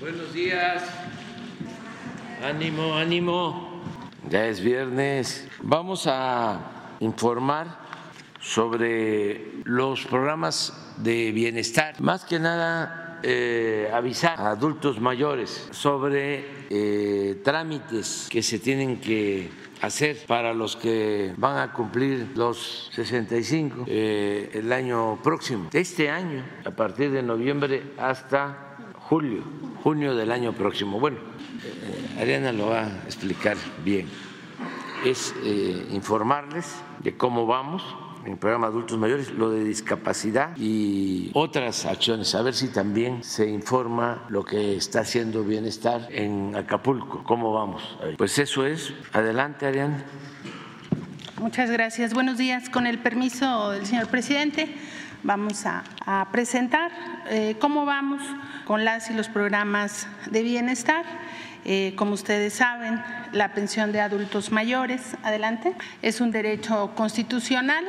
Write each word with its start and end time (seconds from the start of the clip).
Buenos 0.00 0.32
días. 0.32 0.82
Ánimo, 2.42 2.96
ánimo. 2.96 3.82
Ya 4.30 4.46
es 4.46 4.62
viernes. 4.62 5.46
Vamos 5.60 6.06
a 6.06 6.96
informar 7.00 7.66
sobre 8.40 9.60
los 9.64 10.06
programas 10.06 10.94
de 10.96 11.32
bienestar. 11.32 12.00
Más 12.00 12.24
que 12.24 12.38
nada, 12.38 13.20
eh, 13.22 13.90
avisar 13.92 14.40
a 14.40 14.52
adultos 14.52 14.98
mayores 14.98 15.68
sobre 15.70 16.46
eh, 16.70 17.42
trámites 17.44 18.26
que 18.30 18.42
se 18.42 18.58
tienen 18.58 19.02
que 19.02 19.50
hacer 19.82 20.16
para 20.26 20.54
los 20.54 20.76
que 20.76 21.34
van 21.36 21.58
a 21.58 21.74
cumplir 21.74 22.32
los 22.36 22.88
65 22.94 23.84
eh, 23.86 24.50
el 24.54 24.72
año 24.72 25.18
próximo. 25.22 25.68
Este 25.74 26.08
año, 26.08 26.42
a 26.64 26.70
partir 26.70 27.10
de 27.10 27.22
noviembre 27.22 27.82
hasta 27.98 28.69
julio, 29.10 29.42
junio 29.82 30.14
del 30.14 30.30
año 30.30 30.52
próximo. 30.52 31.00
Bueno, 31.00 31.18
eh, 31.64 32.20
Ariana 32.20 32.52
lo 32.52 32.68
va 32.68 32.84
a 32.84 33.04
explicar 33.06 33.56
bien. 33.84 34.08
Es 35.04 35.34
eh, 35.42 35.88
informarles 35.90 36.76
de 37.02 37.16
cómo 37.16 37.44
vamos 37.44 37.82
en 38.24 38.32
el 38.32 38.38
programa 38.38 38.68
Adultos 38.68 38.96
Mayores, 38.98 39.32
lo 39.32 39.50
de 39.50 39.64
discapacidad 39.64 40.56
y 40.56 41.32
otras 41.34 41.86
acciones. 41.86 42.36
A 42.36 42.42
ver 42.42 42.54
si 42.54 42.68
también 42.68 43.24
se 43.24 43.50
informa 43.50 44.26
lo 44.28 44.44
que 44.44 44.76
está 44.76 45.00
haciendo 45.00 45.42
Bienestar 45.42 46.06
en 46.10 46.54
Acapulco. 46.54 47.24
¿Cómo 47.24 47.52
vamos? 47.52 47.98
Pues 48.16 48.38
eso 48.38 48.64
es. 48.64 48.94
Adelante, 49.12 49.66
Ariana. 49.66 50.04
Muchas 51.40 51.70
gracias. 51.70 52.14
Buenos 52.14 52.38
días. 52.38 52.68
Con 52.68 52.86
el 52.86 53.00
permiso 53.00 53.70
del 53.70 53.86
señor 53.86 54.06
presidente, 54.06 54.72
vamos 55.22 55.64
a, 55.66 55.84
presentar 56.32 56.90
eh, 57.28 57.56
cómo 57.60 57.84
vamos 57.84 58.22
con 58.64 58.84
las 58.84 59.10
y 59.10 59.14
los 59.14 59.28
programas 59.28 60.06
de 60.30 60.42
bienestar. 60.42 61.04
Eh, 61.64 61.92
como 61.96 62.14
ustedes 62.14 62.54
saben, 62.54 63.02
la 63.32 63.52
pensión 63.52 63.92
de 63.92 64.00
adultos 64.00 64.50
mayores, 64.50 65.16
adelante, 65.22 65.74
es 66.02 66.20
un 66.20 66.30
derecho 66.30 66.92
constitucional 66.94 67.84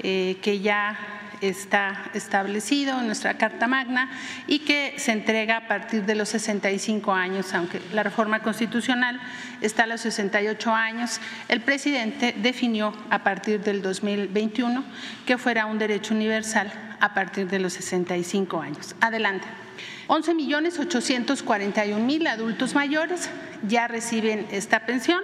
eh, 0.00 0.38
que 0.40 0.60
ya 0.60 1.17
está 1.40 2.10
establecido 2.14 2.98
en 3.00 3.06
nuestra 3.06 3.38
Carta 3.38 3.66
Magna 3.66 4.10
y 4.46 4.60
que 4.60 4.94
se 4.98 5.12
entrega 5.12 5.56
a 5.56 5.68
partir 5.68 6.04
de 6.04 6.14
los 6.14 6.28
65 6.30 7.12
años, 7.12 7.54
aunque 7.54 7.80
la 7.92 8.02
reforma 8.02 8.40
constitucional 8.40 9.20
está 9.60 9.84
a 9.84 9.86
los 9.86 10.00
68 10.02 10.74
años. 10.74 11.20
El 11.48 11.60
presidente 11.60 12.34
definió 12.36 12.92
a 13.10 13.22
partir 13.22 13.60
del 13.60 13.82
2021 13.82 14.84
que 15.26 15.38
fuera 15.38 15.66
un 15.66 15.78
derecho 15.78 16.14
universal 16.14 16.72
a 17.00 17.14
partir 17.14 17.48
de 17.48 17.58
los 17.58 17.72
65 17.74 18.60
años. 18.60 18.94
Adelante. 19.00 19.46
11 20.08 20.34
millones 20.34 20.78
841 20.78 22.04
mil 22.04 22.26
adultos 22.26 22.74
mayores 22.74 23.28
ya 23.66 23.88
reciben 23.88 24.46
esta 24.50 24.86
pensión. 24.86 25.22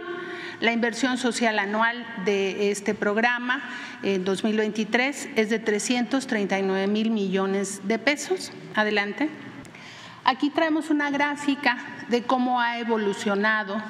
La 0.60 0.72
inversión 0.72 1.18
social 1.18 1.58
anual 1.58 2.06
de 2.24 2.70
este 2.70 2.94
programa 2.94 3.62
en 4.02 4.24
2023 4.24 5.30
es 5.34 5.50
de 5.50 5.58
339 5.58 6.86
mil 6.86 7.10
millones 7.10 7.80
de 7.88 7.98
pesos. 7.98 8.52
Adelante. 8.74 9.28
Aquí 10.24 10.50
traemos 10.50 10.90
una 10.90 11.10
gráfica 11.10 11.76
de 12.08 12.22
cómo 12.22 12.60
ha 12.60 12.78
evolucionado 12.78 13.82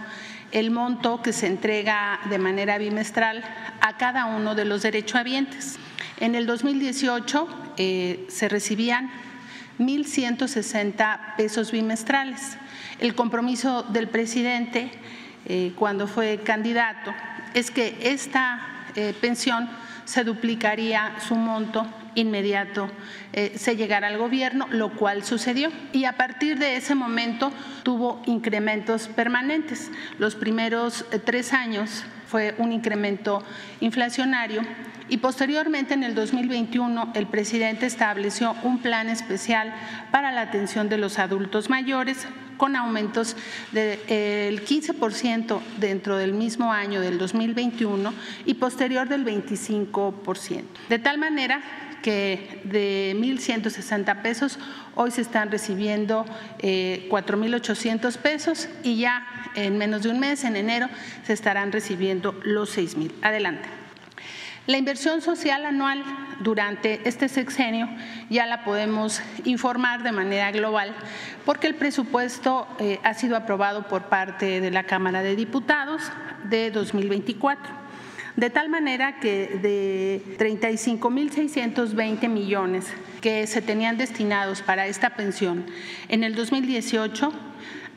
el 0.53 0.71
monto 0.71 1.21
que 1.21 1.33
se 1.33 1.49
entrega 1.49 2.21
de 2.31 2.39
manera 2.39 2.79
bimestral 2.79 3.45
a 3.81 3.97
cada 3.99 4.25
uno 4.25 4.55
de 4.55 4.65
los 4.65 4.83
derechohabientes. 4.83 5.79
En 6.19 6.35
el 6.35 6.47
2018 6.47 7.75
eh, 7.77 8.27
se 8.29 8.49
recibían 8.49 9.11
1.160 9.79 11.37
pesos 11.37 11.73
bimestrales. 11.73 12.57
El 13.01 13.15
compromiso 13.15 13.83
del 13.83 14.09
presidente 14.09 14.91
eh, 15.47 15.73
cuando 15.77 16.07
fue 16.07 16.39
candidato 16.39 17.15
es 17.55 17.71
que 17.71 17.99
esta 18.03 18.61
eh, 18.97 19.15
pensión 19.21 19.69
se 20.05 20.25
duplicaría 20.25 21.15
su 21.27 21.35
monto 21.35 21.87
inmediato 22.15 22.91
eh, 23.33 23.55
se 23.57 23.77
llegara 23.77 24.09
al 24.09 24.19
gobierno, 24.19 24.69
lo 24.71 24.91
cual 24.93 25.25
sucedió. 25.25 25.71
Y 25.93 26.05
a 26.05 26.13
partir 26.13 26.59
de 26.59 26.77
ese 26.77 26.95
momento 26.95 27.53
tuvo 27.83 28.23
incrementos 28.27 29.09
permanentes. 29.09 29.91
Los 30.19 30.37
primeros 30.37 31.05
tres 31.25 31.53
años 31.53 32.05
fue 32.29 32.55
un 32.59 32.73
incremento 32.73 33.43
inflacionario 33.81 34.63
y 35.09 35.19
posteriormente 35.19 35.95
en 35.95 36.05
el 36.05 36.15
2021 36.15 37.13
el 37.15 37.27
presidente 37.27 37.87
estableció 37.87 38.57
un 38.63 38.79
plan 38.79 39.09
especial 39.09 39.75
para 40.11 40.33
la 40.33 40.43
atención 40.43 40.89
de 40.89 40.99
los 40.99 41.19
adultos 41.19 41.71
mayores 41.71 42.27
con 42.57 42.77
aumentos 42.77 43.37
del 43.73 44.65
15% 44.65 45.61
dentro 45.79 46.17
del 46.17 46.33
mismo 46.33 46.73
año 46.73 47.01
del 47.01 47.19
2021 47.19 48.13
y 48.47 48.55
posterior 48.55 49.09
del 49.09 49.25
25%. 49.25 50.63
De 50.89 50.99
tal 50.99 51.19
manera 51.19 51.63
que 52.03 52.61
de 52.65 53.17
1.160 53.19 54.23
pesos 54.23 54.59
hoy 54.95 55.11
se 55.11 55.23
están 55.23 55.51
recibiendo 55.51 56.27
4.800 56.61 58.19
pesos 58.19 58.69
y 58.83 58.99
ya 58.99 59.27
en 59.55 59.79
menos 59.79 60.03
de 60.03 60.11
un 60.11 60.21
mes, 60.21 60.45
en 60.45 60.57
enero, 60.57 60.89
se 61.27 61.33
estarán 61.33 61.73
recibiendo 61.73 62.39
los 62.45 62.77
6.000. 62.77 63.11
Adelante. 63.23 63.84
La 64.67 64.79
inversión 64.79 65.21
social 65.21 65.67
anual 65.67 66.03
durante 66.41 67.07
este 67.07 67.29
sexenio 67.29 67.87
ya 68.31 68.47
la 68.47 68.65
podemos 68.65 69.21
informar 69.45 70.03
de 70.03 70.11
manera 70.11 70.51
global 70.53 70.95
porque 71.45 71.67
el 71.67 71.75
presupuesto 71.75 72.67
eh, 72.79 72.99
ha 73.03 73.13
sido 73.13 73.37
aprobado 73.37 73.89
por 73.89 74.05
parte 74.05 74.63
de 74.63 74.71
la 74.71 74.85
Cámara 74.85 75.23
de 75.23 75.37
Diputados 75.37 76.01
de 76.45 76.71
2024 76.71 77.85
de 78.37 78.49
tal 78.51 78.71
manera 78.71 79.21
que 79.21 79.59
de 79.63 80.23
35.620 80.39 82.29
millones 82.29 82.87
que 83.21 83.47
se 83.47 83.61
tenían 83.61 83.99
destinados 83.99 84.63
para 84.63 84.87
esta 84.87 85.11
pensión 85.11 85.67
en 86.09 86.25
el 86.25 86.35
2018 86.35 87.33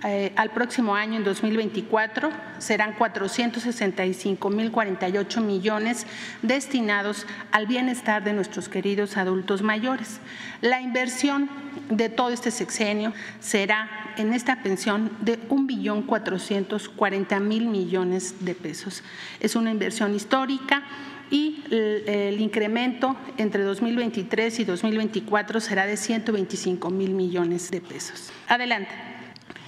eh, 0.03 0.31
al 0.35 0.51
próximo 0.51 0.94
año, 0.95 1.17
en 1.17 1.23
2024, 1.23 2.29
serán 2.59 2.95
465.048 2.95 5.41
millones 5.41 6.05
destinados 6.44 7.25
al 7.51 7.65
bienestar 7.65 8.23
de 8.23 8.33
nuestros 8.33 8.69
queridos 8.69 9.17
adultos 9.17 9.63
mayores. 9.63 10.19
La 10.61 10.81
inversión 10.81 11.49
de 11.89 12.09
todo 12.09 12.29
este 12.29 12.51
sexenio 12.51 13.11
será 13.39 14.13
en 14.17 14.33
esta 14.33 14.61
pensión 14.61 15.09
de 15.21 15.39
1.440.000 15.49 17.41
millones 17.41 18.45
de 18.45 18.53
pesos. 18.53 19.01
Es 19.39 19.55
una 19.55 19.71
inversión 19.71 20.13
histórica 20.13 20.83
y 21.29 21.63
el, 21.71 22.39
incremento 22.39 23.15
entre 23.38 23.63
2023 23.63 24.59
y 24.59 24.63
2024 24.63 25.59
será 25.59 25.85
de 25.85 25.97
125 25.97 26.89
mil 26.89 27.13
millones 27.13 27.69
de 27.71 27.81
pesos. 27.81 28.31
Adelante. 28.47 29.06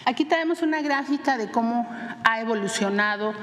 Aquí 0.06 0.26
tenemos 0.26 0.62
una 0.62 0.82
gráfica 0.82 1.38
de 1.38 1.52
cómo 1.52 1.88
ha 2.24 2.40
evolucionado 2.40 3.34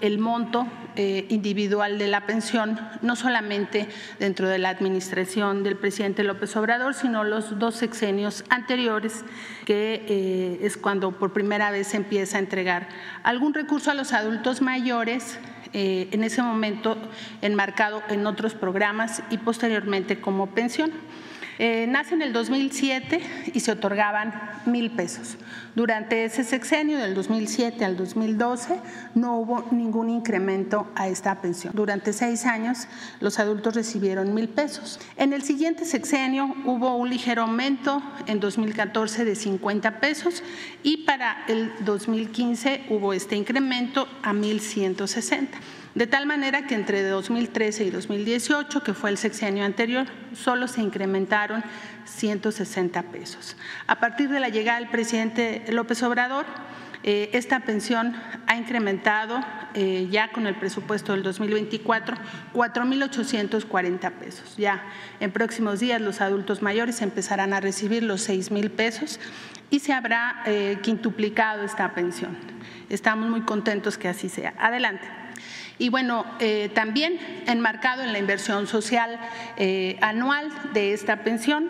el 0.00 0.18
monto 0.18 0.66
eh, 0.96 1.26
individual 1.28 1.98
de 1.98 2.08
la 2.08 2.26
pensión, 2.26 2.80
no 3.02 3.16
solamente 3.16 3.88
dentro 4.18 4.48
de 4.48 4.58
la 4.58 4.70
administración 4.70 5.62
del 5.62 5.76
presidente 5.76 6.24
López 6.24 6.56
Obrador, 6.56 6.94
sino 6.94 7.24
los 7.24 7.58
dos 7.58 7.76
sexenios 7.76 8.44
anteriores, 8.48 9.24
que 9.64 10.04
eh, 10.08 10.58
es 10.62 10.76
cuando 10.76 11.12
por 11.12 11.32
primera 11.32 11.70
vez 11.70 11.88
se 11.88 11.96
empieza 11.96 12.36
a 12.38 12.40
entregar 12.40 12.88
algún 13.22 13.54
recurso 13.54 13.90
a 13.90 13.94
los 13.94 14.12
adultos 14.12 14.62
mayores 14.62 15.38
eh, 15.72 16.08
en 16.12 16.24
ese 16.24 16.42
momento 16.42 16.96
enmarcado 17.42 18.02
en 18.08 18.26
otros 18.26 18.54
programas 18.54 19.22
y 19.30 19.38
posteriormente 19.38 20.20
como 20.20 20.48
pensión. 20.48 20.92
Eh, 21.58 21.86
nace 21.88 22.14
en 22.14 22.22
el 22.22 22.32
2007 22.32 23.20
y 23.54 23.60
se 23.60 23.72
otorgaban 23.72 24.34
mil 24.66 24.90
pesos. 24.90 25.36
Durante 25.74 26.24
ese 26.24 26.44
sexenio, 26.44 26.98
del 26.98 27.14
2007 27.14 27.84
al 27.84 27.96
2012, 27.96 28.78
no 29.14 29.38
hubo 29.38 29.66
ningún 29.70 30.10
incremento 30.10 30.90
a 30.94 31.08
esta 31.08 31.40
pensión. 31.40 31.72
Durante 31.74 32.12
seis 32.12 32.44
años, 32.44 32.88
los 33.20 33.38
adultos 33.38 33.74
recibieron 33.74 34.34
mil 34.34 34.48
pesos. 34.48 35.00
En 35.16 35.32
el 35.32 35.42
siguiente 35.42 35.84
sexenio 35.84 36.54
hubo 36.64 36.96
un 36.96 37.08
ligero 37.08 37.42
aumento 37.42 38.02
en 38.26 38.40
2014 38.40 39.24
de 39.24 39.34
50 39.34 40.00
pesos 40.00 40.42
y 40.82 40.98
para 41.04 41.44
el 41.48 41.72
2015 41.84 42.86
hubo 42.90 43.12
este 43.12 43.36
incremento 43.36 44.08
a 44.22 44.32
1.160. 44.32 45.48
de 45.96 46.06
tal 46.06 46.26
manera 46.26 46.66
que 46.66 46.74
entre 46.74 47.02
2013 47.02 47.84
y 47.84 47.90
2018, 47.90 48.82
que 48.82 48.92
fue 48.92 49.08
el 49.08 49.16
sexenio 49.16 49.64
anterior, 49.64 50.06
solo 50.34 50.68
se 50.68 50.82
incrementaron 50.82 51.64
160 52.04 53.02
pesos. 53.04 53.56
A 53.86 53.98
partir 53.98 54.28
de 54.28 54.38
la 54.38 54.50
llegada 54.50 54.78
del 54.78 54.90
presidente 54.90 55.64
López 55.70 56.02
Obrador, 56.02 56.44
eh, 57.02 57.30
esta 57.32 57.60
pensión 57.60 58.14
ha 58.46 58.56
incrementado 58.56 59.40
eh, 59.72 60.06
ya 60.10 60.32
con 60.32 60.46
el 60.46 60.56
presupuesto 60.56 61.12
del 61.12 61.22
2024 61.22 62.14
4.840 62.52 64.12
pesos. 64.12 64.54
Ya 64.58 64.84
en 65.20 65.32
próximos 65.32 65.80
días 65.80 66.02
los 66.02 66.20
adultos 66.20 66.60
mayores 66.60 67.00
empezarán 67.00 67.54
a 67.54 67.60
recibir 67.60 68.02
los 68.02 68.20
6 68.20 68.50
mil 68.50 68.70
pesos 68.70 69.18
y 69.70 69.78
se 69.78 69.94
habrá 69.94 70.42
eh, 70.44 70.76
quintuplicado 70.82 71.62
esta 71.62 71.94
pensión. 71.94 72.36
Estamos 72.90 73.30
muy 73.30 73.40
contentos 73.42 73.96
que 73.96 74.08
así 74.08 74.28
sea. 74.28 74.52
Adelante. 74.58 75.25
Y 75.78 75.90
bueno, 75.90 76.24
eh, 76.40 76.70
también 76.74 77.18
enmarcado 77.46 78.02
en 78.02 78.12
la 78.12 78.18
inversión 78.18 78.66
social 78.66 79.20
eh, 79.58 79.98
anual 80.00 80.50
de 80.72 80.94
esta 80.94 81.22
pensión, 81.22 81.68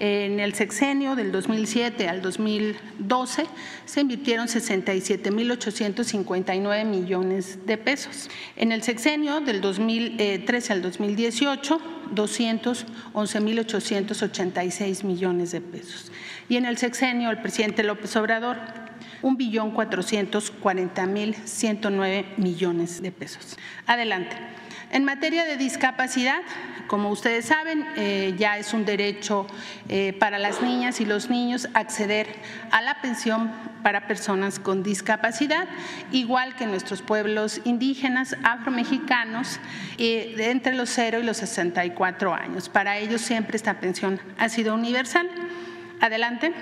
en 0.00 0.40
el 0.40 0.54
sexenio 0.54 1.14
del 1.14 1.30
2007 1.30 2.08
al 2.08 2.22
2012 2.22 3.44
se 3.84 4.00
invirtieron 4.00 4.46
67.859 4.46 6.86
millones 6.86 7.58
de 7.66 7.76
pesos. 7.76 8.30
En 8.56 8.72
el 8.72 8.82
sexenio 8.82 9.40
del 9.40 9.60
2013 9.60 10.72
al 10.72 10.80
2018, 10.80 11.78
211.886 12.14 15.04
millones 15.04 15.52
de 15.52 15.60
pesos. 15.60 16.10
Y 16.48 16.56
en 16.56 16.64
el 16.64 16.78
sexenio, 16.78 17.30
el 17.30 17.42
presidente 17.42 17.82
López 17.82 18.16
Obrador 18.16 18.56
un 19.22 19.36
billón 19.36 19.72
cuarenta 19.72 21.06
mil 21.06 21.36
nueve 21.90 22.26
millones 22.36 23.02
de 23.02 23.12
pesos. 23.12 23.56
Adelante. 23.86 24.36
En 24.92 25.04
materia 25.04 25.44
de 25.44 25.56
discapacidad, 25.56 26.40
como 26.88 27.10
ustedes 27.10 27.44
saben, 27.44 27.86
eh, 27.96 28.34
ya 28.36 28.58
es 28.58 28.74
un 28.74 28.84
derecho 28.84 29.46
eh, 29.88 30.12
para 30.18 30.40
las 30.40 30.62
niñas 30.62 31.00
y 31.00 31.04
los 31.04 31.30
niños 31.30 31.68
acceder 31.74 32.26
a 32.72 32.82
la 32.82 33.00
pensión 33.00 33.52
para 33.84 34.08
personas 34.08 34.58
con 34.58 34.82
discapacidad, 34.82 35.68
igual 36.10 36.56
que 36.56 36.66
nuestros 36.66 37.02
pueblos 37.02 37.60
indígenas, 37.64 38.36
afromexicanos, 38.42 39.60
eh, 39.98 40.34
entre 40.38 40.74
los 40.74 40.90
0 40.90 41.20
y 41.20 41.22
los 41.22 41.36
64 41.36 42.34
años. 42.34 42.68
Para 42.68 42.98
ellos 42.98 43.20
siempre 43.20 43.56
esta 43.56 43.78
pensión 43.78 44.20
ha 44.38 44.48
sido 44.48 44.74
universal. 44.74 45.30
Adelante. 46.00 46.52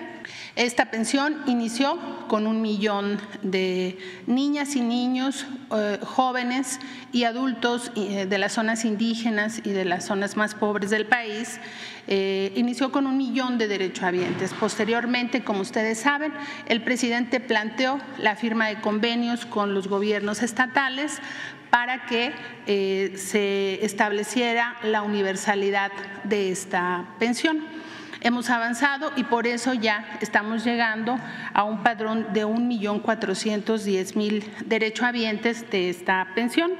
Esta 0.59 0.87
pensión 0.87 1.37
inició 1.47 2.01
con 2.27 2.49
un 2.49 2.61
millón 2.61 3.21
de 3.43 3.97
niñas 4.27 4.75
y 4.75 4.81
niños, 4.81 5.47
eh, 5.71 6.01
jóvenes 6.03 6.81
y 7.13 7.23
adultos 7.23 7.93
eh, 7.95 8.27
de 8.27 8.39
las 8.39 8.55
zonas 8.55 8.85
indígenas 8.85 9.61
y 9.63 9.71
de 9.71 9.85
las 9.85 10.07
zonas 10.07 10.37
más 10.37 10.57
pobres 10.57 10.91
del 10.91 11.07
país. 11.07 11.61
Eh, 12.09 12.53
inició 12.57 12.91
con 12.91 13.07
un 13.07 13.17
millón 13.17 13.57
de 13.57 13.69
derechohabientes. 13.69 14.53
Posteriormente, 14.53 15.45
como 15.45 15.61
ustedes 15.61 16.01
saben, 16.01 16.33
el 16.67 16.83
presidente 16.83 17.39
planteó 17.39 18.01
la 18.19 18.35
firma 18.35 18.67
de 18.67 18.81
convenios 18.81 19.47
con 19.47 19.75
los 19.75 19.87
gobiernos 19.87 20.43
estatales 20.43 21.21
para 21.71 22.05
que 22.07 22.33
se 23.17 23.85
estableciera 23.85 24.77
la 24.83 25.03
universalidad 25.03 25.93
de 26.25 26.51
esta 26.51 27.05
pensión. 27.21 27.63
Hemos 28.21 28.51
avanzado 28.51 29.13
y 29.17 29.25
por 29.25 29.47
eso 29.47 29.73
ya 29.75 30.19
estamos 30.21 30.65
llegando 30.65 31.17
a 31.55 31.63
un 31.63 31.85
padrón 31.85 32.33
de 32.33 32.45
1.410.000 32.45 34.67
derechohabientes 34.67 35.71
de 35.71 35.91
esta 35.91 36.27
pensión. 36.35 36.73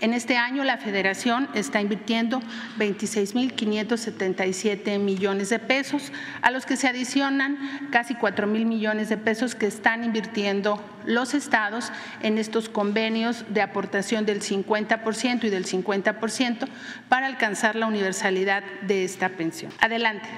En 0.00 0.14
este 0.14 0.36
año 0.36 0.62
la 0.62 0.76
Federación 0.76 1.48
está 1.54 1.80
invirtiendo 1.80 2.40
26.577 2.78 5.00
millones 5.00 5.48
de 5.48 5.58
pesos, 5.58 6.12
a 6.40 6.52
los 6.52 6.66
que 6.66 6.76
se 6.76 6.86
adicionan 6.86 7.88
casi 7.90 8.14
4 8.14 8.46
mil 8.46 8.64
millones 8.64 9.08
de 9.08 9.16
pesos 9.16 9.56
que 9.56 9.66
están 9.66 10.04
invirtiendo 10.04 10.80
los 11.04 11.34
estados 11.34 11.90
en 12.22 12.38
estos 12.38 12.68
convenios 12.68 13.44
de 13.48 13.60
aportación 13.60 14.24
del 14.24 14.40
50% 14.40 15.42
y 15.44 15.50
del 15.50 15.66
50% 15.66 16.68
para 17.08 17.26
alcanzar 17.26 17.74
la 17.74 17.86
universalidad 17.86 18.62
de 18.82 19.04
esta 19.04 19.30
pensión. 19.30 19.72
Adelante. 19.80 20.28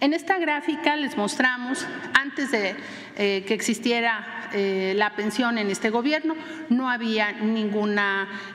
En 0.00 0.14
esta 0.14 0.38
gráfica 0.38 0.96
les 0.96 1.18
mostramos, 1.18 1.86
antes 2.14 2.50
de 2.50 2.74
eh, 3.16 3.44
que 3.46 3.52
existiera 3.52 4.48
eh, 4.54 4.94
la 4.96 5.14
pensión 5.14 5.58
en 5.58 5.70
este 5.70 5.90
gobierno, 5.90 6.36
no 6.70 6.88
había 6.88 7.32
ningún 7.32 7.98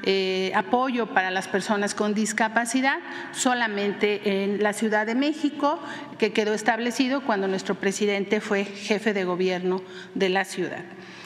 eh, 0.02 0.52
apoyo 0.56 1.14
para 1.14 1.30
las 1.30 1.48
personas 1.48 1.94
con 1.94 2.16
discapacidad, 2.16 2.98
solamente 3.32 4.44
en 4.44 4.64
la 4.64 4.74
Ciudad 4.74 5.06
de 5.06 5.14
México, 5.14 5.80
que 6.18 6.34
quedó 6.34 6.56
establecido 6.56 7.22
cuando 7.22 7.48
nuestro 7.48 7.76
presidente 7.76 8.42
fue 8.42 8.66
jefe 8.66 9.14
de 9.14 9.24
gobierno 9.24 9.84
de 10.16 10.30
la 10.30 10.46
ciudad. 10.46 10.84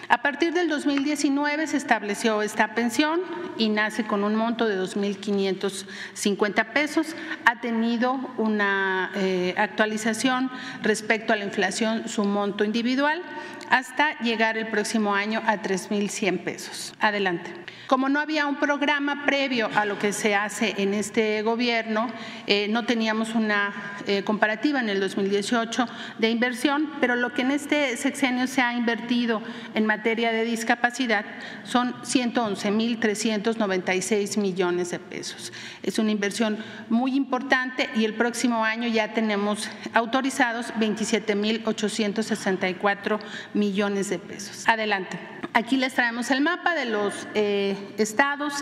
A 0.10 0.24
partir 0.24 0.54
del 0.54 0.70
2019 0.70 1.68
se 1.68 1.78
estableció 1.78 2.42
esta 2.42 2.74
pensión 2.74 3.22
y 3.60 3.70
nace 3.70 4.06
con 4.06 4.24
un 4.24 4.34
monto 4.34 4.66
de 4.66 4.76
2.550 4.82 6.74
pesos. 6.74 7.16
Ha 7.46 7.62
tenido 7.62 8.14
una 8.38 9.12
eh, 9.14 9.54
actualización 9.56 10.50
respecto 10.82 11.32
a 11.32 11.36
la 11.36 11.46
inflación, 11.46 12.10
su 12.10 12.24
monto 12.24 12.64
individual, 12.64 13.22
hasta 13.70 14.18
llegar 14.20 14.58
el 14.58 14.68
próximo 14.68 15.14
año 15.14 15.44
a 15.46 15.62
3.100 15.62 16.44
pesos. 16.44 16.96
Adelante. 17.00 17.54
Como 17.88 18.10
no 18.10 18.20
había 18.20 18.46
un 18.46 18.58
programa 18.58 19.26
previo 19.26 19.70
a 19.74 19.86
lo 19.86 19.98
que 19.98 20.14
se 20.14 20.36
hace 20.36 20.76
en 20.78 20.94
este 20.94 21.42
gobierno, 21.42 22.12
eh, 22.46 22.68
no 22.70 22.86
teníamos 22.86 23.34
una 23.34 23.74
eh, 24.06 24.22
comparativa 24.24 24.80
en 24.80 24.90
el 24.90 25.00
2018 25.00 25.88
de 26.20 26.30
inversión, 26.30 26.92
pero 27.02 27.16
lo 27.16 27.34
que 27.34 27.42
en 27.42 27.50
este 27.50 27.98
sexenio 27.98 28.46
se 28.46 28.62
ha 28.62 28.74
invertido 28.74 29.42
en 29.74 29.88
materia 29.88 30.32
de 30.32 30.46
discapacidad 30.46 31.26
son 31.64 31.96
111.396 32.04 34.38
millones 34.38 34.92
de 34.92 35.00
pesos. 35.00 35.52
Es 35.82 35.98
una 35.98 36.12
inversión 36.12 36.60
muy 36.90 37.16
importante 37.16 37.90
y 37.96 38.06
el 38.06 38.14
próximo 38.14 38.64
año 38.64 38.88
ya 38.88 39.14
tenemos 39.14 39.68
autorizados 39.94 40.68
27.864 40.76 43.20
millones 43.56 43.59
de 43.60 44.20
pesos. 44.20 44.68
Adelante. 44.68 45.20
Aquí 45.54 45.76
les 45.76 45.94
traemos 45.94 46.32
el 46.32 46.42
mapa 46.42 46.76
de 46.76 46.86
los 46.86 47.28
eh, 47.34 47.76
estados 47.98 48.54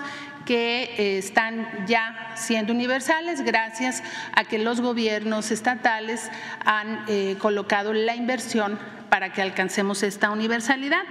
que 0.46 0.84
eh, 0.98 1.18
están 1.20 1.86
ya 1.86 2.34
siendo 2.36 2.74
universales 2.74 3.42
gracias 3.42 4.02
a 4.34 4.44
que 4.46 4.58
los 4.58 4.82
gobiernos 4.82 5.52
estatales 5.52 6.32
han 6.66 7.04
eh, 7.08 7.36
colocado 7.40 7.94
la 7.94 8.16
inversión 8.16 8.80
para 9.10 9.34
que 9.34 9.42
alcancemos 9.42 10.04
esta 10.04 10.32
universalidad. 10.32 11.04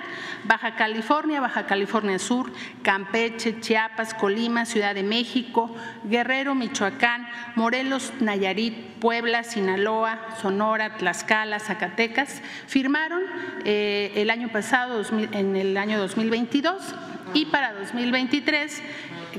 Baja 0.45 0.76
California, 0.76 1.41
Baja 1.41 1.67
California 1.67 2.19
Sur, 2.19 2.53
Campeche, 2.83 3.61
Chiapas, 3.61 4.15
Colima, 4.15 4.65
Ciudad 4.65 4.95
de 4.95 5.03
México, 5.03 5.75
Guerrero, 6.05 6.55
Michoacán, 6.55 7.29
Morelos, 7.55 8.12
Nayarit, 8.21 8.75
Puebla, 9.00 9.43
Sinaloa, 9.43 10.21
Sonora, 10.41 10.97
Tlaxcala, 10.97 11.59
Zacatecas, 11.59 12.43
firmaron 12.67 13.23
eh, 13.65 14.12
el 14.17 14.31
año 14.31 14.49
pasado, 14.49 15.03
en 15.33 15.57
el 15.57 15.76
año 15.76 15.99
2022, 15.99 16.95
y 17.35 17.47
para 17.47 17.73
2023 17.73 18.83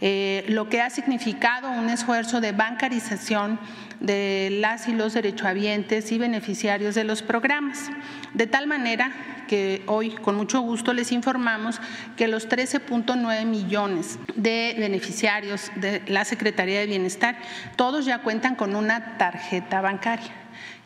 Eh, 0.00 0.44
lo 0.48 0.68
que 0.68 0.82
ha 0.82 0.90
significado 0.90 1.70
un 1.70 1.88
esfuerzo 1.88 2.40
de 2.40 2.52
bancarización 2.52 3.58
de 4.00 4.50
las 4.60 4.88
y 4.88 4.92
los 4.92 5.14
derechohabientes 5.14 6.12
y 6.12 6.18
beneficiarios 6.18 6.94
de 6.94 7.04
los 7.04 7.22
programas, 7.22 7.90
de 8.34 8.46
tal 8.46 8.66
manera 8.66 9.12
que 9.48 9.82
hoy 9.86 10.10
con 10.10 10.34
mucho 10.34 10.60
gusto 10.60 10.92
les 10.92 11.12
informamos 11.12 11.80
que 12.16 12.28
los 12.28 12.48
13.9 12.48 13.46
millones 13.46 14.18
de 14.34 14.74
beneficiarios 14.78 15.70
de 15.76 16.02
la 16.08 16.24
Secretaría 16.24 16.80
de 16.80 16.86
Bienestar, 16.86 17.38
todos 17.76 18.04
ya 18.04 18.18
cuentan 18.18 18.54
con 18.54 18.76
una 18.76 19.16
tarjeta 19.16 19.80
bancaria 19.80 20.32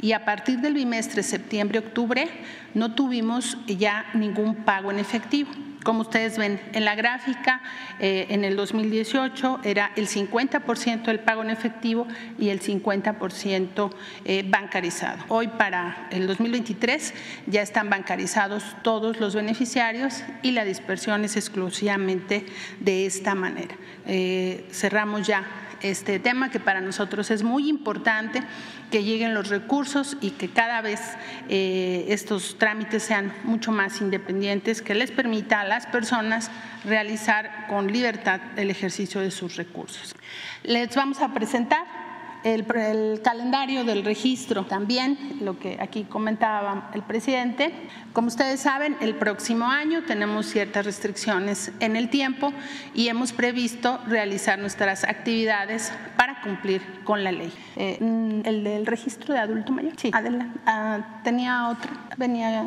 y 0.00 0.12
a 0.12 0.24
partir 0.24 0.60
del 0.60 0.74
bimestre 0.74 1.22
septiembre-octubre 1.22 2.28
no 2.74 2.94
tuvimos 2.94 3.58
ya 3.66 4.06
ningún 4.14 4.54
pago 4.56 4.90
en 4.90 4.98
efectivo. 4.98 5.50
Como 5.84 6.02
ustedes 6.02 6.36
ven 6.36 6.60
en 6.74 6.84
la 6.84 6.94
gráfica, 6.94 7.62
eh, 8.00 8.26
en 8.28 8.44
el 8.44 8.54
2018 8.54 9.60
era 9.64 9.92
el 9.96 10.08
50% 10.08 11.04
del 11.04 11.20
pago 11.20 11.42
en 11.42 11.48
efectivo 11.48 12.06
y 12.38 12.50
el 12.50 12.60
50% 12.60 13.90
eh, 14.26 14.44
bancarizado. 14.46 15.24
Hoy 15.28 15.48
para 15.48 16.08
el 16.10 16.26
2023 16.26 17.14
ya 17.46 17.62
están 17.62 17.88
bancarizados 17.88 18.76
todos 18.82 19.20
los 19.20 19.34
beneficiarios 19.34 20.22
y 20.42 20.50
la 20.50 20.66
dispersión 20.66 21.24
es 21.24 21.36
exclusivamente 21.36 22.44
de 22.80 23.06
esta 23.06 23.34
manera. 23.34 23.74
Eh, 24.06 24.66
cerramos 24.72 25.26
ya 25.26 25.44
este 25.82 26.18
tema 26.18 26.50
que 26.50 26.60
para 26.60 26.80
nosotros 26.80 27.30
es 27.30 27.42
muy 27.42 27.68
importante 27.68 28.42
que 28.90 29.04
lleguen 29.04 29.34
los 29.34 29.48
recursos 29.48 30.16
y 30.20 30.30
que 30.30 30.48
cada 30.48 30.80
vez 30.80 31.00
eh, 31.48 32.06
estos 32.08 32.58
trámites 32.58 33.02
sean 33.02 33.32
mucho 33.44 33.72
más 33.72 34.00
independientes, 34.00 34.82
que 34.82 34.94
les 34.94 35.10
permita 35.10 35.60
a 35.60 35.64
las 35.64 35.86
personas 35.86 36.50
realizar 36.84 37.66
con 37.68 37.92
libertad 37.92 38.40
el 38.56 38.70
ejercicio 38.70 39.20
de 39.20 39.30
sus 39.30 39.56
recursos. 39.56 40.14
Les 40.62 40.94
vamos 40.94 41.20
a 41.20 41.32
presentar 41.32 41.99
el, 42.44 43.20
calendario 43.22 43.84
del 43.84 44.04
registro 44.04 44.64
también, 44.64 45.38
lo 45.40 45.58
que 45.58 45.78
aquí 45.80 46.04
comentaba 46.04 46.90
el 46.94 47.02
presidente. 47.02 47.72
Como 48.12 48.28
ustedes 48.28 48.60
saben, 48.60 48.96
el 49.00 49.14
próximo 49.14 49.66
año 49.66 50.02
tenemos 50.04 50.46
ciertas 50.46 50.84
restricciones 50.84 51.72
en 51.80 51.96
el 51.96 52.10
tiempo 52.10 52.52
y 52.94 53.08
hemos 53.08 53.32
previsto 53.32 54.00
realizar 54.06 54.58
nuestras 54.58 55.04
actividades 55.04 55.92
para 56.16 56.40
cumplir 56.40 56.82
con 57.04 57.24
la 57.24 57.32
ley. 57.32 57.52
Eh, 57.76 57.98
mm, 58.00 58.46
el 58.46 58.64
del 58.64 58.86
registro 58.86 59.34
de 59.34 59.40
adulto 59.40 59.72
mayor. 59.72 59.92
Sí, 59.96 60.10
adelante. 60.12 60.58
Ah, 60.66 61.20
tenía 61.24 61.68
otro. 61.68 61.90
Venía. 62.16 62.64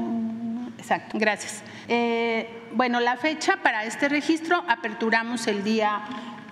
Exacto, 0.78 1.18
gracias. 1.18 1.64
Eh, 1.88 2.64
bueno, 2.74 3.00
la 3.00 3.18
fecha 3.18 3.58
para 3.62 3.86
este 3.86 4.10
registro 4.10 4.64
aperturamos 4.68 5.48
el 5.48 5.64
día 5.64 6.02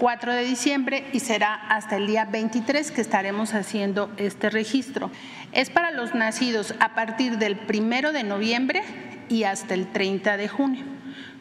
4 0.01 0.33
de 0.33 0.43
diciembre 0.43 1.05
y 1.13 1.19
será 1.19 1.53
hasta 1.53 1.95
el 1.95 2.07
día 2.07 2.25
23 2.25 2.89
que 2.89 3.01
estaremos 3.01 3.53
haciendo 3.53 4.09
este 4.17 4.49
registro. 4.49 5.11
Es 5.51 5.69
para 5.69 5.91
los 5.91 6.15
nacidos 6.15 6.73
a 6.79 6.95
partir 6.95 7.37
del 7.37 7.59
1 7.71 8.11
de 8.11 8.23
noviembre 8.23 8.81
y 9.29 9.43
hasta 9.43 9.75
el 9.75 9.91
30 9.91 10.37
de 10.37 10.47
junio 10.47 10.85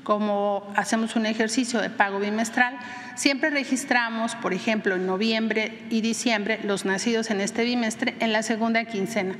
como 0.02 0.66
hacemos 0.76 1.14
un 1.14 1.26
ejercicio 1.26 1.80
de 1.80 1.90
pago 1.90 2.18
bimestral, 2.18 2.78
siempre 3.20 3.50
registramos, 3.50 4.34
por 4.36 4.54
ejemplo, 4.54 4.94
en 4.94 5.04
noviembre 5.04 5.78
y 5.90 6.00
diciembre, 6.00 6.58
los 6.64 6.86
nacidos 6.86 7.30
en 7.30 7.42
este 7.42 7.64
bimestre 7.64 8.14
en 8.18 8.32
la 8.32 8.42
segunda 8.42 8.86
quincena. 8.86 9.34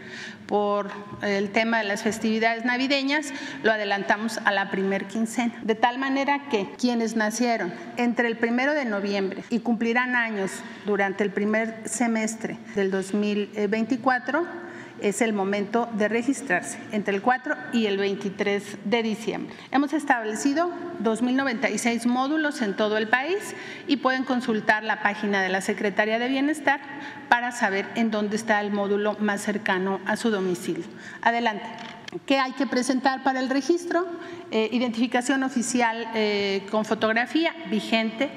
Por 0.46 0.90
el 1.22 1.49
tema 1.49 1.78
de 1.78 1.84
las 1.84 2.02
festividades 2.02 2.66
navideñas, 2.66 3.32
lo 3.62 3.72
adelantamos 3.72 4.37
a 4.44 4.52
la 4.52 4.70
primer 4.70 5.06
quincena. 5.06 5.54
De 5.62 5.76
tal 5.76 5.99
manera 5.99 6.42
que 6.50 6.68
quienes 6.78 7.16
nacieron 7.16 7.72
entre 7.96 8.28
el 8.28 8.37
primero 8.37 8.75
de 8.75 8.84
noviembre 8.84 9.44
y 9.49 9.60
cumplirán 9.60 10.14
años 10.14 10.50
durante 10.84 11.25
el 11.25 11.30
primer 11.30 11.80
semestre 11.87 12.58
del 12.75 12.90
2024, 12.90 14.46
es 15.02 15.23
el 15.23 15.33
momento 15.33 15.88
de 15.95 16.09
registrarse 16.09 16.78
entre 16.92 17.14
el 17.14 17.23
4 17.23 17.54
y 17.73 17.87
el 17.87 17.99
23 17.99 18.78
de 18.85 19.02
diciembre. 19.02 19.54
Hemos 19.71 19.92
establecido 19.92 20.71
2.096 21.02 22.07
módulos 22.07 22.62
en 22.62 22.76
todo 22.76 22.97
el 22.97 23.09
país 23.09 23.54
y 23.87 23.99
pueden 23.99 24.25
consultar 24.25 24.83
la 24.83 25.02
página 25.02 25.42
de 25.42 25.49
la 25.49 25.61
Secretaría 25.61 26.19
de 26.19 26.28
Bienestar 26.28 26.80
para 27.28 27.52
saber 27.52 27.87
en 27.95 28.11
dónde 28.11 28.37
está 28.37 28.61
el 28.61 28.71
módulo 28.73 29.16
más 29.21 29.40
cercano 29.40 30.00
a 30.07 30.16
su 30.16 30.30
domicilio. 30.30 30.85
Adelante. 31.23 31.66
¿Qué 32.26 32.40
hay 32.40 32.52
que 32.52 32.66
presentar 32.66 33.23
para 33.23 33.38
el 33.38 33.49
registro? 33.49 34.04
Eh, 34.50 34.69
identificación 34.73 35.45
oficial 35.45 36.09
eh, 36.14 36.66
con 36.69 36.85
fotografía 36.85 37.54
vigente, 37.71 38.30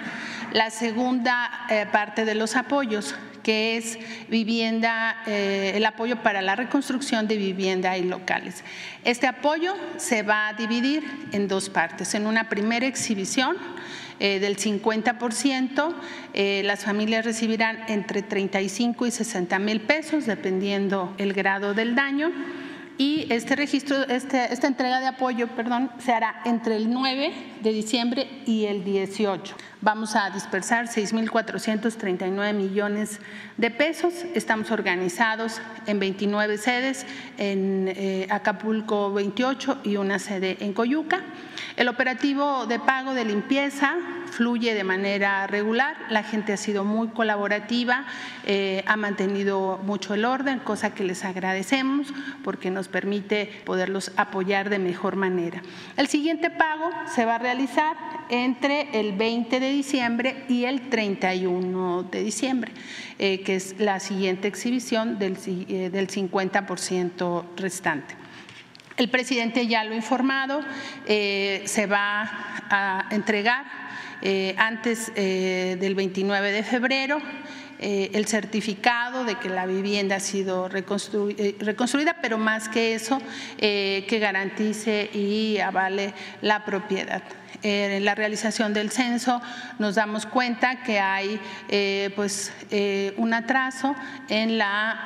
la 0.53 0.69
segunda 0.69 1.65
eh, 1.69 1.85
parte 1.91 2.23
de 2.25 2.35
los 2.35 2.55
apoyos, 2.55 3.15
que 3.43 3.75
es 3.75 3.97
vivienda, 4.29 5.23
el 5.25 5.83
apoyo 5.83 6.17
para 6.17 6.43
la 6.43 6.55
reconstrucción 6.55 7.27
de 7.27 7.37
vivienda 7.37 7.97
y 7.97 8.03
locales. 8.03 8.63
Este 9.03 9.25
apoyo 9.25 9.73
se 9.97 10.21
va 10.21 10.49
a 10.49 10.53
dividir 10.53 11.03
en 11.31 11.47
dos 11.47 11.67
partes. 11.67 12.13
En 12.13 12.27
una 12.27 12.49
primera 12.49 12.85
exhibición 12.85 13.57
del 14.19 14.57
50%, 14.57 15.95
las 16.61 16.83
familias 16.83 17.25
recibirán 17.25 17.79
entre 17.87 18.21
35 18.21 19.07
y 19.07 19.11
60 19.11 19.57
mil 19.57 19.81
pesos, 19.81 20.27
dependiendo 20.27 21.15
el 21.17 21.33
grado 21.33 21.73
del 21.73 21.95
daño 21.95 22.31
y 23.01 23.25
este 23.31 23.55
registro, 23.55 24.03
este, 24.09 24.53
esta 24.53 24.67
entrega 24.67 24.99
de 24.99 25.07
apoyo, 25.07 25.47
perdón, 25.47 25.89
se 25.97 26.13
hará 26.13 26.39
entre 26.45 26.75
el 26.75 26.93
9 26.93 27.33
de 27.63 27.73
diciembre 27.73 28.29
y 28.45 28.65
el 28.65 28.83
18. 28.83 29.55
Vamos 29.81 30.15
a 30.15 30.29
dispersar 30.29 30.85
6.439 30.85 32.53
millones 32.53 33.19
de 33.57 33.71
pesos. 33.71 34.13
Estamos 34.35 34.69
organizados 34.69 35.61
en 35.87 35.99
29 35.99 36.59
sedes, 36.59 37.07
en 37.39 37.87
eh, 37.87 38.27
Acapulco 38.29 39.11
28 39.11 39.79
y 39.83 39.97
una 39.97 40.19
sede 40.19 40.57
en 40.59 40.73
Coyuca. 40.73 41.23
El 41.81 41.87
operativo 41.87 42.67
de 42.67 42.77
pago 42.77 43.15
de 43.15 43.25
limpieza 43.25 43.95
fluye 44.29 44.75
de 44.75 44.83
manera 44.83 45.47
regular, 45.47 45.97
la 46.11 46.21
gente 46.21 46.53
ha 46.53 46.57
sido 46.57 46.83
muy 46.83 47.07
colaborativa, 47.07 48.05
eh, 48.45 48.83
ha 48.85 48.95
mantenido 48.97 49.79
mucho 49.83 50.13
el 50.13 50.25
orden, 50.25 50.59
cosa 50.59 50.93
que 50.93 51.03
les 51.03 51.25
agradecemos 51.25 52.13
porque 52.43 52.69
nos 52.69 52.87
permite 52.87 53.49
poderlos 53.65 54.11
apoyar 54.15 54.69
de 54.69 54.77
mejor 54.77 55.15
manera. 55.15 55.63
El 55.97 56.05
siguiente 56.05 56.51
pago 56.51 56.87
se 57.15 57.25
va 57.25 57.37
a 57.37 57.39
realizar 57.39 57.97
entre 58.29 58.99
el 58.99 59.13
20 59.13 59.59
de 59.59 59.71
diciembre 59.71 60.45
y 60.49 60.65
el 60.65 60.87
31 60.87 62.03
de 62.03 62.21
diciembre, 62.21 62.73
eh, 63.17 63.41
que 63.41 63.55
es 63.55 63.79
la 63.79 63.99
siguiente 63.99 64.47
exhibición 64.47 65.17
del, 65.17 65.35
eh, 65.47 65.89
del 65.89 66.09
50% 66.09 67.43
restante. 67.57 68.20
El 69.01 69.09
presidente 69.09 69.65
ya 69.65 69.83
lo 69.83 69.93
ha 69.93 69.95
informado, 69.95 70.63
eh, 71.07 71.63
se 71.65 71.87
va 71.87 72.29
a 72.69 73.07
entregar 73.09 73.65
eh, 74.21 74.53
antes 74.59 75.11
eh, 75.15 75.75
del 75.79 75.95
29 75.95 76.51
de 76.51 76.61
febrero 76.61 77.19
el 77.79 78.27
certificado 78.27 79.25
de 79.25 79.39
que 79.39 79.49
la 79.49 79.65
vivienda 79.65 80.17
ha 80.17 80.19
sido 80.19 80.69
reconstruida, 80.69 82.17
pero 82.21 82.37
más 82.37 82.69
que 82.69 82.93
eso, 82.93 83.19
que 83.57 84.19
garantice 84.21 85.09
y 85.11 85.57
avale 85.57 86.13
la 86.43 86.63
propiedad. 86.63 87.23
Eh, 87.63 87.97
en 87.97 88.05
la 88.05 88.15
realización 88.15 88.73
del 88.73 88.89
censo 88.89 89.39
nos 89.77 89.93
damos 89.93 90.25
cuenta 90.25 90.81
que 90.81 90.99
hay 90.99 91.39
eh, 91.69 92.11
pues, 92.15 92.51
eh, 92.71 93.13
un 93.17 93.35
atraso 93.35 93.95
en 94.29 94.57
la 94.57 95.05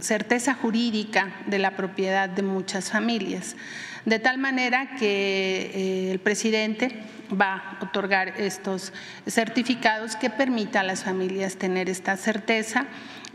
certeza 0.00 0.54
jurídica 0.54 1.32
de 1.46 1.58
la 1.58 1.70
propiedad 1.70 2.28
de 2.28 2.42
muchas 2.42 2.90
familias, 2.90 3.56
de 4.04 4.18
tal 4.18 4.38
manera 4.38 4.96
que 4.98 6.10
el 6.12 6.18
presidente 6.18 7.02
va 7.30 7.78
a 7.80 7.84
otorgar 7.84 8.28
estos 8.40 8.92
certificados 9.26 10.16
que 10.16 10.30
permitan 10.30 10.84
a 10.84 10.88
las 10.88 11.04
familias 11.04 11.56
tener 11.56 11.88
esta 11.88 12.16
certeza 12.16 12.86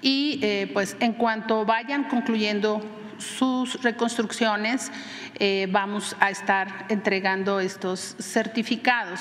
y 0.01 0.67
pues 0.73 0.97
en 0.99 1.13
cuanto 1.13 1.65
vayan 1.65 2.05
concluyendo 2.05 2.81
sus 3.17 3.81
reconstrucciones, 3.81 4.91
eh, 5.39 5.67
vamos 5.71 6.15
a 6.19 6.29
estar 6.29 6.85
entregando 6.89 7.59
estos 7.59 8.15
certificados, 8.19 9.19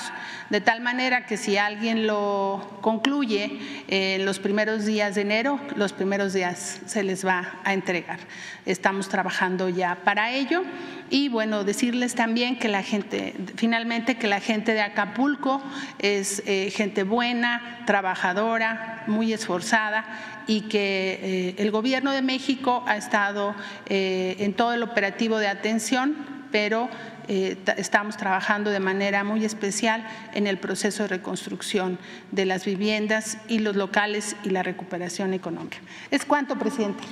de 0.49 0.61
tal 0.61 0.81
manera 0.81 1.25
que 1.25 1.37
si 1.37 1.57
alguien 1.57 2.05
lo 2.05 2.79
concluye 2.81 3.59
en 3.87 4.25
los 4.25 4.39
primeros 4.39 4.85
días 4.85 5.15
de 5.15 5.21
enero, 5.21 5.59
los 5.75 5.93
primeros 5.93 6.33
días 6.33 6.81
se 6.85 7.03
les 7.03 7.25
va 7.25 7.59
a 7.63 7.73
entregar. 7.73 8.19
Estamos 8.65 9.09
trabajando 9.09 9.69
ya 9.69 9.95
para 10.03 10.31
ello 10.31 10.63
y 11.09 11.29
bueno, 11.29 11.63
decirles 11.63 12.15
también 12.15 12.57
que 12.57 12.67
la 12.67 12.83
gente, 12.83 13.35
finalmente 13.55 14.15
que 14.15 14.27
la 14.27 14.39
gente 14.39 14.73
de 14.73 14.81
Acapulco 14.81 15.61
es 15.99 16.41
eh, 16.45 16.71
gente 16.71 17.03
buena, 17.03 17.83
trabajadora, 17.85 19.03
muy 19.07 19.33
esforzada 19.33 20.05
y 20.47 20.61
que 20.61 21.19
eh, 21.21 21.55
el 21.57 21.71
gobierno 21.71 22.11
de 22.11 22.21
México 22.21 22.83
ha 22.87 22.97
estado 22.97 23.55
eh, 23.87 24.35
en 24.39 24.53
todo 24.53 24.73
el 24.73 24.83
operativo 24.83 25.37
de 25.37 25.47
atención, 25.47 26.15
pero 26.51 26.89
eh, 27.27 27.57
estamos 27.77 28.17
trabajando 28.17 28.69
de 28.69 28.79
manera 28.79 29.23
muy 29.23 29.45
especial 29.45 30.05
en 30.33 30.45
el 30.45 30.57
proceso 30.57 31.03
de 31.03 31.09
reconstrucción 31.09 31.97
de 32.31 32.45
las 32.45 32.65
viviendas 32.65 33.37
y 33.47 33.59
los 33.59 33.75
locales 33.75 34.35
y 34.43 34.49
la 34.49 34.61
recuperación 34.63 35.33
económica. 35.33 35.77
¿Es 36.11 36.25
cuánto, 36.25 36.57
presidente? 36.57 37.03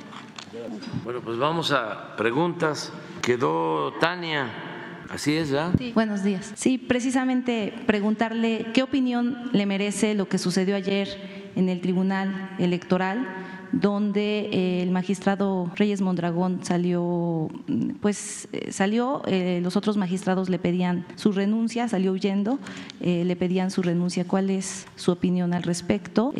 Bueno, 1.04 1.20
pues 1.20 1.38
vamos 1.38 1.72
a 1.72 2.14
preguntas. 2.16 2.92
Quedó 3.22 3.94
Tania. 3.94 4.50
Así 5.08 5.36
es, 5.36 5.50
¿verdad? 5.50 5.72
Sí. 5.78 5.92
Buenos 5.94 6.22
días. 6.22 6.52
Sí, 6.54 6.78
precisamente 6.78 7.74
preguntarle 7.86 8.66
qué 8.72 8.82
opinión 8.82 9.50
le 9.52 9.66
merece 9.66 10.14
lo 10.14 10.28
que 10.28 10.38
sucedió 10.38 10.76
ayer 10.76 11.50
en 11.54 11.68
el 11.68 11.80
Tribunal 11.80 12.50
Electoral 12.58 13.26
donde 13.72 14.50
eh, 14.52 14.82
el 14.82 14.90
magistrado 14.90 15.70
Reyes 15.76 16.00
Mondragón 16.00 16.64
salió, 16.64 17.48
pues 18.00 18.48
eh, 18.52 18.70
salió, 18.70 19.22
eh, 19.26 19.60
los 19.62 19.76
otros 19.76 19.96
magistrados 19.96 20.48
le 20.48 20.58
pedían 20.58 21.06
su 21.16 21.32
renuncia, 21.32 21.88
salió 21.88 22.12
huyendo, 22.12 22.58
le 23.00 23.36
pedían 23.36 23.70
su 23.70 23.82
renuncia. 23.82 24.24
¿Cuál 24.24 24.50
es 24.50 24.86
su 24.96 25.10
opinión 25.10 25.54
al 25.54 25.62
respecto? 25.62 26.32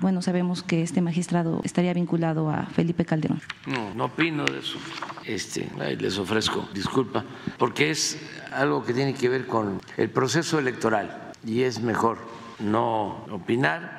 bueno, 0.00 0.22
sabemos 0.22 0.62
que 0.62 0.82
este 0.82 1.00
magistrado 1.00 1.60
estaría 1.64 1.92
vinculado 1.94 2.50
a 2.50 2.66
Felipe 2.66 3.04
Calderón. 3.04 3.40
No, 3.66 3.94
no 3.94 4.04
opino 4.06 4.44
de 4.44 4.58
eso. 4.58 4.78
Este, 5.26 5.68
les 5.98 6.18
ofrezco 6.18 6.68
disculpa, 6.74 7.24
porque 7.58 7.90
es 7.90 8.18
algo 8.52 8.84
que 8.84 8.92
tiene 8.92 9.14
que 9.14 9.28
ver 9.28 9.46
con 9.46 9.80
el 9.96 10.10
proceso 10.10 10.58
electoral 10.58 11.32
y 11.44 11.62
es 11.62 11.80
mejor 11.80 12.18
no 12.60 13.24
opinar 13.30 13.93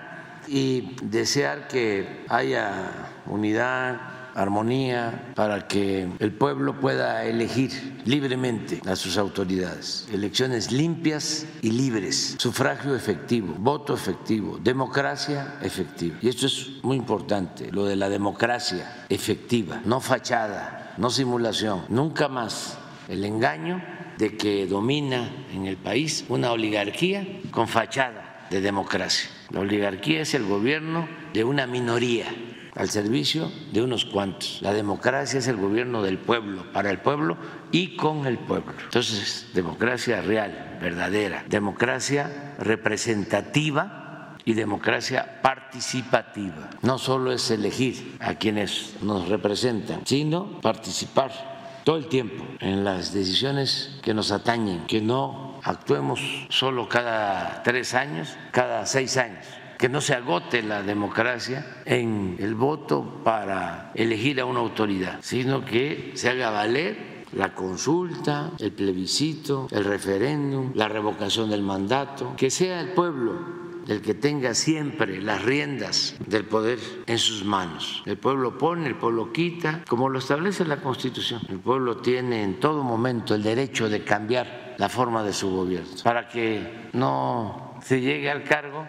y 0.47 0.95
desear 1.01 1.67
que 1.67 2.25
haya 2.29 3.11
unidad, 3.25 4.15
armonía, 4.35 5.31
para 5.33 5.67
que 5.67 6.09
el 6.19 6.33
pueblo 6.33 6.79
pueda 6.79 7.23
elegir 7.23 8.01
libremente 8.05 8.81
a 8.85 8.95
sus 8.95 9.17
autoridades. 9.17 10.07
Elecciones 10.11 10.71
limpias 10.71 11.47
y 11.61 11.71
libres, 11.71 12.35
sufragio 12.37 12.95
efectivo, 12.95 13.55
voto 13.57 13.93
efectivo, 13.93 14.59
democracia 14.61 15.57
efectiva. 15.61 16.17
Y 16.21 16.27
esto 16.27 16.47
es 16.47 16.83
muy 16.83 16.97
importante, 16.97 17.71
lo 17.71 17.85
de 17.85 17.95
la 17.95 18.09
democracia 18.09 19.05
efectiva, 19.09 19.81
no 19.85 20.01
fachada, 20.01 20.93
no 20.97 21.09
simulación, 21.09 21.85
nunca 21.87 22.27
más 22.27 22.77
el 23.07 23.23
engaño 23.23 23.81
de 24.17 24.35
que 24.35 24.67
domina 24.67 25.29
en 25.53 25.65
el 25.65 25.77
país 25.77 26.25
una 26.29 26.51
oligarquía 26.51 27.25
con 27.51 27.67
fachada 27.67 28.24
de 28.49 28.61
democracia. 28.61 29.29
La 29.49 29.61
oligarquía 29.61 30.21
es 30.21 30.33
el 30.33 30.45
gobierno 30.45 31.07
de 31.33 31.43
una 31.43 31.67
minoría 31.67 32.27
al 32.75 32.89
servicio 32.89 33.51
de 33.71 33.81
unos 33.81 34.05
cuantos. 34.05 34.59
La 34.61 34.73
democracia 34.73 35.39
es 35.39 35.47
el 35.47 35.55
gobierno 35.55 36.03
del 36.03 36.17
pueblo, 36.17 36.71
para 36.73 36.91
el 36.91 36.99
pueblo 36.99 37.37
y 37.71 37.95
con 37.95 38.25
el 38.25 38.37
pueblo. 38.37 38.73
Entonces, 38.83 39.47
democracia 39.53 40.21
real, 40.21 40.77
verdadera, 40.81 41.45
democracia 41.47 42.55
representativa 42.59 44.35
y 44.43 44.53
democracia 44.53 45.41
participativa. 45.41 46.69
No 46.81 46.97
solo 46.97 47.31
es 47.31 47.49
elegir 47.49 48.17
a 48.19 48.35
quienes 48.35 48.95
nos 49.01 49.29
representan, 49.29 50.01
sino 50.05 50.59
participar 50.61 51.81
todo 51.83 51.97
el 51.97 52.07
tiempo 52.07 52.45
en 52.59 52.83
las 52.83 53.13
decisiones 53.13 53.99
que 54.01 54.13
nos 54.13 54.31
atañen, 54.31 54.85
que 54.85 55.01
no 55.01 55.54
actuemos 55.65 56.21
solo 56.49 56.87
cada 56.87 57.61
tres 57.63 57.93
años, 57.93 58.37
cada 58.51 58.85
seis 58.85 59.17
años 59.17 59.45
que 59.77 59.89
no 59.89 59.99
se 59.99 60.13
agote 60.13 60.63
la 60.63 60.83
democracia 60.83 61.81
en 61.83 62.37
el 62.39 62.55
voto 62.55 63.21
para 63.23 63.91
elegir 63.93 64.39
a 64.39 64.45
una 64.45 64.61
autoridad, 64.61 65.19
sino 65.21 65.65
que 65.65 66.13
se 66.15 66.29
haga 66.29 66.49
valer 66.49 67.25
la 67.33 67.53
consulta, 67.53 68.51
el 68.59 68.71
plebiscito, 68.71 69.67
el 69.71 69.83
referéndum, 69.83 70.71
la 70.75 70.87
revocación 70.87 71.49
del 71.49 71.61
mandato, 71.61 72.35
que 72.37 72.49
sea 72.49 72.79
el 72.79 72.93
pueblo 72.93 73.65
el 73.87 74.01
que 74.01 74.15
tenga 74.15 74.55
siempre 74.55 75.21
las 75.21 75.43
riendas 75.43 76.15
del 76.25 76.45
poder 76.45 76.79
en 77.05 77.19
sus 77.19 77.45
manos. 77.45 78.01
El 78.07 78.17
pueblo 78.17 78.57
pone, 78.57 78.87
el 78.87 78.95
pueblo 78.95 79.31
quita, 79.31 79.83
como 79.87 80.09
lo 80.09 80.19
establece 80.19 80.65
la 80.65 80.81
Constitución. 80.81 81.41
El 81.49 81.59
pueblo 81.59 81.97
tiene 81.97 82.41
en 82.41 82.59
todo 82.59 82.83
momento 82.83 83.35
el 83.35 83.43
derecho 83.43 83.87
de 83.87 84.03
cambiar 84.03 84.64
la 84.77 84.89
forma 84.89 85.23
de 85.23 85.33
su 85.33 85.49
gobierno 85.49 85.89
para 86.03 86.27
que 86.27 86.89
no 86.93 87.75
se 87.83 88.01
llegue 88.01 88.29
al 88.29 88.43
cargo 88.43 88.87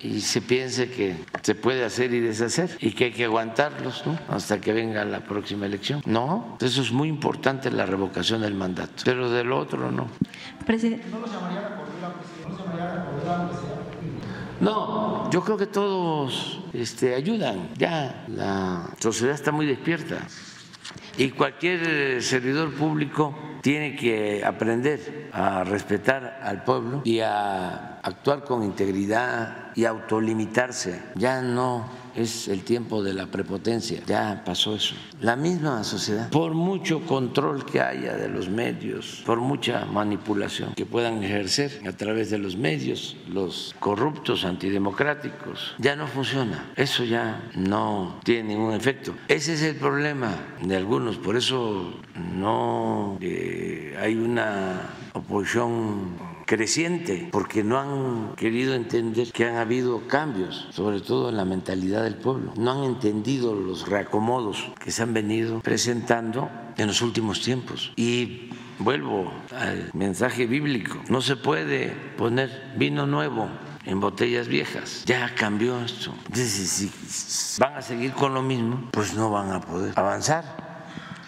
y 0.00 0.20
se 0.20 0.40
piense 0.40 0.90
que 0.90 1.16
se 1.42 1.54
puede 1.54 1.84
hacer 1.84 2.12
y 2.12 2.20
deshacer 2.20 2.76
y 2.80 2.90
que 2.92 3.04
hay 3.04 3.12
que 3.12 3.24
aguantarlos 3.24 4.02
hasta 4.28 4.60
que 4.60 4.72
venga 4.72 5.04
la 5.04 5.20
próxima 5.20 5.66
elección. 5.66 6.02
No, 6.06 6.56
eso 6.60 6.82
es 6.82 6.90
muy 6.90 7.08
importante 7.08 7.70
la 7.70 7.86
revocación 7.86 8.40
del 8.42 8.54
mandato, 8.54 9.02
pero 9.04 9.30
del 9.30 9.52
otro 9.52 9.92
no. 9.92 10.08
Presidente. 10.66 11.06
¿No 11.08 11.24
llamaría 11.24 11.60
a 11.60 11.82
no, 14.62 15.28
yo 15.32 15.42
creo 15.42 15.56
que 15.56 15.66
todos 15.66 16.60
este, 16.72 17.16
ayudan. 17.16 17.70
Ya 17.76 18.24
la 18.28 18.90
sociedad 19.00 19.34
está 19.34 19.50
muy 19.50 19.66
despierta 19.66 20.18
y 21.16 21.30
cualquier 21.30 22.22
servidor 22.22 22.72
público 22.72 23.34
tiene 23.62 23.94
que 23.94 24.44
aprender 24.44 25.30
a 25.32 25.64
respetar 25.64 26.40
al 26.42 26.64
pueblo 26.64 27.02
y 27.04 27.20
a 27.20 28.00
actuar 28.02 28.44
con 28.44 28.64
integridad 28.64 29.70
y 29.74 29.84
autolimitarse. 29.84 31.00
Ya 31.14 31.40
no 31.40 31.88
es 32.16 32.48
el 32.48 32.62
tiempo 32.62 33.02
de 33.02 33.14
la 33.14 33.26
prepotencia, 33.26 34.02
ya 34.06 34.42
pasó 34.44 34.74
eso. 34.74 34.94
La 35.20 35.36
misma 35.36 35.84
sociedad, 35.84 36.30
por 36.30 36.54
mucho 36.54 37.00
control 37.06 37.64
que 37.64 37.80
haya 37.80 38.16
de 38.16 38.28
los 38.28 38.48
medios, 38.48 39.22
por 39.24 39.40
mucha 39.40 39.84
manipulación 39.86 40.74
que 40.74 40.86
puedan 40.86 41.22
ejercer 41.22 41.80
a 41.86 41.92
través 41.92 42.30
de 42.30 42.38
los 42.38 42.56
medios, 42.56 43.16
los 43.28 43.74
corruptos 43.78 44.44
antidemocráticos, 44.44 45.74
ya 45.78 45.96
no 45.96 46.06
funciona. 46.06 46.72
Eso 46.76 47.04
ya 47.04 47.50
no 47.54 48.20
tiene 48.24 48.50
ningún 48.50 48.74
efecto. 48.74 49.14
Ese 49.28 49.54
es 49.54 49.62
el 49.62 49.76
problema 49.76 50.36
de 50.62 50.76
algunos, 50.76 51.16
por 51.16 51.36
eso 51.36 51.94
no 52.34 53.18
eh, 53.20 53.96
hay 54.00 54.14
una 54.14 54.80
oposición 55.12 56.31
creciente, 56.54 57.30
porque 57.32 57.64
no 57.64 57.78
han 57.78 58.34
querido 58.36 58.74
entender 58.74 59.32
que 59.32 59.46
han 59.46 59.56
habido 59.56 60.06
cambios, 60.06 60.68
sobre 60.70 61.00
todo 61.00 61.30
en 61.30 61.38
la 61.38 61.46
mentalidad 61.46 62.02
del 62.04 62.16
pueblo. 62.16 62.52
No 62.58 62.72
han 62.72 62.84
entendido 62.84 63.54
los 63.54 63.88
reacomodos 63.88 64.70
que 64.78 64.90
se 64.90 65.02
han 65.02 65.14
venido 65.14 65.60
presentando 65.60 66.50
en 66.76 66.88
los 66.88 67.00
últimos 67.00 67.40
tiempos. 67.40 67.92
Y 67.96 68.50
vuelvo 68.78 69.32
al 69.58 69.88
mensaje 69.94 70.46
bíblico, 70.46 71.02
no 71.08 71.22
se 71.22 71.36
puede 71.36 71.96
poner 72.18 72.74
vino 72.76 73.06
nuevo 73.06 73.48
en 73.86 74.00
botellas 74.00 74.46
viejas. 74.46 75.04
Ya 75.06 75.34
cambió 75.34 75.82
esto. 75.82 76.12
si 76.34 76.92
van 77.58 77.76
a 77.76 77.80
seguir 77.80 78.12
con 78.12 78.34
lo 78.34 78.42
mismo, 78.42 78.90
pues 78.90 79.14
no 79.14 79.30
van 79.30 79.52
a 79.52 79.60
poder 79.62 79.94
avanzar 79.96 80.71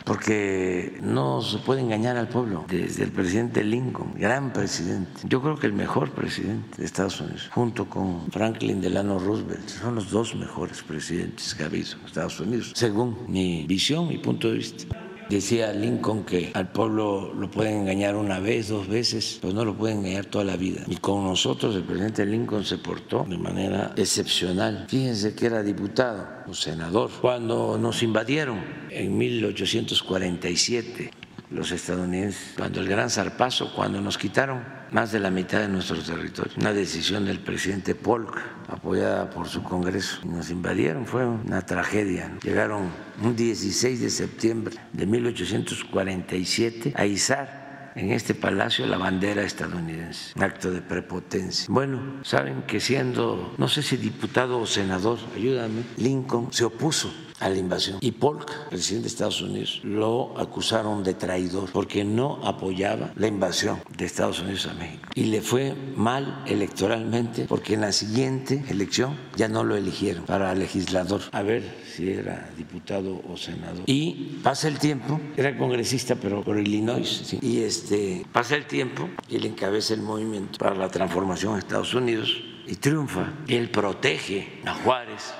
porque 0.04 0.98
no 1.02 1.40
se 1.42 1.58
puede 1.58 1.80
engañar 1.80 2.16
al 2.16 2.28
pueblo. 2.28 2.64
Desde 2.68 3.04
el 3.04 3.10
presidente 3.10 3.64
Lincoln, 3.64 4.12
gran 4.16 4.52
presidente, 4.52 5.22
yo 5.24 5.40
creo 5.40 5.56
que 5.56 5.66
el 5.66 5.72
mejor 5.72 6.10
presidente 6.10 6.78
de 6.78 6.84
Estados 6.84 7.20
Unidos, 7.20 7.50
junto 7.52 7.88
con 7.88 8.30
Franklin 8.30 8.80
Delano 8.80 9.18
Roosevelt, 9.18 9.68
son 9.68 9.94
los 9.94 10.10
dos 10.10 10.34
mejores 10.34 10.82
presidentes 10.82 11.54
que 11.54 11.62
ha 11.62 11.66
habido 11.66 11.98
en 11.98 12.06
Estados 12.06 12.38
Unidos, 12.40 12.72
según 12.74 13.16
mi 13.28 13.64
visión 13.66 14.12
y 14.12 14.18
punto 14.18 14.48
de 14.48 14.58
vista. 14.58 15.03
Decía 15.28 15.72
Lincoln 15.72 16.24
que 16.24 16.50
al 16.54 16.70
pueblo 16.70 17.32
lo 17.34 17.50
pueden 17.50 17.82
engañar 17.82 18.16
una 18.16 18.40
vez, 18.40 18.68
dos 18.68 18.88
veces, 18.88 19.38
pues 19.40 19.54
no 19.54 19.64
lo 19.64 19.74
pueden 19.74 19.98
engañar 19.98 20.26
toda 20.26 20.44
la 20.44 20.56
vida. 20.56 20.82
Y 20.86 20.96
con 20.96 21.24
nosotros 21.24 21.74
el 21.76 21.84
presidente 21.84 22.26
Lincoln 22.26 22.64
se 22.64 22.78
portó 22.78 23.24
de 23.28 23.38
manera 23.38 23.92
excepcional. 23.96 24.86
Fíjense 24.88 25.34
que 25.34 25.46
era 25.46 25.62
diputado 25.62 26.26
o 26.46 26.54
senador 26.54 27.10
cuando 27.20 27.78
nos 27.78 28.02
invadieron 28.02 28.60
en 28.90 29.16
1847 29.16 31.23
los 31.54 31.70
estadounidenses, 31.70 32.54
cuando 32.56 32.80
el 32.80 32.88
gran 32.88 33.08
zarpazo, 33.08 33.72
cuando 33.74 34.00
nos 34.00 34.18
quitaron 34.18 34.62
más 34.90 35.12
de 35.12 35.20
la 35.20 35.30
mitad 35.30 35.60
de 35.60 35.68
nuestro 35.68 35.96
territorio. 36.02 36.52
Una 36.58 36.72
decisión 36.72 37.24
del 37.24 37.40
presidente 37.40 37.94
Polk, 37.94 38.40
apoyada 38.68 39.30
por 39.30 39.48
su 39.48 39.62
Congreso. 39.62 40.20
Nos 40.24 40.50
invadieron, 40.50 41.06
fue 41.06 41.26
una 41.26 41.62
tragedia. 41.62 42.36
Llegaron 42.42 42.90
un 43.22 43.36
16 43.36 44.00
de 44.00 44.10
septiembre 44.10 44.76
de 44.92 45.06
1847 45.06 46.92
a 46.96 47.06
izar 47.06 47.92
en 47.96 48.10
este 48.10 48.34
palacio 48.34 48.86
la 48.86 48.98
bandera 48.98 49.42
estadounidense, 49.42 50.32
un 50.36 50.42
acto 50.42 50.70
de 50.70 50.82
prepotencia. 50.82 51.66
Bueno, 51.68 52.24
saben 52.24 52.62
que 52.62 52.80
siendo, 52.80 53.54
no 53.56 53.68
sé 53.68 53.82
si 53.82 53.96
diputado 53.96 54.58
o 54.58 54.66
senador, 54.66 55.18
ayúdame, 55.36 55.82
Lincoln 55.96 56.52
se 56.52 56.64
opuso 56.64 57.12
a 57.40 57.48
la 57.48 57.58
invasión. 57.58 57.98
Y 58.00 58.12
Polk, 58.12 58.68
presidente 58.68 59.04
de 59.04 59.08
Estados 59.08 59.42
Unidos, 59.42 59.80
lo 59.82 60.38
acusaron 60.38 61.02
de 61.02 61.14
traidor 61.14 61.70
porque 61.72 62.04
no 62.04 62.40
apoyaba 62.44 63.12
la 63.16 63.26
invasión 63.26 63.80
de 63.96 64.04
Estados 64.04 64.40
Unidos 64.40 64.66
a 64.66 64.74
México. 64.74 65.08
Y 65.14 65.24
le 65.24 65.40
fue 65.40 65.74
mal 65.96 66.42
electoralmente 66.46 67.46
porque 67.46 67.74
en 67.74 67.82
la 67.82 67.92
siguiente 67.92 68.64
elección 68.68 69.16
ya 69.36 69.48
no 69.48 69.64
lo 69.64 69.76
eligieron 69.76 70.24
para 70.24 70.54
legislador. 70.54 71.22
A 71.32 71.42
ver 71.42 71.84
si 71.94 72.10
era 72.10 72.50
diputado 72.56 73.22
o 73.28 73.36
senador. 73.36 73.82
Y 73.86 74.38
pasa 74.42 74.68
el 74.68 74.78
tiempo, 74.78 75.20
era 75.36 75.56
congresista 75.56 76.14
pero 76.16 76.42
por 76.42 76.58
Illinois, 76.58 77.36
y 77.40 77.60
este 77.60 78.24
pasa 78.32 78.56
el 78.56 78.66
tiempo 78.66 79.08
y 79.28 79.36
él 79.36 79.46
encabeza 79.46 79.94
el 79.94 80.02
movimiento 80.02 80.58
para 80.58 80.74
la 80.74 80.88
transformación 80.88 81.54
de 81.54 81.60
Estados 81.60 81.94
Unidos 81.94 82.42
y 82.66 82.76
triunfa. 82.76 83.32
Él 83.48 83.70
protege 83.70 84.60
a 84.64 84.74
Juárez 84.74 85.34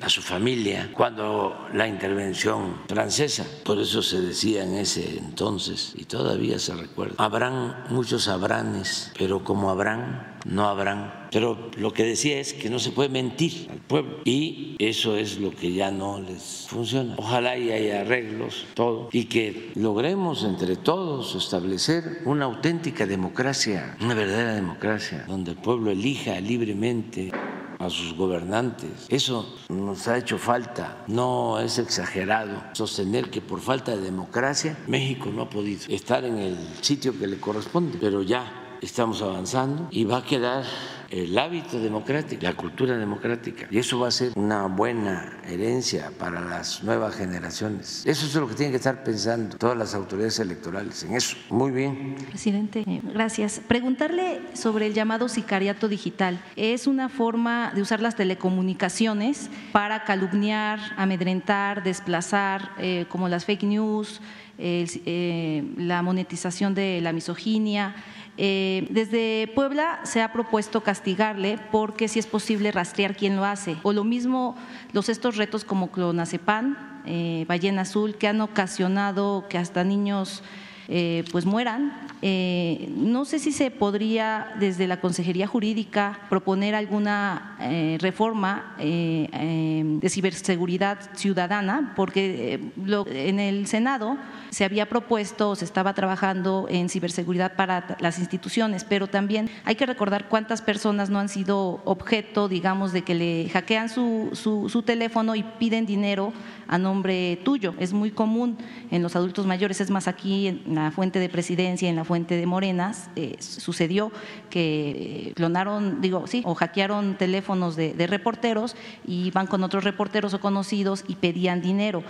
a 0.00 0.08
su 0.08 0.22
familia 0.22 0.90
cuando 0.92 1.66
la 1.72 1.88
intervención 1.88 2.82
francesa. 2.88 3.44
Por 3.64 3.78
eso 3.78 4.02
se 4.02 4.20
decía 4.20 4.64
en 4.64 4.74
ese 4.74 5.18
entonces, 5.18 5.92
y 5.96 6.04
todavía 6.04 6.58
se 6.58 6.74
recuerda, 6.74 7.14
habrán 7.18 7.84
muchos 7.90 8.28
habranes, 8.28 9.12
pero 9.18 9.42
como 9.44 9.70
habrán, 9.70 10.38
no 10.44 10.66
habrán. 10.66 11.28
Pero 11.30 11.70
lo 11.76 11.92
que 11.92 12.04
decía 12.04 12.38
es 12.40 12.54
que 12.54 12.70
no 12.70 12.78
se 12.78 12.90
puede 12.90 13.08
mentir 13.08 13.68
al 13.70 13.78
pueblo 13.78 14.20
y 14.24 14.76
eso 14.78 15.16
es 15.16 15.38
lo 15.38 15.50
que 15.50 15.72
ya 15.72 15.90
no 15.90 16.20
les 16.20 16.66
funciona. 16.68 17.14
Ojalá 17.18 17.58
y 17.58 17.70
haya 17.70 18.00
arreglos, 18.00 18.66
todo, 18.74 19.08
y 19.12 19.24
que 19.24 19.72
logremos 19.74 20.44
entre 20.44 20.76
todos 20.76 21.34
establecer 21.34 22.22
una 22.24 22.46
auténtica 22.46 23.06
democracia, 23.06 23.96
una 24.00 24.14
verdadera 24.14 24.54
democracia, 24.54 25.24
donde 25.28 25.50
el 25.52 25.58
pueblo 25.58 25.90
elija 25.90 26.40
libremente 26.40 27.30
a 27.78 27.90
sus 27.90 28.14
gobernantes. 28.14 29.06
Eso 29.08 29.56
nos 29.68 30.08
ha 30.08 30.18
hecho 30.18 30.38
falta. 30.38 31.04
No 31.06 31.58
es 31.60 31.78
exagerado 31.78 32.62
sostener 32.72 33.30
que 33.30 33.40
por 33.40 33.60
falta 33.60 33.96
de 33.96 34.02
democracia 34.02 34.78
México 34.86 35.30
no 35.32 35.42
ha 35.42 35.50
podido 35.50 35.80
estar 35.88 36.24
en 36.24 36.38
el 36.38 36.56
sitio 36.80 37.18
que 37.18 37.26
le 37.26 37.38
corresponde, 37.38 37.98
pero 38.00 38.22
ya 38.22 38.78
estamos 38.80 39.22
avanzando 39.22 39.88
y 39.90 40.04
va 40.04 40.18
a 40.18 40.24
quedar 40.24 40.64
el 41.10 41.38
hábito 41.38 41.80
democrático, 41.80 42.42
la 42.42 42.54
cultura 42.54 42.96
democrática. 42.96 43.66
Y 43.70 43.78
eso 43.78 43.98
va 43.98 44.08
a 44.08 44.10
ser 44.10 44.32
una 44.34 44.66
buena 44.66 45.38
herencia 45.46 46.10
para 46.18 46.40
las 46.40 46.82
nuevas 46.82 47.14
generaciones. 47.14 48.04
Eso 48.06 48.26
es 48.26 48.34
lo 48.34 48.48
que 48.48 48.54
tienen 48.54 48.72
que 48.72 48.76
estar 48.76 49.02
pensando 49.04 49.56
todas 49.56 49.76
las 49.76 49.94
autoridades 49.94 50.38
electorales, 50.38 51.02
en 51.04 51.14
eso. 51.14 51.36
Muy 51.50 51.70
bien. 51.70 52.16
Presidente, 52.28 52.84
eh, 52.86 53.00
gracias. 53.02 53.60
Preguntarle 53.66 54.40
sobre 54.52 54.86
el 54.86 54.94
llamado 54.94 55.28
sicariato 55.28 55.88
digital. 55.88 56.42
Es 56.56 56.86
una 56.86 57.08
forma 57.08 57.72
de 57.74 57.82
usar 57.82 58.00
las 58.00 58.14
telecomunicaciones 58.14 59.50
para 59.72 60.04
calumniar, 60.04 60.78
amedrentar, 60.96 61.82
desplazar, 61.82 62.72
eh, 62.78 63.06
como 63.08 63.28
las 63.28 63.44
fake 63.44 63.62
news, 63.62 64.20
eh, 64.60 65.64
la 65.76 66.02
monetización 66.02 66.74
de 66.74 67.00
la 67.00 67.12
misoginia. 67.12 67.94
Eh, 68.40 68.86
desde 68.90 69.50
Puebla 69.52 69.98
se 70.04 70.22
ha 70.22 70.32
propuesto 70.32 70.80
castigarle 70.82 71.58
porque 71.72 72.06
si 72.06 72.20
es 72.20 72.28
posible 72.28 72.70
rastrear 72.70 73.16
quién 73.16 73.34
lo 73.34 73.44
hace. 73.44 73.76
O 73.82 73.92
lo 73.92 74.04
mismo 74.04 74.56
los 74.92 75.08
estos 75.08 75.36
retos 75.36 75.64
como 75.64 75.90
clonazepam, 75.90 76.76
eh, 77.04 77.44
ballena 77.48 77.82
azul, 77.82 78.14
que 78.14 78.28
han 78.28 78.40
ocasionado 78.40 79.46
que 79.48 79.58
hasta 79.58 79.82
niños 79.82 80.44
eh, 80.90 81.24
pues 81.30 81.44
mueran. 81.44 81.92
Eh, 82.22 82.90
no 82.96 83.26
sé 83.26 83.38
si 83.38 83.52
se 83.52 83.70
podría 83.70 84.54
desde 84.58 84.86
la 84.86 85.02
Consejería 85.02 85.46
Jurídica 85.46 86.20
proponer 86.30 86.74
alguna 86.74 87.56
eh, 87.60 87.98
reforma 88.00 88.74
de 88.78 90.08
ciberseguridad 90.08 90.98
ciudadana, 91.14 91.92
porque 91.94 92.72
en 93.06 93.38
el 93.38 93.66
Senado 93.66 94.16
se 94.48 94.64
había 94.64 94.88
propuesto, 94.88 95.54
se 95.56 95.66
estaba 95.66 95.92
trabajando 95.92 96.66
en 96.70 96.88
ciberseguridad 96.88 97.54
para 97.54 97.96
las 98.00 98.18
instituciones, 98.18 98.84
pero 98.84 99.08
también 99.08 99.50
hay 99.64 99.74
que 99.74 99.84
recordar 99.84 100.28
cuántas 100.28 100.62
personas 100.62 101.10
no 101.10 101.18
han 101.18 101.28
sido 101.28 101.82
objeto, 101.84 102.48
digamos, 102.48 102.92
de 102.92 103.02
que 103.02 103.14
le 103.14 103.50
hackean 103.50 103.90
su, 103.90 104.30
su 104.32 104.82
teléfono 104.82 105.34
y 105.34 105.42
piden 105.58 105.84
dinero 105.84 106.32
a 106.68 106.78
nombre 106.78 107.40
tuyo. 107.44 107.74
Es 107.78 107.92
muy 107.92 108.10
común 108.10 108.58
en 108.90 109.02
los 109.02 109.16
adultos 109.16 109.46
mayores, 109.46 109.80
es 109.80 109.90
más 109.90 110.06
aquí 110.06 110.48
en 110.48 110.74
la 110.74 110.90
fuente 110.90 111.18
de 111.18 111.28
presidencia, 111.28 111.88
en 111.88 111.96
la 111.96 112.04
fuente 112.04 112.36
de 112.36 112.46
Morenas, 112.46 113.10
eh, 113.16 113.36
sucedió 113.40 114.12
que 114.50 115.32
clonaron, 115.34 116.00
digo, 116.00 116.26
sí, 116.26 116.42
o 116.44 116.54
hackearon 116.54 117.16
teléfonos 117.16 117.74
de, 117.74 118.06
reporteros 118.08 118.76
y 119.06 119.30
van 119.32 119.46
con 119.46 119.62
otros 119.64 119.84
reporteros 119.84 120.32
o 120.34 120.40
conocidos 120.40 121.04
y 121.08 121.16
pedían 121.16 121.60
dinero. 121.60 122.02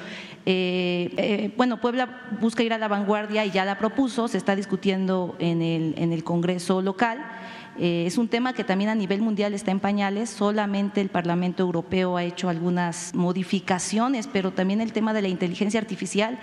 Eh, 0.47 1.13
eh, 1.17 1.55
bueno, 1.57 1.81
Puebla 1.81 2.29
busca 2.41 2.63
ir 2.63 2.73
a 2.73 2.79
la 2.79 2.89
vanguardia 2.89 3.45
y 3.45 3.51
ya 3.51 3.65
la 3.65 3.79
propuso, 3.79 4.29
se 4.29 4.39
está 4.39 4.55
discutiendo 4.55 5.37
en 5.39 5.63
el, 5.63 5.95
en 5.97 6.13
el 6.13 6.25
Congreso 6.25 6.83
local. 6.83 7.19
Es 7.79 8.19
un 8.19 8.29
tema 8.29 8.53
que 8.53 8.65
también 8.65 8.91
a 8.91 8.95
nivel 8.95 9.21
mundial 9.21 9.55
está 9.55 9.71
en 9.71 9.81
pañales, 9.81 10.31
solamente 10.31 11.01
el 11.01 11.09
Parlamento 11.09 11.63
Europeo 11.63 12.17
ha 12.17 12.25
hecho 12.25 12.49
algunas 12.49 13.15
modificaciones, 13.15 14.27
pero 14.27 14.53
también 14.53 14.81
el 14.81 14.93
tema 14.93 15.13
de 15.13 15.23
la 15.23 15.29
inteligencia 15.29 15.81
artificial. 15.81 16.39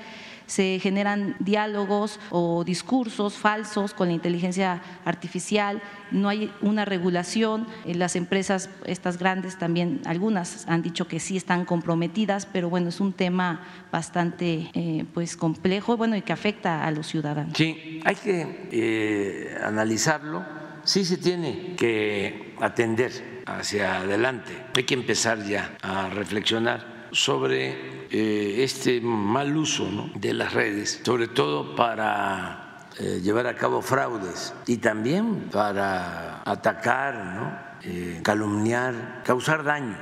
Se 0.47 0.79
generan 0.79 1.35
diálogos 1.39 2.19
o 2.29 2.63
discursos 2.63 3.33
falsos 3.33 3.95
con 3.95 4.09
la 4.09 4.13
inteligencia 4.13 4.79
artificial, 5.03 5.81
no 6.11 6.29
hay 6.29 6.51
una 6.61 6.85
regulación, 6.85 7.65
las 7.83 8.15
empresas, 8.15 8.69
estas 8.85 9.17
grandes 9.17 9.57
también, 9.57 10.01
algunas 10.05 10.67
han 10.67 10.83
dicho 10.83 11.07
que 11.07 11.19
sí 11.19 11.35
están 11.35 11.65
comprometidas, 11.65 12.45
pero 12.45 12.69
bueno, 12.69 12.89
es 12.89 12.99
un 12.99 13.11
tema 13.11 13.61
bastante 13.91 14.69
eh, 14.75 15.05
pues 15.15 15.35
complejo 15.35 15.97
bueno, 15.97 16.15
y 16.15 16.21
que 16.21 16.33
afecta 16.33 16.85
a 16.85 16.91
los 16.91 17.07
ciudadanos. 17.07 17.57
Sí, 17.57 17.99
hay 18.05 18.15
que 18.15 18.67
eh, 18.71 19.57
analizarlo, 19.63 20.45
sí 20.85 21.03
se 21.03 21.17
tiene 21.17 21.75
que 21.75 22.55
atender 22.61 23.43
hacia 23.45 23.97
adelante, 23.99 24.53
hay 24.73 24.83
que 24.83 24.93
empezar 24.93 25.43
ya 25.43 25.77
a 25.81 26.09
reflexionar 26.09 27.07
sobre 27.11 28.07
eh, 28.11 28.63
este 28.63 29.01
mal 29.01 29.55
uso 29.55 30.09
de 30.15 30.33
las 30.33 30.53
redes, 30.53 31.01
sobre 31.03 31.27
todo 31.27 31.75
para 31.75 32.87
eh, 32.99 33.19
llevar 33.21 33.47
a 33.47 33.55
cabo 33.55 33.81
fraudes 33.81 34.53
y 34.67 34.77
también 34.77 35.49
para 35.51 36.41
atacar, 36.43 37.77
eh, 37.83 38.19
calumniar, 38.23 39.21
causar 39.23 39.63
daño 39.63 39.97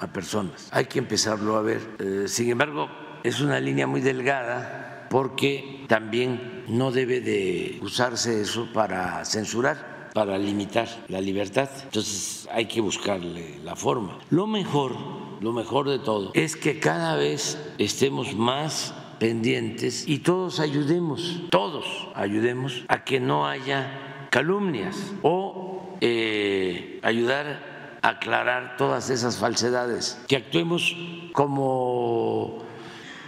a 0.00 0.06
personas. 0.08 0.68
Hay 0.72 0.86
que 0.86 0.98
empezarlo 0.98 1.56
a 1.56 1.62
ver. 1.62 2.28
sin 2.28 2.50
embargo, 2.50 2.88
es 3.22 3.40
una 3.40 3.60
línea 3.60 3.86
muy 3.86 4.00
delgada 4.00 5.06
porque 5.10 5.84
también 5.88 6.64
no 6.68 6.90
debe 6.90 7.20
de 7.20 7.78
usarse 7.82 8.40
eso 8.40 8.72
para 8.72 9.24
censurar, 9.24 9.93
para 10.14 10.38
limitar 10.38 10.88
la 11.08 11.20
libertad. 11.20 11.68
Entonces 11.82 12.48
hay 12.50 12.64
que 12.64 12.80
buscarle 12.80 13.58
la 13.62 13.76
forma. 13.76 14.18
Lo 14.30 14.46
mejor 14.46 14.96
lo 15.44 15.52
mejor 15.52 15.90
de 15.90 15.98
todo 15.98 16.30
es 16.32 16.56
que 16.56 16.80
cada 16.80 17.16
vez 17.16 17.58
estemos 17.76 18.34
más 18.34 18.94
pendientes 19.18 20.08
y 20.08 20.20
todos 20.20 20.58
ayudemos, 20.58 21.42
todos 21.50 21.84
ayudemos 22.14 22.84
a 22.88 23.04
que 23.04 23.20
no 23.20 23.46
haya 23.46 24.28
calumnias 24.30 25.12
o 25.22 25.96
eh, 26.00 26.98
ayudar 27.02 27.98
a 28.00 28.08
aclarar 28.08 28.76
todas 28.78 29.10
esas 29.10 29.36
falsedades, 29.36 30.18
que 30.28 30.36
actuemos 30.36 30.96
como 31.32 32.62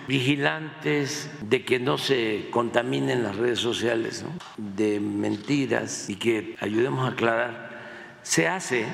vigilantes 0.06 1.30
de 1.42 1.64
que 1.64 1.78
no 1.78 1.98
se 1.98 2.48
contaminen 2.50 3.22
las 3.22 3.36
redes 3.36 3.58
sociales 3.58 4.24
de 4.56 5.00
mentiras 5.00 6.08
y 6.08 6.16
que 6.16 6.56
ayudemos 6.60 7.08
a 7.08 7.12
aclarar. 7.12 8.20
Se 8.22 8.48
hace 8.48 8.86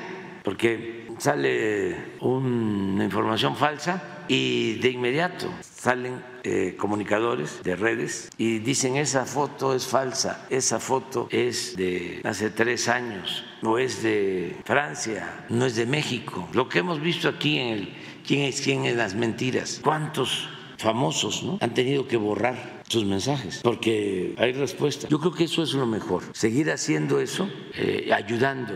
porque 0.43 1.07
sale 1.19 1.95
una 2.19 3.03
información 3.03 3.55
falsa 3.55 4.25
y 4.27 4.75
de 4.75 4.89
inmediato 4.89 5.49
salen 5.61 6.21
eh, 6.43 6.75
comunicadores 6.77 7.61
de 7.63 7.75
redes 7.75 8.29
y 8.37 8.59
dicen 8.59 8.95
esa 8.95 9.25
foto 9.25 9.75
es 9.75 9.85
falsa, 9.85 10.45
esa 10.49 10.79
foto 10.79 11.27
es 11.29 11.75
de 11.75 12.21
hace 12.23 12.49
tres 12.49 12.87
años 12.87 13.43
o 13.61 13.77
es 13.77 14.03
de 14.03 14.55
Francia, 14.65 15.45
no 15.49 15.65
es 15.65 15.75
de 15.75 15.85
México. 15.85 16.47
Lo 16.53 16.69
que 16.69 16.79
hemos 16.79 17.01
visto 17.01 17.29
aquí 17.29 17.59
en 17.59 17.67
el 17.67 17.93
quién 18.25 18.41
es 18.41 18.61
quién 18.61 18.85
en 18.85 18.97
las 18.97 19.15
mentiras, 19.15 19.81
cuántos 19.83 20.49
famosos 20.83 21.43
¿no? 21.43 21.57
han 21.61 21.73
tenido 21.73 22.07
que 22.07 22.17
borrar 22.17 22.83
sus 22.87 23.05
mensajes 23.05 23.61
porque 23.63 24.35
hay 24.37 24.51
respuesta. 24.51 25.07
Yo 25.07 25.19
creo 25.19 25.33
que 25.33 25.45
eso 25.45 25.63
es 25.63 25.73
lo 25.73 25.85
mejor, 25.85 26.23
seguir 26.33 26.69
haciendo 26.69 27.19
eso, 27.19 27.49
eh, 27.75 28.11
ayudando 28.13 28.73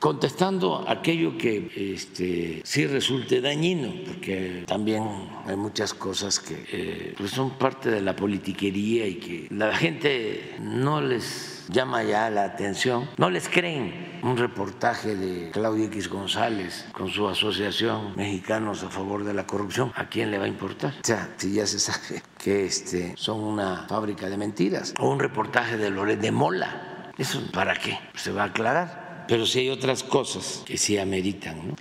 contestando 0.00 0.84
aquello 0.86 1.38
que 1.38 1.70
este, 1.94 2.60
sí 2.64 2.86
resulte 2.86 3.40
dañino, 3.40 3.94
porque 4.06 4.64
también 4.66 5.04
hay 5.46 5.56
muchas 5.56 5.94
cosas 5.94 6.40
que 6.40 6.64
eh, 6.72 7.14
pues 7.16 7.30
son 7.30 7.50
parte 7.50 7.90
de 7.90 8.02
la 8.02 8.14
politiquería 8.14 9.06
y 9.06 9.14
que 9.14 9.46
la 9.50 9.74
gente 9.74 10.56
no 10.60 11.00
les 11.00 11.55
llama 11.68 12.02
ya 12.02 12.30
la 12.30 12.44
atención, 12.44 13.08
no 13.16 13.30
les 13.30 13.48
creen 13.48 14.18
un 14.22 14.36
reportaje 14.36 15.14
de 15.14 15.50
Claudio 15.50 15.84
X 15.86 16.08
González 16.08 16.86
con 16.92 17.08
su 17.08 17.28
asociación 17.28 18.14
Mexicanos 18.16 18.82
a 18.82 18.88
favor 18.88 19.24
de 19.24 19.34
la 19.34 19.46
corrupción, 19.46 19.92
¿a 19.94 20.08
quién 20.08 20.30
le 20.30 20.38
va 20.38 20.44
a 20.44 20.48
importar? 20.48 20.92
O 20.92 21.06
sea, 21.06 21.30
si 21.36 21.52
ya 21.52 21.66
se 21.66 21.78
sabe 21.78 22.22
que 22.38 22.66
este, 22.66 23.14
son 23.16 23.40
una 23.40 23.86
fábrica 23.88 24.28
de 24.28 24.36
mentiras, 24.36 24.94
o 24.98 25.08
un 25.08 25.20
reportaje 25.20 25.76
de 25.76 25.90
Loret 25.90 26.20
de 26.20 26.32
Mola, 26.32 27.12
¿eso 27.18 27.40
para 27.52 27.74
qué? 27.74 27.98
Se 28.14 28.32
va 28.32 28.42
a 28.42 28.46
aclarar 28.46 29.06
pero 29.28 29.46
sí 29.46 29.60
hay 29.60 29.70
otras 29.70 30.02
cosas 30.02 30.62
que 30.64 30.78
sí 30.78 30.98
ameritan. 30.98 31.74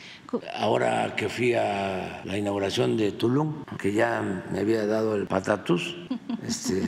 Ahora 0.58 1.16
que 1.16 1.30
fui 1.30 1.54
a 1.54 2.22
la 2.24 2.38
inauguración 2.38 2.98
de 2.98 3.12
Tulum, 3.12 3.64
que 3.78 3.94
ya 3.94 4.22
me 4.52 4.60
había 4.60 4.86
dado 4.86 5.16
el 5.16 5.28
patatús, 5.28 5.96
este, 6.48 6.82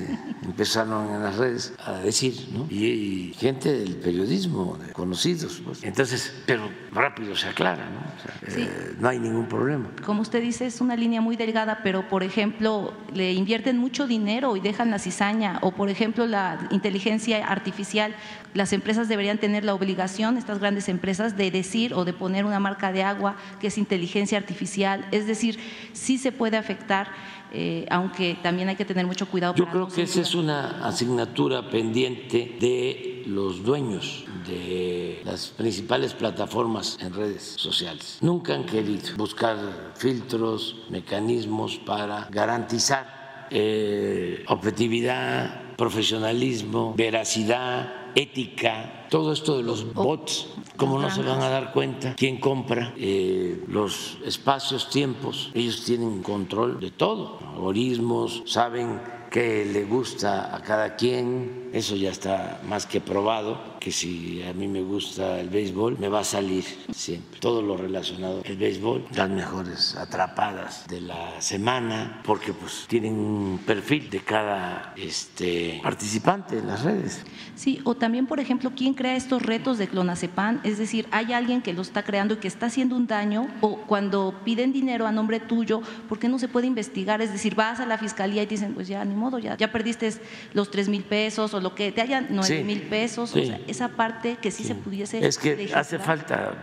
empezaron 0.44 1.14
en 1.14 1.24
las 1.24 1.38
redes 1.38 1.74
a 1.86 1.94
decir, 1.94 2.50
¿no? 2.54 2.68
y, 2.70 3.34
gente 3.38 3.72
del 3.72 3.96
periodismo, 3.98 4.78
de 4.78 4.94
conocidos. 4.94 5.62
Pues. 5.64 5.84
Entonces, 5.84 6.34
pero 6.46 6.70
rápido 6.92 7.36
se 7.36 7.48
aclara, 7.48 7.86
¿no? 7.90 8.08
Eh, 8.56 8.96
no 9.00 9.10
hay 9.10 9.20
ningún 9.20 9.48
problema. 9.48 9.90
Como 10.06 10.22
usted 10.22 10.42
dice, 10.42 10.66
es 10.66 10.82
una 10.82 10.96
línea 10.96 11.22
muy 11.22 11.36
delgada, 11.36 11.82
pero 11.84 12.08
por 12.08 12.24
ejemplo, 12.24 12.94
le 13.14 13.34
invierten 13.34 13.78
mucho 13.78 14.08
dinero 14.08 14.56
y 14.56 14.60
dejan 14.60 14.90
la 14.90 15.00
cizaña, 15.00 15.60
o 15.62 15.72
por 15.72 15.90
ejemplo, 15.90 16.26
la 16.26 16.68
inteligencia 16.72 17.46
artificial, 17.46 18.16
las 18.54 18.74
empresas 18.74 19.08
deberían 19.08 19.38
tener 19.38 19.64
la 19.64 19.74
obligación, 19.74 20.38
estas 20.38 20.60
grandes 20.60 20.90
empresas, 20.90 21.38
de 21.38 21.52
decir 21.52 21.94
o 21.94 22.06
de 22.06 22.14
poner 22.14 22.46
una 22.46 22.60
marca 22.60 22.92
de 22.92 23.04
agua 23.04 23.27
que 23.60 23.68
es 23.68 23.78
inteligencia 23.78 24.38
artificial, 24.38 25.08
es 25.12 25.28
decir, 25.28 25.60
sí 25.94 26.18
se 26.18 26.32
puede 26.32 26.58
afectar. 26.58 27.08
Eh, 27.54 27.86
aunque 27.90 28.38
también 28.44 28.68
hay 28.68 28.76
que 28.76 28.84
tener 28.84 29.06
mucho 29.06 29.26
cuidado. 29.26 29.56
Yo 29.56 29.70
creo 29.70 29.88
que 29.88 30.02
esa 30.02 30.20
es 30.20 30.36
una 30.36 30.86
asignatura 30.86 31.70
pendiente 31.70 32.58
de 32.60 33.24
los 33.26 33.64
dueños 33.64 34.26
de 34.46 35.22
las 35.24 35.48
principales 35.48 36.14
plataformas 36.14 36.98
en 37.00 37.14
redes 37.14 37.56
sociales. 37.58 38.18
Nunca 38.20 38.54
han 38.54 38.66
querido 38.66 39.16
buscar 39.16 39.58
filtros, 39.96 40.76
mecanismos 40.90 41.78
para 41.78 42.28
garantizar 42.32 43.48
eh, 43.50 44.44
objetividad, 44.48 45.76
profesionalismo, 45.78 46.94
veracidad, 46.98 48.07
ética 48.18 49.08
todo 49.10 49.32
esto 49.32 49.58
de 49.58 49.64
los 49.64 49.94
bots, 49.94 50.48
como 50.76 51.00
no 51.00 51.10
se 51.10 51.22
van 51.22 51.42
a 51.42 51.50
dar 51.50 51.72
cuenta 51.72 52.16
quién 52.16 52.40
compra 52.40 52.94
eh, 52.98 53.64
los 53.68 54.18
espacios, 54.26 54.90
tiempos, 54.90 55.52
ellos 55.54 55.86
tienen 55.86 56.22
control 56.24 56.80
de 56.80 56.92
todo, 56.92 57.40
algoritmos, 57.54 58.44
saben 58.46 59.00
qué 59.32 59.66
le 59.66 59.86
gusta 59.86 60.56
a 60.56 60.62
cada 60.62 60.96
quien, 60.96 61.70
eso 61.74 61.96
ya 61.96 62.10
está 62.10 62.62
más 62.68 62.86
que 62.86 63.00
probado 63.00 63.77
que 63.88 63.94
si 63.94 64.44
a 64.44 64.52
mí 64.52 64.68
me 64.68 64.82
gusta 64.82 65.40
el 65.40 65.48
béisbol, 65.48 65.98
me 65.98 66.10
va 66.10 66.20
a 66.20 66.24
salir 66.26 66.66
siempre 66.92 67.40
todo 67.40 67.62
lo 67.62 67.78
relacionado 67.78 68.44
al 68.46 68.58
béisbol, 68.58 69.06
las 69.16 69.30
mejores 69.30 69.96
atrapadas 69.96 70.86
de 70.90 71.00
la 71.00 71.40
semana, 71.40 72.22
porque 72.26 72.52
pues 72.52 72.84
tienen 72.90 73.14
un 73.14 73.62
perfil 73.66 74.10
de 74.10 74.20
cada 74.20 74.94
este, 74.98 75.80
participante 75.82 76.58
en 76.58 76.68
las 76.68 76.84
redes. 76.84 77.24
Sí, 77.56 77.80
o 77.86 77.96
también, 77.96 78.28
por 78.28 78.42
ejemplo, 78.42 78.74
¿quién 78.76 78.94
crea 78.94 79.16
estos 79.16 79.42
retos 79.42 79.78
de 79.78 79.88
clonazepam? 79.88 80.60
Es 80.66 80.78
decir, 80.78 81.08
hay 81.12 81.32
alguien 81.32 81.62
que 81.62 81.72
lo 81.72 81.82
está 81.82 82.04
creando 82.04 82.34
y 82.34 82.38
que 82.38 82.50
está 82.50 82.66
haciendo 82.66 82.94
un 82.94 83.08
daño, 83.08 83.48
o 83.62 83.78
cuando 83.78 84.36
piden 84.44 84.74
dinero 84.74 85.08
a 85.08 85.14
nombre 85.14 85.40
tuyo, 85.40 85.82
¿por 86.10 86.20
qué 86.20 86.28
no 86.28 86.40
se 86.40 86.50
puede 86.50 86.68
investigar? 86.68 87.22
Es 87.22 87.32
decir, 87.32 87.56
vas 87.56 87.80
a 87.80 87.86
la 87.86 87.98
fiscalía 87.98 88.44
y 88.44 88.48
te 88.48 88.56
dicen, 88.56 88.74
pues 88.74 88.90
ya, 88.90 89.06
ni 89.06 89.16
modo, 89.16 89.40
ya, 89.40 89.56
ya 89.56 89.72
perdiste 89.72 90.14
los 90.54 90.70
tres 90.72 90.90
mil 90.90 91.04
pesos 91.04 91.54
o 91.54 91.62
lo 91.62 91.74
que 91.74 91.94
te 91.94 92.02
hayan, 92.02 92.28
nueve 92.30 92.66
mil 92.66 92.82
pesos, 92.82 93.34
o 93.34 93.44
sea, 93.44 93.60
esa 93.78 93.90
parte 93.90 94.38
que 94.42 94.50
sí, 94.50 94.64
se 94.64 94.74
pudiese. 94.74 95.26
Es 95.26 95.38
que 95.38 95.72
hace 95.74 96.00
falta 96.00 96.54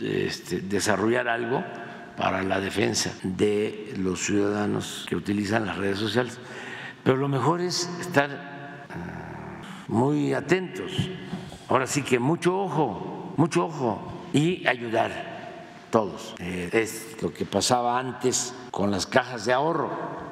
este, 0.00 0.60
desarrollar 0.60 1.28
algo 1.28 1.62
para 2.16 2.42
la 2.42 2.60
defensa 2.60 3.12
de 3.22 3.94
los 3.96 4.20
ciudadanos 4.24 5.06
que 5.08 5.14
utilizan 5.14 5.66
las 5.66 5.76
redes 5.76 5.98
sociales. 5.98 6.38
Pero 7.04 7.16
lo 7.16 7.28
mejor 7.28 7.60
es 7.60 7.88
estar 8.00 8.30
ah, 8.90 9.62
muy 9.86 10.34
atentos. 10.34 10.90
Ahora 11.68 11.86
sí 11.86 12.02
que 12.02 12.18
mucho 12.18 12.58
ojo, 12.58 13.34
mucho 13.36 13.66
ojo 13.66 14.28
y 14.32 14.66
ayudar 14.66 15.12
todos. 15.90 16.34
Eh, 16.40 16.70
es 16.72 17.16
lo 17.22 17.32
que 17.32 17.44
pasaba 17.44 18.00
antes 18.00 18.52
con 18.72 18.90
las 18.90 19.06
cajas 19.06 19.44
de 19.44 19.52
ahorro 19.52 19.90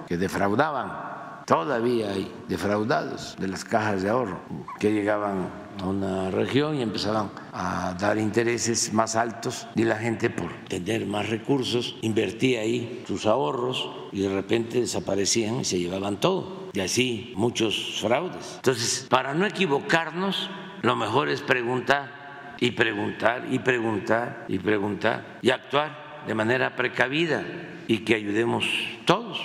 que 0.09 0.17
defraudaban 0.17 1.13
Todavía 1.47 2.11
hay 2.11 2.33
defraudados 2.49 3.37
de 3.39 3.49
las 3.49 3.65
cajas 3.65 4.03
de 4.03 4.11
ahorro 4.11 4.39
que 4.79 4.93
llegaban 4.93 5.51
a 5.81 5.87
una 5.87 6.31
región 6.31 6.77
y 6.77 6.83
empezaban 6.83 7.31
a 7.53 7.95
dar 7.99 8.19
intereses 8.19 8.93
más 8.93 9.17
altos 9.17 9.67
y 9.75 9.85
la 9.85 9.97
gente 9.97 10.31
por 10.31 10.53
tener 10.69 11.07
más 11.07 11.29
recursos 11.29 11.97
invertía 12.03 12.61
ahí 12.61 13.05
sus 13.07 13.27
ahorros 13.27 13.89
y 14.13 14.21
de 14.21 14.29
repente 14.29 14.81
desaparecían 14.81 15.61
y 15.61 15.65
se 15.65 15.79
llevaban 15.79 16.19
todo. 16.21 16.71
Y 16.73 16.81
así 16.81 17.33
muchos 17.37 17.99
fraudes. 18.01 18.55
Entonces, 18.57 19.07
para 19.09 19.35
no 19.35 19.47
equivocarnos, 19.47 20.51
lo 20.83 20.97
mejor 20.97 21.29
es 21.29 21.41
preguntar 21.43 22.57
y 22.61 22.71
preguntar 22.73 23.47
y 23.51 23.59
preguntar 23.59 24.45
y 24.49 24.59
preguntar 24.59 25.39
y 25.43 25.51
actuar 25.51 26.25
de 26.27 26.35
manera 26.35 26.77
precavida 26.77 27.45
y 27.89 27.99
que 27.99 28.15
ayudemos 28.15 28.65
todos 29.05 29.41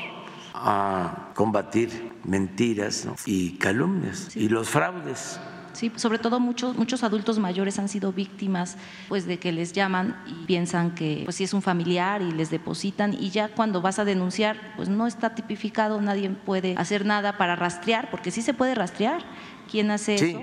a 0.53 1.31
combatir 1.33 2.11
mentiras 2.23 3.07
y 3.25 3.57
calumnias 3.57 4.35
y 4.35 4.49
los 4.49 4.69
fraudes. 4.69 5.39
Sí, 5.77 5.91
sobre 5.95 6.17
todo 6.17 6.39
muchos 6.39 6.75
muchos 6.75 7.03
adultos 7.03 7.37
mayores 7.37 7.77
han 7.77 7.87
sido 7.87 8.11
víctimas 8.11 8.77
pues 9.09 9.27
de 9.27 9.37
que 9.37 9.51
les 9.51 9.73
llaman 9.73 10.15
y 10.25 10.45
piensan 10.47 10.95
que 10.95 11.21
pues 11.23 11.35
si 11.35 11.43
es 11.43 11.53
un 11.53 11.61
familiar 11.61 12.23
y 12.23 12.31
les 12.31 12.49
depositan 12.49 13.13
y 13.13 13.29
ya 13.29 13.49
cuando 13.49 13.79
vas 13.79 13.99
a 13.99 14.03
denunciar 14.03 14.73
pues 14.75 14.89
no 14.89 15.05
está 15.05 15.35
tipificado, 15.35 16.01
nadie 16.01 16.31
puede 16.31 16.73
hacer 16.77 17.05
nada 17.05 17.37
para 17.37 17.55
rastrear 17.55 18.09
porque 18.09 18.31
sí 18.31 18.41
se 18.41 18.55
puede 18.55 18.73
rastrear 18.73 19.21
quién 19.69 19.91
hace 19.91 20.15
eso, 20.15 20.41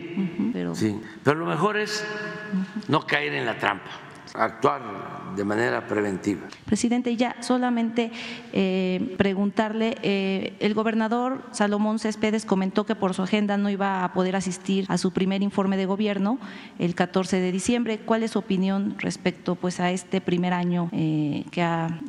pero 0.53 0.77
sí, 0.77 1.01
pero 1.25 1.41
lo 1.41 1.47
mejor 1.47 1.79
es 1.79 2.05
no 2.87 3.05
caer 3.05 3.35
en 3.35 3.45
la 3.45 3.59
trampa 3.59 3.91
actuar 4.35 5.35
de 5.37 5.45
manera 5.45 5.87
preventiva. 5.87 6.43
Presidente, 6.65 7.17
ya 7.17 7.37
solamente 7.43 8.13
eh, 8.53 9.15
preguntarle, 9.17 9.97
eh, 10.03 10.57
el 10.61 10.75
gobernador 10.75 11.43
Salomón 11.53 11.99
Céspedes 11.99 12.45
comentó 12.45 12.85
que 12.85 12.95
por 12.95 13.15
su 13.15 13.23
agenda 13.23 13.57
no 13.57 13.71
iba 13.71 14.05
a 14.05 14.13
poder 14.13 14.37
asistir 14.37 14.87
a 14.89 14.99
su 14.99 15.13
primer 15.13 15.43
informe 15.43 15.77
de 15.77 15.87
gobierno 15.87 16.39
el 16.79 16.95
14 16.95 17.41
de 17.41 17.53
diciembre. 17.53 17.99
¿Cuál 17.99 18.23
es 18.23 18.33
su 18.33 18.39
opinión 18.39 18.97
respecto 18.99 19.55
pues, 19.55 19.81
a 19.81 19.91
este 19.91 20.21
primer 20.21 20.53
año 20.53 20.89
eh, 20.93 21.45
que 21.51 21.63
ha... 21.63 22.01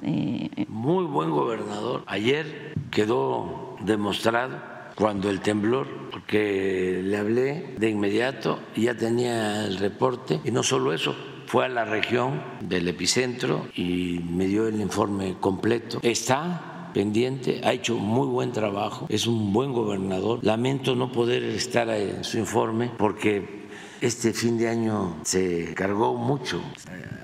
Muy 0.67 1.05
buen 1.05 1.31
gobernador. 1.31 2.03
Ayer 2.07 2.73
quedó 2.91 3.77
demostrado 3.81 4.74
cuando 4.95 5.29
el 5.29 5.41
temblor, 5.41 5.87
porque 6.11 7.01
le 7.03 7.17
hablé 7.17 7.75
de 7.77 7.89
inmediato 7.89 8.59
y 8.75 8.83
ya 8.83 8.95
tenía 8.95 9.65
el 9.65 9.77
reporte, 9.77 10.39
y 10.43 10.51
no 10.51 10.63
solo 10.63 10.93
eso, 10.93 11.15
fue 11.47 11.65
a 11.65 11.69
la 11.69 11.85
región 11.85 12.41
del 12.61 12.87
epicentro 12.87 13.67
y 13.75 14.19
me 14.29 14.47
dio 14.47 14.67
el 14.67 14.81
informe 14.81 15.35
completo. 15.39 15.99
Está 16.01 16.91
pendiente, 16.93 17.61
ha 17.63 17.73
hecho 17.73 17.97
muy 17.97 18.27
buen 18.27 18.51
trabajo, 18.51 19.05
es 19.09 19.27
un 19.27 19.51
buen 19.53 19.73
gobernador. 19.73 20.39
Lamento 20.43 20.95
no 20.95 21.11
poder 21.11 21.43
estar 21.43 21.89
en 21.89 22.23
su 22.23 22.37
informe 22.37 22.91
porque 22.97 23.65
este 24.01 24.33
fin 24.33 24.57
de 24.57 24.69
año 24.69 25.17
se 25.23 25.73
cargó 25.73 26.15
mucho, 26.15 26.61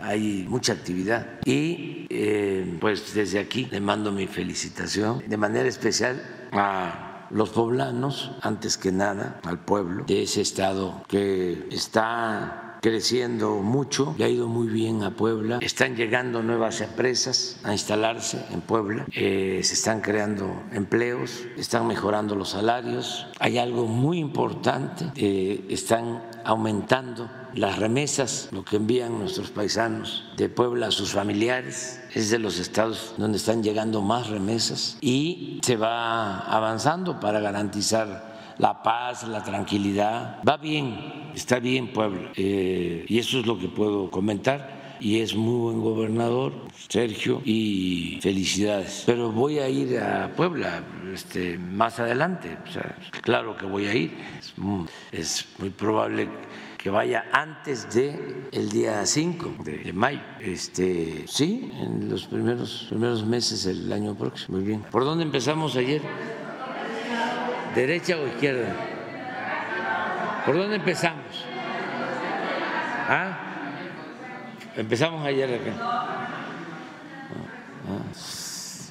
hay 0.01 0.45
mucha 0.47 0.73
actividad 0.73 1.39
y 1.45 2.05
eh, 2.09 2.77
pues 2.79 3.13
desde 3.13 3.39
aquí 3.39 3.67
le 3.71 3.79
mando 3.79 4.11
mi 4.11 4.27
felicitación 4.27 5.23
de 5.27 5.37
manera 5.37 5.67
especial 5.67 6.21
a 6.51 7.10
los 7.33 7.49
poblanos, 7.49 8.31
antes 8.41 8.77
que 8.77 8.91
nada 8.91 9.39
al 9.43 9.59
pueblo 9.59 10.03
de 10.05 10.23
ese 10.23 10.41
estado 10.41 11.03
que 11.07 11.67
está 11.71 12.60
creciendo 12.81 13.57
mucho, 13.57 14.15
le 14.17 14.25
ha 14.25 14.29
ido 14.29 14.47
muy 14.47 14.67
bien 14.67 15.03
a 15.03 15.11
Puebla, 15.11 15.59
están 15.61 15.95
llegando 15.95 16.41
nuevas 16.41 16.81
empresas 16.81 17.59
a 17.63 17.71
instalarse 17.71 18.43
en 18.51 18.61
Puebla, 18.61 19.05
eh, 19.13 19.61
se 19.63 19.75
están 19.75 20.01
creando 20.01 20.63
empleos, 20.71 21.43
están 21.57 21.87
mejorando 21.87 22.35
los 22.35 22.49
salarios, 22.49 23.27
hay 23.39 23.59
algo 23.59 23.85
muy 23.85 24.17
importante, 24.17 25.11
eh, 25.15 25.63
están 25.69 26.23
aumentando 26.43 27.29
las 27.53 27.77
remesas, 27.77 28.49
lo 28.51 28.63
que 28.63 28.77
envían 28.77 29.19
nuestros 29.19 29.51
paisanos 29.51 30.23
de 30.37 30.49
Puebla 30.49 30.87
a 30.87 30.91
sus 30.91 31.11
familiares, 31.11 32.01
es 32.13 32.29
de 32.29 32.39
los 32.39 32.59
estados 32.59 33.13
donde 33.17 33.37
están 33.37 33.61
llegando 33.61 34.01
más 34.01 34.29
remesas 34.29 34.97
y 35.01 35.59
se 35.63 35.75
va 35.77 36.39
avanzando 36.39 37.19
para 37.19 37.39
garantizar 37.39 38.30
la 38.61 38.81
paz, 38.83 39.27
la 39.27 39.43
tranquilidad. 39.43 40.39
Va 40.47 40.57
bien, 40.57 41.31
está 41.33 41.59
bien 41.59 41.91
Puebla. 41.91 42.31
Eh, 42.35 43.05
y 43.07 43.17
eso 43.17 43.39
es 43.39 43.47
lo 43.47 43.57
que 43.57 43.67
puedo 43.67 44.11
comentar. 44.11 44.79
Y 44.99 45.19
es 45.19 45.35
muy 45.35 45.59
buen 45.59 45.81
gobernador, 45.81 46.53
Sergio, 46.87 47.41
y 47.43 48.19
felicidades. 48.21 49.01
Pero 49.07 49.31
voy 49.31 49.57
a 49.57 49.67
ir 49.67 49.97
a 49.97 50.31
Puebla 50.35 50.83
este, 51.11 51.57
más 51.57 51.99
adelante. 51.99 52.55
claro 53.21 53.57
que 53.57 53.65
voy 53.65 53.87
a 53.87 53.95
ir. 53.95 54.15
Es 55.11 55.47
muy, 55.57 55.71
probable 55.71 56.29
que 56.77 56.91
vaya 56.91 57.25
antes 57.33 57.91
de 57.91 58.47
el 58.51 58.69
día 58.69 59.03
5 59.03 59.55
de, 59.63 59.91
mayo. 59.91 60.21
Este, 60.39 61.25
sí, 61.27 61.71
en 61.81 62.07
los 62.07 62.27
primeros, 62.27 62.85
primeros 62.89 63.25
meses 63.25 63.63
del 63.63 63.91
año 63.91 64.13
próximo. 64.13 64.57
Muy 64.57 64.67
bien. 64.67 64.83
¿Por 64.91 65.03
dónde 65.03 65.23
empezamos 65.23 65.75
ayer? 65.77 66.03
¿Derecha 67.75 68.17
o 68.17 68.27
izquierda? 68.27 68.75
¿Por 70.45 70.57
dónde 70.57 70.75
empezamos? 70.75 71.45
¿Ah? 73.07 73.37
Empezamos 74.75 75.25
ayer 75.25 75.53
acá. 75.53 75.71
Ah. 75.79 76.31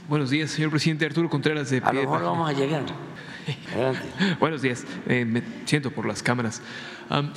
Buenos 0.08 0.30
días, 0.30 0.50
señor 0.50 0.70
presidente 0.70 1.04
Arturo 1.06 1.28
Contreras 1.28 1.70
de 1.70 1.82
A 1.84 1.92
lo 1.92 2.00
mejor 2.00 2.22
vamos 2.22 2.48
a 2.48 2.52
llegar. 2.52 2.82
Buenos 4.40 4.62
días, 4.62 4.84
eh, 5.06 5.24
me 5.24 5.42
siento 5.64 5.90
por 5.90 6.06
las 6.06 6.22
cámaras. 6.22 6.62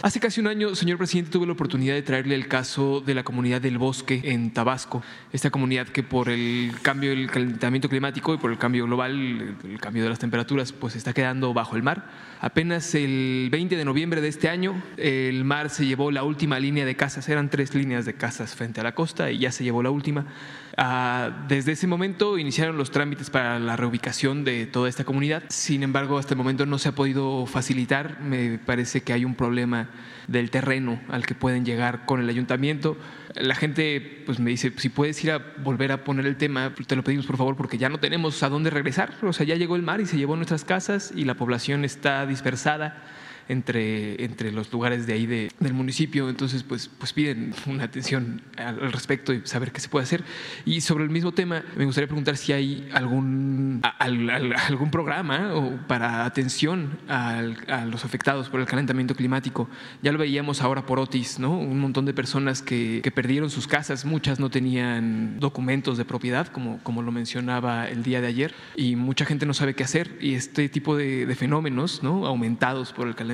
Hace 0.03 0.19
casi 0.19 0.39
un 0.39 0.45
año, 0.45 0.75
señor 0.75 0.99
presidente, 0.99 1.31
tuve 1.31 1.47
la 1.47 1.53
oportunidad 1.53 1.95
de 1.95 2.03
traerle 2.03 2.35
el 2.35 2.47
caso 2.47 3.01
de 3.01 3.15
la 3.15 3.23
comunidad 3.23 3.59
del 3.59 3.79
bosque 3.79 4.21
en 4.23 4.51
Tabasco, 4.51 5.01
esta 5.31 5.49
comunidad 5.49 5.87
que 5.87 6.03
por 6.03 6.29
el 6.29 6.73
cambio 6.83 7.09
del 7.09 7.31
calentamiento 7.31 7.89
climático 7.89 8.35
y 8.35 8.37
por 8.37 8.51
el 8.51 8.59
cambio 8.59 8.85
global, 8.85 9.57
el 9.63 9.79
cambio 9.79 10.03
de 10.03 10.09
las 10.09 10.19
temperaturas, 10.19 10.71
pues 10.73 10.95
está 10.95 11.11
quedando 11.13 11.55
bajo 11.55 11.75
el 11.75 11.81
mar. 11.81 12.07
Apenas 12.39 12.93
el 12.93 13.49
20 13.51 13.75
de 13.75 13.83
noviembre 13.83 14.21
de 14.21 14.27
este 14.27 14.47
año, 14.47 14.79
el 14.97 15.43
mar 15.43 15.71
se 15.71 15.87
llevó 15.87 16.11
la 16.11 16.21
última 16.23 16.59
línea 16.59 16.85
de 16.85 16.95
casas, 16.95 17.27
eran 17.27 17.49
tres 17.49 17.73
líneas 17.73 18.05
de 18.05 18.13
casas 18.13 18.53
frente 18.53 18.79
a 18.79 18.83
la 18.83 18.93
costa 18.93 19.31
y 19.31 19.39
ya 19.39 19.51
se 19.51 19.63
llevó 19.63 19.81
la 19.81 19.89
última. 19.89 20.27
Ah, 20.75 21.45
desde 21.47 21.73
ese 21.73 21.85
momento 21.85 22.39
iniciaron 22.39 22.77
los 22.77 22.89
trámites 22.89 23.29
para 23.29 23.59
la 23.59 23.75
reubicación 23.75 24.43
de 24.43 24.65
toda 24.65 24.89
esta 24.89 25.03
comunidad. 25.03 25.43
Sin 25.49 25.83
embargo, 25.83 26.17
hasta 26.17 26.33
el 26.33 26.39
momento 26.39 26.65
no 26.65 26.79
se 26.79 26.89
ha 26.89 26.93
podido 26.93 27.45
facilitar. 27.45 28.19
Me 28.21 28.57
parece 28.57 29.01
que 29.01 29.13
hay 29.13 29.23
un 29.23 29.35
problema 29.35 29.89
del 30.27 30.49
terreno 30.49 30.99
al 31.09 31.25
que 31.25 31.35
pueden 31.35 31.63
llegar 31.63 32.05
con 32.05 32.21
el 32.21 32.29
ayuntamiento. 32.29 32.97
La 33.35 33.53
gente 33.55 34.23
pues 34.25 34.39
me 34.39 34.49
dice, 34.49 34.73
si 34.77 34.89
puedes 34.89 35.23
ir 35.23 35.31
a 35.31 35.37
volver 35.63 35.91
a 35.91 36.03
poner 36.03 36.25
el 36.25 36.37
tema, 36.37 36.73
te 36.87 36.95
lo 36.95 37.03
pedimos 37.03 37.27
por 37.27 37.37
favor 37.37 37.55
porque 37.55 37.77
ya 37.77 37.89
no 37.89 37.99
tenemos 37.99 38.41
a 38.41 38.49
dónde 38.49 38.71
regresar. 38.71 39.13
O 39.21 39.33
sea, 39.33 39.45
ya 39.45 39.55
llegó 39.55 39.75
el 39.75 39.83
mar 39.83 40.01
y 40.01 40.07
se 40.07 40.17
llevó 40.17 40.35
nuestras 40.35 40.65
casas 40.65 41.13
y 41.15 41.25
la 41.25 41.35
población 41.35 41.85
está 41.85 42.25
dispersada. 42.25 43.03
Entre, 43.49 44.23
entre 44.23 44.51
los 44.51 44.71
lugares 44.71 45.07
de 45.07 45.13
ahí 45.13 45.25
del 45.25 45.73
municipio. 45.73 46.29
Entonces, 46.29 46.63
pues, 46.63 46.89
pues 46.97 47.13
piden 47.13 47.53
una 47.65 47.85
atención 47.85 48.41
al, 48.57 48.91
respecto 48.91 49.33
y 49.33 49.41
saber 49.45 49.71
qué 49.71 49.79
se 49.79 49.89
puede 49.89 50.03
hacer. 50.03 50.23
Y 50.65 50.81
sobre 50.81 51.03
el 51.03 51.09
mismo 51.09 51.31
tema, 51.31 51.63
me 51.75 51.85
gustaría 51.85 52.07
preguntar 52.07 52.37
si 52.37 52.53
hay 52.53 52.89
algún, 52.93 53.81
algún 53.99 54.91
programa 54.91 55.53
o 55.53 55.77
para 55.87 56.25
atención 56.25 56.99
a 57.07 57.41
los 57.85 58.05
afectados 58.05 58.49
por 58.49 58.59
el 58.59 58.65
calentamiento 58.65 59.15
climático. 59.15 59.69
Ya 60.01 60.11
lo 60.11 60.19
veíamos 60.19 60.61
ahora 60.61 60.85
por 60.85 60.99
Otis, 60.99 61.39
¿no? 61.39 61.57
Un 61.57 61.79
montón 61.79 62.05
de 62.05 62.13
personas 62.13 62.61
que, 62.61 63.01
que 63.03 63.11
perdieron 63.11 63.49
sus 63.49 63.67
casas, 63.67 64.05
muchas 64.05 64.39
no 64.39 64.49
tenían 64.49 65.39
documentos 65.39 65.97
de 65.97 66.05
propiedad, 66.05 66.47
como, 66.47 66.79
como 66.83 67.01
lo 67.01 67.11
mencionaba 67.11 67.89
el 67.89 68.03
día 68.03 68.21
de 68.21 68.27
ayer, 68.27 68.53
y 68.75 68.95
mucha 68.95 69.25
gente 69.25 69.45
no 69.45 69.53
sabe 69.53 69.73
qué 69.73 69.83
hacer. 69.83 70.17
Y 70.21 70.35
este 70.35 70.69
tipo 70.69 70.95
de, 70.95 71.25
de 71.25 71.35
fenómenos, 71.35 72.03
¿no? 72.03 72.25
Aumentados 72.25 72.93
por 72.93 73.07
el 73.07 73.15
calentamiento 73.15 73.32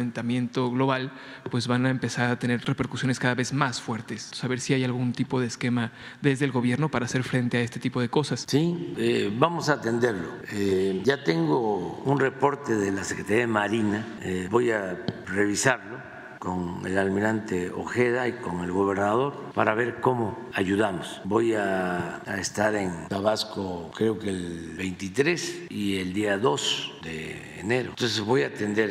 global, 0.71 1.11
pues 1.49 1.67
van 1.67 1.85
a 1.85 1.89
empezar 1.89 2.31
a 2.31 2.39
tener 2.39 2.63
repercusiones 2.65 3.19
cada 3.19 3.35
vez 3.35 3.53
más 3.53 3.81
fuertes. 3.81 4.29
Saber 4.33 4.59
si 4.59 4.73
hay 4.73 4.83
algún 4.83 5.13
tipo 5.13 5.39
de 5.39 5.47
esquema 5.47 5.91
desde 6.21 6.45
el 6.45 6.51
gobierno 6.51 6.89
para 6.89 7.05
hacer 7.05 7.23
frente 7.23 7.57
a 7.57 7.61
este 7.61 7.79
tipo 7.79 8.01
de 8.01 8.09
cosas. 8.09 8.45
Sí, 8.47 8.93
eh, 8.97 9.31
vamos 9.37 9.69
a 9.69 9.73
atenderlo. 9.73 10.29
Eh, 10.51 11.01
ya 11.03 11.23
tengo 11.23 12.01
un 12.05 12.19
reporte 12.19 12.75
de 12.75 12.91
la 12.91 13.03
Secretaría 13.03 13.41
de 13.41 13.47
Marina, 13.47 14.05
eh, 14.21 14.47
voy 14.49 14.71
a 14.71 14.97
revisarlo 15.27 15.99
con 16.39 16.85
el 16.85 16.97
almirante 16.97 17.69
Ojeda 17.69 18.27
y 18.27 18.33
con 18.33 18.63
el 18.63 18.71
gobernador 18.71 19.51
para 19.53 19.75
ver 19.75 19.99
cómo 19.99 20.49
ayudamos. 20.53 21.21
Voy 21.25 21.53
a, 21.53 22.21
a, 22.25 22.37
estar 22.37 22.75
en 22.75 23.09
Tabasco 23.09 23.91
creo 23.93 24.17
que 24.17 24.29
el 24.29 24.75
23 24.77 25.63
y 25.69 25.97
el 25.97 26.13
día 26.13 26.37
2 26.37 26.99
de 27.03 27.59
enero. 27.59 27.89
Entonces 27.89 28.21
voy 28.21 28.43
a 28.43 28.47
atender 28.47 28.89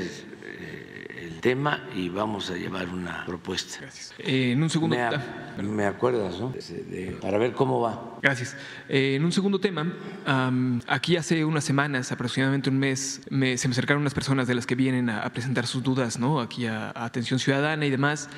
tema 1.41 1.89
y 1.95 2.09
vamos 2.09 2.51
a 2.51 2.57
llevar 2.57 2.89
una 2.89 3.24
propuesta. 3.24 3.78
Gracias. 3.80 4.14
Eh, 4.18 4.53
en 4.53 4.62
un 4.62 4.70
segundo 4.70 4.97
me, 5.57 5.62
me 5.62 5.86
acuerdas, 5.86 6.39
¿no? 6.41 6.53
para 7.20 7.39
ver 7.39 7.53
cómo 7.53 7.80
va. 7.80 8.16
Gracias. 8.22 8.57
Eh, 8.89 9.14
en 9.16 9.24
un 9.24 9.32
segundo 9.32 9.61
tema, 9.61 9.93
aquí 10.86 11.16
hace 11.16 11.45
unas 11.45 11.64
semanas, 11.64 12.12
aproximadamente 12.12 12.70
un 12.70 12.78
mes, 12.78 13.22
me, 13.30 13.57
se 13.57 13.68
me 13.68 13.72
acercaron 13.72 14.03
unas 14.03 14.14
personas 14.14 14.47
de 14.47 14.55
las 14.55 14.66
que 14.66 14.74
vienen 14.74 15.11
a, 15.11 15.28
presentar 15.32 15.66
sus 15.66 15.82
dudas, 15.82 16.18
¿no? 16.18 16.41
Aquí 16.41 16.66
a, 16.66 16.91
a 16.91 17.05
Atención 17.05 17.39
Ciudadana 17.39 17.86
y 17.86 17.91
demás 17.91 18.28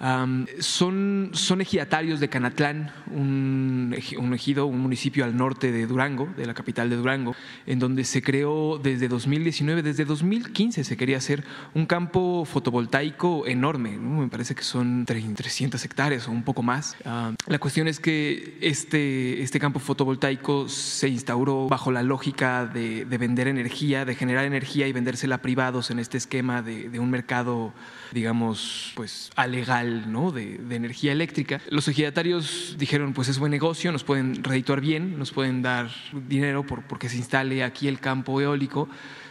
son, 0.00 1.30
son 1.32 1.60
ejidatarios 1.60 2.20
de 2.20 2.28
Canatlán, 2.30 2.90
un, 3.10 3.94
ejido, 3.94 4.64
un 4.64 4.80
municipio 4.80 5.24
al 5.24 5.36
norte 5.36 5.72
de 5.72 5.86
Durango, 5.86 6.26
de 6.38 6.46
la 6.46 6.54
capital 6.54 6.88
de 6.88 6.96
Durango, 6.96 7.34
en 7.66 7.78
donde 7.78 8.04
se 8.04 8.22
creó 8.22 8.78
desde 8.82 9.08
2019, 9.08 9.82
desde 9.82 10.06
2015 10.06 10.84
se 10.84 10.96
quería 10.96 11.18
hacer 11.18 11.44
un 11.74 11.84
campo 11.84 12.46
fotovoltaico 12.46 13.46
enorme, 13.46 13.98
me 13.98 14.28
parece 14.28 14.54
que 14.54 14.62
son 14.62 15.04
300 15.04 15.84
hectáreas 15.84 16.28
o 16.28 16.32
un 16.32 16.44
poco 16.44 16.62
más. 16.62 16.96
la 17.04 17.58
cuestión 17.58 17.86
es 17.86 18.00
que 18.00 18.56
este, 18.62 19.42
este 19.42 19.60
campo 19.60 19.80
fotovoltaico 19.80 20.68
se 20.68 21.08
instauró 21.08 21.68
bajo 21.68 21.92
la 21.92 22.02
lógica 22.02 22.64
de, 22.64 23.04
de, 23.04 23.18
vender 23.18 23.48
energía, 23.48 24.06
de 24.06 24.14
generar 24.14 24.46
energía 24.46 24.86
y 24.86 24.92
vendérsela 24.92 25.36
a 25.36 25.42
privados 25.42 25.90
en 25.90 25.98
este 25.98 26.16
esquema 26.16 26.62
de 26.62 26.98
un 26.98 27.10
mercado 27.10 27.74
digamos, 28.12 28.92
pues 28.94 29.30
alegal 29.36 30.10
¿no? 30.10 30.30
de, 30.30 30.58
de 30.58 30.76
energía 30.76 31.12
eléctrica. 31.12 31.60
Los 31.70 31.88
ejidatarios 31.88 32.76
dijeron, 32.78 33.12
pues 33.12 33.28
es 33.28 33.38
buen 33.38 33.50
negocio, 33.50 33.92
nos 33.92 34.04
pueden 34.04 34.42
redituar 34.42 34.80
bien, 34.80 35.18
nos 35.18 35.32
pueden 35.32 35.62
dar 35.62 35.90
dinero 36.12 36.64
por, 36.64 36.82
porque 36.82 37.08
se 37.08 37.16
instale 37.16 37.62
aquí 37.64 37.88
el 37.88 38.00
campo 38.00 38.40
eólico 38.40 38.88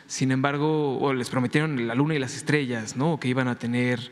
sin 0.09 0.31
embargo, 0.31 1.13
les 1.13 1.29
prometieron 1.29 1.87
la 1.87 1.93
luna 1.93 2.15
y 2.15 2.19
las 2.19 2.35
estrellas, 2.35 2.97
¿no? 2.97 3.19
que 3.19 3.27
iban 3.27 3.47
a 3.47 3.59
tener 3.59 4.11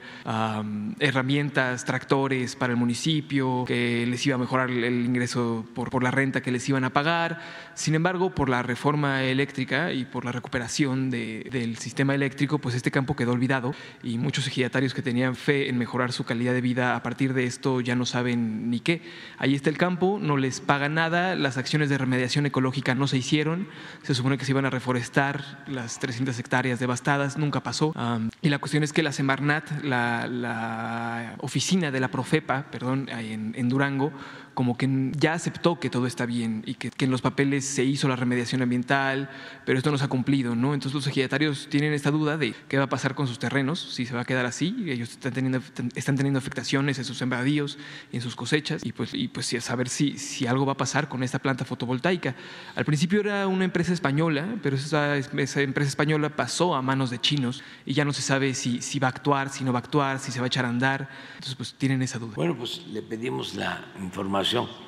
herramientas, 1.00 1.86
tractores 1.86 2.56
para 2.56 2.72
el 2.72 2.78
municipio, 2.78 3.66
que 3.66 4.06
les 4.06 4.24
iba 4.28 4.36
a 4.36 4.38
mejorar 4.38 4.70
el 4.70 5.04
ingreso 5.04 5.66
por, 5.74 5.90
por, 5.90 6.04
la 6.04 6.12
renta 6.12 6.42
que 6.42 6.52
les 6.52 6.70
iban 6.70 6.84
a 6.84 6.92
pagar. 6.92 7.40
Sin 7.74 7.96
embargo, 7.96 8.30
por 8.30 8.48
la 8.48 8.62
reforma 8.62 9.24
eléctrica 9.24 9.92
y 9.92 10.06
por 10.06 10.24
la 10.24 10.32
recuperación 10.32 11.10
de, 11.10 11.50
del 11.52 11.78
sistema 11.80 12.14
eléctrico, 12.14 12.60
pues 12.60 12.76
este 12.76 12.92
campo 12.92 13.16
quedó 13.16 13.32
olvidado 13.32 13.74
y 14.04 14.20
muchos 14.20 14.46
ejidatarios 14.46 14.94
que 14.94 15.02
tenían 15.02 15.36
fe 15.36 15.68
en 15.68 15.80
mejorar 15.80 16.12
su 16.12 16.26
calidad 16.26 16.54
de 16.54 16.62
vida 16.62 16.96
a 16.96 17.02
partir 17.02 17.34
de 17.34 17.46
esto 17.46 17.82
ya 17.82 17.96
no 17.96 18.06
saben 18.06 18.70
ni 18.70 18.82
qué. 18.82 19.02
Ahí 19.40 19.56
está 19.56 19.72
el 19.72 19.80
campo, 19.80 20.20
no 20.22 20.38
les 20.38 20.62
paga 20.62 20.90
nada, 20.90 21.36
las 21.36 21.58
acciones 21.58 21.90
de 21.90 21.98
remediación 21.98 22.46
ecológica 22.46 22.94
no 22.94 23.08
se 23.08 23.18
hicieron, 23.18 23.68
se 24.04 24.14
supone 24.14 24.38
que 24.38 24.46
se 24.46 24.52
iban 24.52 24.68
a 24.68 24.70
reforestar 24.70 25.64
las 25.66 25.87
300 26.00 26.38
hectáreas 26.40 26.80
devastadas, 26.80 27.38
nunca 27.38 27.62
pasó. 27.62 27.94
y 28.42 28.50
la 28.50 28.60
cuestión 28.60 28.84
es 28.84 28.94
que 28.94 29.04
la 29.04 29.12
Semarnat, 29.12 29.84
la, 29.84 30.28
la 30.28 31.36
oficina 31.40 31.92
de 31.92 32.00
la 32.00 32.10
Profepa, 32.10 32.66
perdón, 32.72 33.10
en 33.10 33.70
Durango, 33.70 34.12
como 34.58 34.76
que 34.76 35.12
ya 35.16 35.34
aceptó 35.34 35.80
que 35.80 35.92
todo 35.92 36.08
está 36.08 36.26
bien 36.26 36.64
y 36.66 36.74
que, 36.74 36.90
que, 36.90 37.06
en 37.06 37.12
los 37.12 37.22
papeles 37.22 37.64
se 37.64 37.84
hizo 37.84 38.08
la 38.08 38.16
remediación 38.16 38.64
ambiental, 38.64 39.30
pero 39.68 39.78
esto 39.78 39.92
no 39.92 40.00
se 40.00 40.06
ha 40.06 40.08
cumplido, 40.08 40.56
¿no? 40.56 40.74
Entonces 40.74 40.96
los 40.96 41.06
ejidatarios 41.06 41.68
tienen 41.70 41.94
esta 41.94 42.10
duda 42.10 42.38
de 42.38 42.56
qué 42.68 42.80
va 42.80 42.86
a 42.86 42.90
pasar 42.90 43.14
con 43.14 43.28
sus 43.28 43.38
terrenos, 43.38 43.80
si 43.80 44.08
se 44.08 44.16
va 44.16 44.22
a 44.22 44.26
quedar 44.26 44.48
así, 44.48 44.76
ellos 44.88 45.12
están 45.12 45.32
teniendo, 45.32 45.62
están 45.94 46.16
teniendo 46.16 46.40
afectaciones 46.40 46.98
en 46.98 47.06
sus 47.06 47.20
sembradíos, 47.20 47.78
en 48.12 48.20
sus 48.20 48.36
cosechas, 48.36 48.84
y 48.84 48.94
pues, 48.94 49.14
y 49.14 49.28
pues 49.28 49.46
saber 49.60 49.90
si, 49.90 50.18
si 50.18 50.48
algo 50.48 50.66
va 50.66 50.72
a 50.72 50.78
pasar 50.78 51.08
con 51.08 51.22
esta 51.22 51.38
planta 51.38 51.64
fotovoltaica. 51.64 52.34
Al 52.74 52.84
principio 52.84 53.20
era 53.20 53.46
una 53.46 53.64
empresa 53.64 53.94
española, 53.94 54.56
pero 54.64 54.76
esa, 54.76 55.18
esa 55.18 55.62
empresa 55.62 55.90
española 55.90 56.36
pasó 56.36 56.74
a 56.74 56.82
manos 56.82 57.12
de 57.12 57.22
chinos 57.22 57.64
y 57.86 57.94
ya 57.94 58.06
no 58.06 58.12
se 58.12 58.24
sabe 58.24 58.56
si, 58.56 58.82
si 58.82 58.98
va 58.98 59.10
a 59.10 59.12
actuar, 59.12 59.50
si 59.50 59.64
no 59.64 59.72
va 59.72 59.78
a 59.78 59.84
actuar, 59.84 60.18
si 60.18 60.32
se 60.32 60.40
va 60.40 60.46
a 60.46 60.48
echar 60.48 60.66
a 60.66 60.70
andar, 60.70 61.10
entonces 61.36 61.54
pues 61.54 61.76
tienen 61.76 62.02
esa 62.02 62.18
duda. 62.18 62.34
Bueno, 62.36 62.58
pues 62.58 62.88
le 62.88 63.04
pedimos 63.04 63.54
la 63.54 63.86
información 64.00 64.47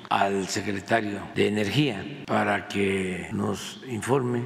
al 0.09 0.47
secretario 0.47 1.21
de 1.35 1.47
Energía 1.47 2.23
para 2.25 2.67
que 2.67 3.27
nos 3.31 3.79
informe 3.87 4.45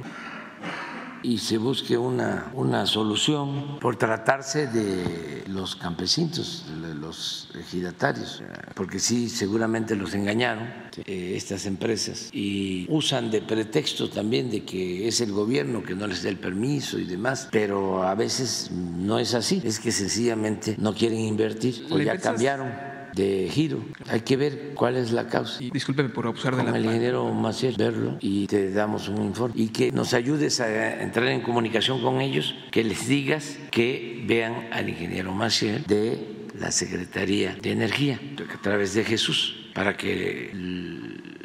y 1.22 1.38
se 1.38 1.56
busque 1.56 1.96
una, 1.96 2.50
una 2.52 2.84
solución 2.84 3.78
por 3.80 3.96
tratarse 3.96 4.66
de 4.66 5.44
los 5.48 5.74
campesinos, 5.74 6.66
de 6.82 6.94
los 6.94 7.48
ejidatarios, 7.58 8.42
porque 8.74 8.98
sí, 8.98 9.30
seguramente 9.30 9.96
los 9.96 10.12
engañaron 10.14 10.68
eh, 11.06 11.32
estas 11.34 11.64
empresas 11.64 12.28
y 12.30 12.86
usan 12.90 13.30
de 13.30 13.40
pretexto 13.40 14.10
también 14.10 14.50
de 14.50 14.64
que 14.64 15.08
es 15.08 15.22
el 15.22 15.32
gobierno 15.32 15.82
que 15.82 15.94
no 15.94 16.06
les 16.06 16.22
da 16.22 16.28
el 16.28 16.38
permiso 16.38 16.98
y 16.98 17.04
demás, 17.04 17.48
pero 17.50 18.02
a 18.02 18.14
veces 18.14 18.70
no 18.70 19.18
es 19.18 19.32
así, 19.32 19.62
es 19.64 19.80
que 19.80 19.92
sencillamente 19.92 20.76
no 20.78 20.94
quieren 20.94 21.20
invertir 21.20 21.86
o 21.90 21.98
ya 21.98 22.18
cambiaron 22.18 22.93
de 23.14 23.48
giro. 23.50 23.84
Hay 24.08 24.20
que 24.20 24.36
ver 24.36 24.72
cuál 24.74 24.96
es 24.96 25.12
la 25.12 25.28
causa. 25.28 25.62
Y 25.62 25.70
discúlpeme 25.70 26.08
por 26.08 26.26
abusar 26.26 26.56
de 26.56 26.62
la 26.62 26.76
el 26.76 26.84
ingeniero 26.84 27.32
Maciel, 27.32 27.74
verlo 27.76 28.16
y 28.20 28.46
te 28.46 28.72
damos 28.72 29.08
un 29.08 29.22
informe. 29.22 29.54
Y 29.56 29.68
que 29.68 29.92
nos 29.92 30.14
ayudes 30.14 30.60
a 30.60 31.02
entrar 31.02 31.28
en 31.28 31.40
comunicación 31.40 32.02
con 32.02 32.20
ellos, 32.20 32.54
que 32.70 32.84
les 32.84 33.06
digas 33.06 33.58
que 33.70 34.24
vean 34.26 34.68
al 34.72 34.88
ingeniero 34.88 35.32
Maciel 35.32 35.84
de 35.84 36.48
la 36.58 36.70
Secretaría 36.70 37.56
de 37.60 37.72
Energía, 37.72 38.20
a 38.52 38.62
través 38.62 38.94
de 38.94 39.04
Jesús, 39.04 39.70
para 39.74 39.96
que 39.96 40.50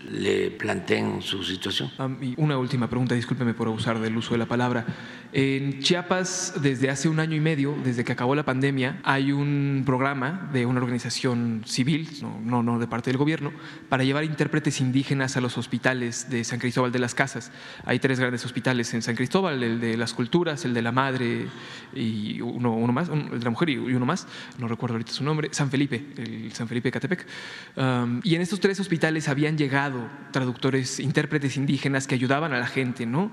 le 0.09 0.51
planteen 0.51 1.21
su 1.21 1.43
situación. 1.43 1.91
y 2.21 2.33
una 2.37 2.57
última 2.57 2.89
pregunta, 2.89 3.15
discúlpeme 3.15 3.53
por 3.53 3.67
abusar 3.67 3.99
del 3.99 4.17
uso 4.17 4.33
de 4.33 4.39
la 4.39 4.47
palabra. 4.47 4.85
En 5.31 5.79
Chiapas, 5.79 6.55
desde 6.59 6.89
hace 6.89 7.07
un 7.07 7.19
año 7.19 7.35
y 7.35 7.39
medio, 7.39 7.77
desde 7.83 8.03
que 8.03 8.13
acabó 8.13 8.33
la 8.33 8.45
pandemia, 8.45 8.99
hay 9.03 9.31
un 9.31 9.83
programa 9.85 10.49
de 10.51 10.65
una 10.65 10.81
organización 10.81 11.61
civil, 11.67 12.09
no, 12.43 12.63
no, 12.63 12.79
de 12.79 12.87
parte 12.87 13.11
del 13.11 13.17
gobierno, 13.17 13.51
para 13.89 14.03
llevar 14.03 14.23
intérpretes 14.23 14.81
indígenas 14.81 15.37
a 15.37 15.41
los 15.41 15.55
hospitales 15.59 16.31
de 16.31 16.43
San 16.43 16.57
Cristóbal 16.57 16.91
de 16.91 16.97
las 16.97 17.13
Casas. 17.13 17.51
Hay 17.85 17.99
tres 17.99 18.19
grandes 18.19 18.43
hospitales 18.43 18.91
en 18.95 19.03
San 19.03 19.15
Cristóbal, 19.15 19.61
el 19.61 19.79
de 19.79 19.97
las 19.97 20.15
culturas, 20.15 20.65
el 20.65 20.73
de 20.73 20.81
la 20.81 20.91
madre 20.91 21.45
y 21.93 22.41
uno, 22.41 22.75
más, 22.87 23.09
el 23.09 23.37
de 23.37 23.43
la 23.43 23.51
mujer 23.51 23.69
y 23.69 23.77
uno 23.77 24.07
más, 24.07 24.25
no 24.57 24.67
recuerdo 24.67 24.95
ahorita 24.95 25.11
su 25.11 25.23
nombre, 25.23 25.49
San 25.51 25.69
Felipe, 25.69 26.07
el 26.17 26.51
San 26.53 26.67
Felipe 26.67 26.89
Catepec. 26.91 27.27
Um, 27.75 28.19
y 28.23 28.33
en 28.33 28.41
estos 28.41 28.59
tres 28.59 28.79
hospitales 28.79 29.29
habían 29.29 29.59
llegado 29.59 30.09
traductores, 30.31 30.99
intérpretes 30.99 31.55
indígenas 31.55 32.07
que 32.07 32.15
ayudaban 32.15 32.51
a 32.53 32.57
la 32.57 32.67
gente, 32.67 33.05
¿no? 33.05 33.31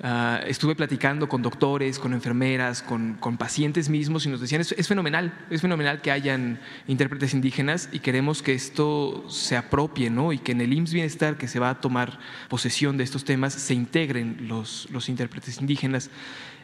Ah, 0.00 0.40
estuve 0.46 0.76
platicando 0.76 1.28
con 1.28 1.42
doctores, 1.42 1.98
con 1.98 2.12
enfermeras, 2.12 2.82
con, 2.82 3.14
con 3.14 3.36
pacientes 3.36 3.88
mismos 3.88 4.26
y 4.26 4.28
nos 4.28 4.40
decían, 4.40 4.60
es, 4.60 4.70
es, 4.70 4.86
fenomenal, 4.86 5.36
es 5.50 5.60
fenomenal 5.60 6.00
que 6.00 6.12
hayan 6.12 6.60
intérpretes 6.86 7.34
indígenas 7.34 7.88
y 7.90 7.98
queremos 7.98 8.40
que 8.40 8.54
esto 8.54 9.24
se 9.28 9.56
apropie, 9.56 10.08
¿no? 10.08 10.32
Y 10.32 10.38
que 10.38 10.52
en 10.52 10.60
el 10.60 10.72
IMSS 10.72 10.92
Bienestar, 10.92 11.36
que 11.36 11.48
se 11.48 11.58
va 11.58 11.70
a 11.70 11.80
tomar 11.80 12.20
posesión 12.48 12.96
de 12.96 13.02
estos 13.02 13.24
temas, 13.24 13.54
se 13.54 13.74
integren 13.74 14.46
los, 14.46 14.88
los 14.92 15.08
intérpretes 15.08 15.60
indígenas. 15.60 16.10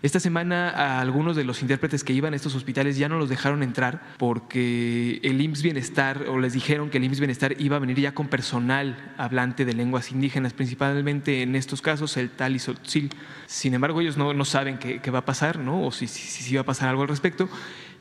Esta 0.05 0.21
semana 0.21 1.01
algunos 1.01 1.35
de 1.35 1.45
los 1.45 1.63
intérpretes 1.63 2.05
que 2.05 2.13
iban 2.13 2.35
a 2.35 2.37
estos 2.37 2.55
hospitales 2.55 2.99
ya 2.99 3.09
no 3.09 3.19
los 3.19 3.31
dejaron 3.31 3.63
entrar 3.63 4.03
porque 4.19 5.19
el 5.23 5.41
IMSS 5.41 5.63
Bienestar, 5.63 6.27
o 6.29 6.39
les 6.39 6.53
dijeron 6.53 6.91
que 6.91 6.99
el 6.99 7.05
IMSS 7.05 7.21
Bienestar 7.21 7.55
iba 7.59 7.77
a 7.77 7.79
venir 7.79 7.99
ya 7.99 8.13
con 8.13 8.29
personal 8.29 9.15
hablante 9.17 9.65
de 9.65 9.73
lenguas 9.73 10.13
indígenas, 10.13 10.53
principalmente 10.53 11.41
en 11.41 11.57
estos 11.57 11.81
casos 11.81 12.19
el 12.19 12.29
tal 12.29 12.55
y 12.55 12.59
Sotzil 12.59 13.09
Sin 13.47 13.73
embargo, 13.73 14.03
ellos 14.03 14.19
no, 14.19 14.35
no 14.35 14.45
saben 14.45 14.77
qué, 14.77 15.01
qué, 15.01 15.11
va 15.11 15.21
a 15.21 15.25
pasar, 15.25 15.59
¿no? 15.59 15.87
O 15.87 15.91
si, 15.91 16.07
si, 16.07 16.43
si 16.43 16.55
va 16.55 16.61
a 16.61 16.67
pasar 16.67 16.91
algo 16.91 17.01
al 17.01 17.09
respecto. 17.09 17.49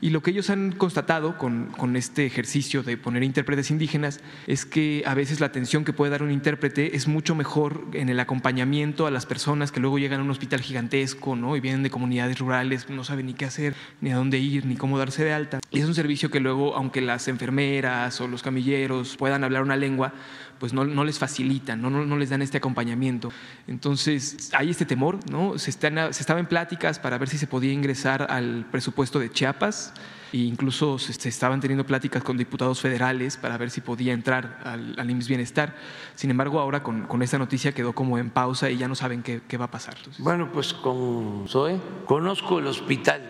Y 0.04 0.10
lo 0.10 0.22
que 0.22 0.32
ellos 0.32 0.50
han 0.50 0.72
constatado 0.72 1.38
con, 1.38 1.96
este 1.96 2.26
ejercicio 2.26 2.82
de 2.82 2.98
poner 2.98 3.22
intérpretes 3.22 3.70
indígenas 3.70 4.20
es 4.46 4.66
que 4.66 5.02
a 5.06 5.14
veces 5.14 5.40
la 5.40 5.46
atención 5.46 5.82
que 5.82 5.94
puede 5.94 6.10
dar 6.10 6.22
un 6.22 6.30
intérprete 6.30 6.94
es 6.94 7.08
mucho 7.08 7.34
mejor 7.34 7.86
en 7.94 8.10
el 8.10 8.20
acompañamiento 8.20 9.06
a 9.06 9.10
las 9.10 9.24
personas 9.24 9.72
que 9.72 9.80
luego 9.80 9.98
llegan 9.98 10.20
a 10.20 10.22
un 10.22 10.30
hospital 10.30 10.60
gigantesco 10.60 11.36
¿no? 11.36 11.56
y 11.56 11.60
vienen 11.60 11.82
de 11.82 11.88
comunidades 11.88 12.38
rurales, 12.38 12.90
no 12.90 13.02
saben 13.02 13.24
ni 13.24 13.32
qué 13.32 13.46
hacer, 13.46 13.74
ni 14.02 14.10
a 14.10 14.16
dónde 14.16 14.36
ir, 14.36 14.66
ni 14.66 14.76
cómo 14.76 14.98
darse 14.98 15.24
de 15.24 15.32
alta. 15.32 15.60
Y 15.70 15.80
es 15.80 15.86
un 15.86 15.94
servicio 15.94 16.30
que 16.30 16.38
luego, 16.38 16.76
aunque 16.76 17.00
las 17.00 17.26
enfermeras 17.26 18.20
o 18.20 18.28
los 18.28 18.42
camilleros 18.42 19.16
puedan 19.16 19.42
hablar 19.42 19.62
una 19.62 19.76
lengua, 19.76 20.12
pues 20.58 20.72
no, 20.72 20.84
les 21.04 21.18
facilitan, 21.18 21.80
no, 21.80 22.16
les 22.16 22.30
dan 22.30 22.42
este 22.42 22.58
acompañamiento. 22.58 23.30
Entonces, 23.66 24.50
hay 24.56 24.70
este 24.70 24.84
temor, 24.84 25.18
¿no? 25.30 25.58
Se, 25.58 25.70
están, 25.70 26.12
se 26.12 26.22
estaba 26.22 26.40
en 26.40 26.46
pláticas 26.46 26.98
para 26.98 27.18
ver 27.18 27.28
si 27.28 27.38
se 27.38 27.46
podía 27.46 27.72
ingresar 27.72 28.30
al 28.30 28.66
presupuesto 28.70 29.18
de 29.18 29.30
Chiapas 29.30 29.92
e 30.32 30.38
incluso 30.38 30.98
se, 30.98 31.28
estaban 31.28 31.60
teniendo 31.60 31.86
pláticas 31.86 32.22
con 32.24 32.36
diputados 32.36 32.80
federales 32.80 33.36
para 33.36 33.56
ver 33.56 33.70
si 33.70 33.80
podía 33.80 34.12
entrar 34.12 34.60
al, 34.64 34.94
al 34.98 35.10
IMSS 35.10 35.28
Bienestar. 35.28 35.76
Sin 36.16 36.30
embargo, 36.30 36.58
ahora 36.58 36.82
con, 36.82 37.22
esta 37.22 37.38
noticia 37.38 37.72
quedó 37.72 37.92
como 37.92 38.18
en 38.18 38.30
pausa 38.30 38.68
y 38.70 38.76
ya 38.76 38.88
no 38.88 38.94
saben 38.96 39.22
qué, 39.22 39.56
va 39.56 39.66
a 39.66 39.70
pasar. 39.70 39.96
Bueno, 40.18 40.50
pues 40.52 40.74
con 40.74 41.46
Zoe 41.48 41.78
conozco 42.06 42.58
el 42.58 42.66
hospital 42.66 43.22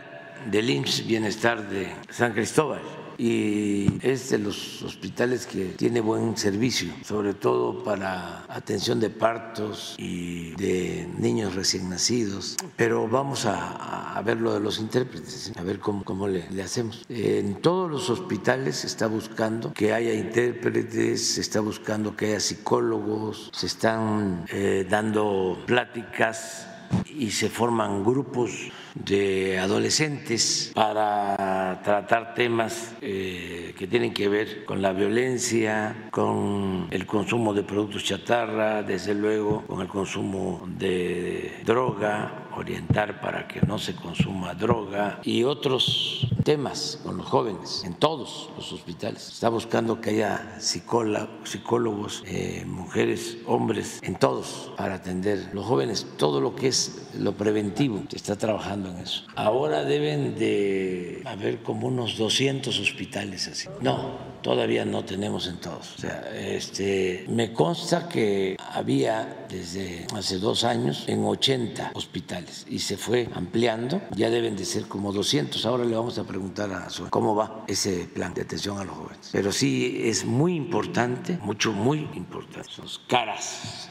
del 0.51 0.71
IMSS 0.71 1.07
Bienestar 1.07 1.69
de 1.69 1.95
San 2.09 2.33
Cristóbal 2.33 2.81
y 3.19 3.99
es 4.03 4.31
de 4.31 4.39
los 4.39 4.83
hospitales 4.83 5.47
que 5.47 5.67
tiene 5.77 6.01
buen 6.01 6.37
servicio, 6.37 6.93
sobre 7.05 7.35
todo 7.35 7.85
para 7.85 8.45
atención 8.49 9.01
de 9.01 9.11
partos 9.11 9.95
y 9.99 10.53
de 10.57 11.09
niños 11.19 11.55
recién 11.55 11.89
nacidos. 11.89 12.57
Pero 12.77 13.09
vamos 13.09 13.47
a, 13.47 14.17
a 14.17 14.23
ver 14.23 14.41
lo 14.41 14.55
de 14.55 14.61
los 14.61 14.79
intérpretes, 14.79 15.53
a 15.57 15.63
ver 15.63 15.79
cómo, 15.79 16.05
cómo 16.05 16.29
le, 16.29 16.45
hacemos. 16.63 17.05
En 17.09 17.61
todos 17.61 17.91
los 17.91 18.11
hospitales 18.11 18.77
se 18.77 18.87
está 18.87 19.07
buscando 19.07 19.73
que 19.73 19.93
haya 19.93 20.15
intérpretes, 20.15 21.35
se 21.35 21.41
está 21.41 21.61
buscando 21.61 22.17
que 22.17 22.27
haya 22.27 22.41
psicólogos, 22.41 23.51
se 23.53 23.67
están 23.67 24.45
eh, 24.51 24.87
dando 24.89 25.63
pláticas 25.67 26.69
y 27.09 27.31
se 27.31 27.49
forman 27.49 28.05
grupos 28.05 28.71
de 28.95 29.59
adolescentes 29.59 30.73
para 30.75 31.81
tratar 31.85 32.35
temas 32.35 32.95
eh, 33.01 33.75
que 33.79 33.87
tienen 33.87 34.13
que 34.13 34.29
ver 34.29 34.65
con 34.65 34.83
la 34.83 34.93
violencia, 34.93 36.09
con 36.11 36.89
el 36.91 37.07
consumo 37.07 37.55
de 37.55 37.63
productos 37.63 38.05
chatarra, 38.05 38.83
desde 38.83 39.15
luego 39.15 39.65
con 39.67 39.81
el 39.81 39.89
consumo 39.89 40.67
de 40.67 41.61
droga, 41.65 42.44
orientar 42.57 43.21
para 43.21 43.47
que 43.49 43.61
no 43.63 43.79
se 43.79 43.95
consuma 43.95 44.55
droga 44.55 45.21
y 45.23 45.45
otros 45.45 46.27
temas 46.45 47.01
con 47.03 47.17
los 47.17 47.27
jóvenes 47.27 47.83
en 47.85 47.95
todos 47.95 48.51
los 48.57 48.73
hospitales. 48.73 49.29
Está 49.29 49.49
buscando 49.49 50.01
que 50.01 50.11
haya 50.11 50.57
psicólogos, 50.59 52.23
eh, 52.27 52.65
mujeres, 52.67 53.39
hombres, 53.47 54.01
en 54.03 54.17
todos 54.17 54.73
para 54.77 54.97
atender 54.97 55.51
los 55.53 55.65
jóvenes, 55.65 56.07
todo 56.17 56.41
lo 56.41 56.55
que 56.55 56.69
es 56.69 57.09
lo 57.19 57.33
preventivo. 57.33 58.03
Se 58.11 58.17
está 58.17 58.37
trabajando 58.37 58.91
en 58.91 58.99
eso. 58.99 59.25
Ahora 59.37 59.85
deben 59.85 60.37
de 60.37 61.23
haber 61.25 61.63
como 61.63 61.89
unos 61.89 62.17
200 62.19 62.79
hospitales 62.79 63.49
así. 63.49 63.69
No, 63.81 64.34
todavía 64.45 64.85
no 64.85 65.05
tenemos 65.05 65.49
en 65.49 65.57
todos. 65.57 65.97
Este, 66.35 67.25
me 67.29 67.53
consta 67.53 68.07
que 68.09 68.57
había 68.73 69.47
desde 69.49 70.07
hace 70.15 70.39
dos 70.39 70.65
años 70.65 71.05
en 71.07 71.25
80 71.25 71.93
hospitales 71.95 72.67
y 72.69 72.79
se 72.79 72.99
fue 72.99 73.27
ampliando. 73.35 74.03
Ya 74.15 74.29
deben 74.29 74.55
de 74.55 74.67
ser 74.67 74.85
como 74.85 75.13
200. 75.13 75.65
Ahora 75.65 75.85
le 75.87 75.97
vamos 75.97 76.19
a 76.19 76.25
preguntar 76.25 76.71
a 76.73 76.91
su 76.91 77.09
cómo 77.09 77.35
va 77.35 77.65
ese 77.67 78.07
plan 78.13 78.35
de 78.35 78.43
atención 78.43 78.79
a 78.79 78.85
los 78.85 78.95
jóvenes. 78.95 79.31
Pero 79.33 79.51
sí 79.51 80.03
es 80.05 80.27
muy 80.27 80.55
importante, 80.55 81.39
mucho, 81.41 81.73
muy 81.73 82.07
importante. 82.15 82.71
Son 82.71 82.87
caras 83.09 83.91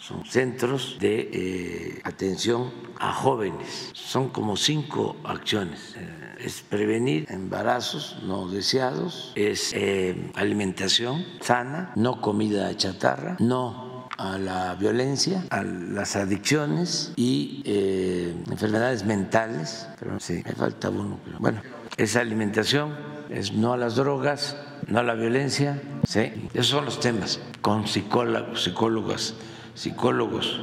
son 0.00 0.24
centros 0.24 0.98
de 1.00 1.30
eh, 1.32 2.00
atención 2.04 2.72
a 2.98 3.12
jóvenes. 3.12 3.90
Son 3.94 4.28
como 4.28 4.56
cinco 4.56 5.16
acciones. 5.24 5.94
Eh, 5.96 6.25
es 6.38 6.62
prevenir 6.62 7.26
embarazos 7.30 8.18
no 8.22 8.48
deseados, 8.48 9.32
es 9.34 9.72
eh, 9.74 10.30
alimentación 10.34 11.24
sana, 11.40 11.92
no 11.96 12.20
comida 12.20 12.74
chatarra, 12.76 13.36
no 13.40 14.08
a 14.18 14.38
la 14.38 14.74
violencia, 14.74 15.44
a 15.50 15.62
las 15.62 16.16
adicciones 16.16 17.12
y 17.16 17.62
eh, 17.66 18.34
enfermedades 18.50 19.04
mentales. 19.04 19.86
Pero 19.98 20.18
sí, 20.20 20.42
me 20.44 20.52
falta 20.52 20.90
uno. 20.90 21.18
Pero 21.24 21.38
bueno, 21.38 21.60
es 21.96 22.16
alimentación, 22.16 22.94
es 23.28 23.52
no 23.52 23.72
a 23.72 23.76
las 23.76 23.96
drogas, 23.96 24.56
no 24.86 25.00
a 25.00 25.02
la 25.02 25.14
violencia. 25.14 25.80
Sí, 26.08 26.48
esos 26.54 26.68
son 26.68 26.84
los 26.84 27.00
temas 27.00 27.40
con 27.60 27.86
psicólogos, 27.86 28.64
psicólogas, 28.64 29.34
psicólogos. 29.74 30.60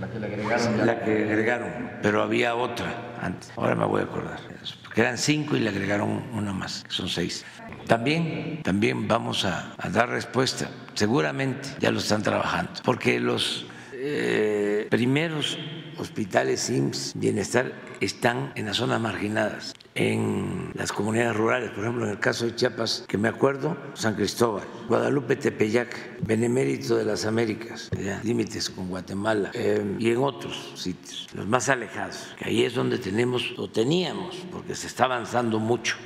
La 0.00 0.08
que 0.08 0.20
le 0.20 0.26
agregaron. 0.26 0.86
La 0.86 1.00
que 1.00 1.24
agregaron, 1.24 1.90
pero 2.02 2.22
había 2.22 2.54
otra 2.54 3.09
antes. 3.20 3.52
Ahora 3.56 3.74
me 3.74 3.86
voy 3.86 4.00
a 4.00 4.04
acordar. 4.04 4.40
Eran 4.96 5.18
cinco 5.18 5.56
y 5.56 5.60
le 5.60 5.68
agregaron 5.68 6.24
una 6.32 6.52
más, 6.52 6.84
son 6.88 7.08
seis. 7.08 7.44
También, 7.86 8.60
también 8.62 9.06
vamos 9.06 9.44
a, 9.44 9.74
a 9.78 9.88
dar 9.88 10.08
respuesta. 10.08 10.68
Seguramente 10.94 11.68
ya 11.78 11.90
lo 11.90 11.98
están 11.98 12.22
trabajando, 12.22 12.72
porque 12.84 13.20
los 13.20 13.66
eh, 14.02 14.86
primeros 14.90 15.58
hospitales 15.98 16.70
IMSS 16.70 17.12
Bienestar 17.16 17.72
están 18.00 18.52
en 18.54 18.66
las 18.66 18.78
zonas 18.78 18.98
marginadas, 18.98 19.74
en 19.94 20.70
las 20.74 20.92
comunidades 20.92 21.36
rurales, 21.36 21.70
por 21.70 21.84
ejemplo, 21.84 22.04
en 22.04 22.12
el 22.12 22.20
caso 22.20 22.46
de 22.46 22.54
Chiapas, 22.54 23.04
que 23.08 23.18
me 23.18 23.28
acuerdo, 23.28 23.76
San 23.94 24.14
Cristóbal, 24.14 24.64
Guadalupe 24.88 25.36
Tepeyac, 25.36 26.20
Benemérito 26.22 26.96
de 26.96 27.04
las 27.04 27.26
Américas, 27.26 27.90
ya, 27.98 28.20
límites 28.22 28.70
con 28.70 28.88
Guatemala, 28.88 29.50
eh, 29.54 29.96
y 29.98 30.10
en 30.10 30.18
otros 30.18 30.72
sitios, 30.76 31.28
los 31.34 31.46
más 31.46 31.68
alejados, 31.68 32.34
que 32.38 32.46
ahí 32.46 32.64
es 32.64 32.74
donde 32.74 32.98
tenemos, 32.98 33.54
o 33.56 33.68
teníamos, 33.68 34.36
porque 34.52 34.74
se 34.74 34.86
está 34.86 35.04
avanzando 35.04 35.58
mucho 35.58 35.96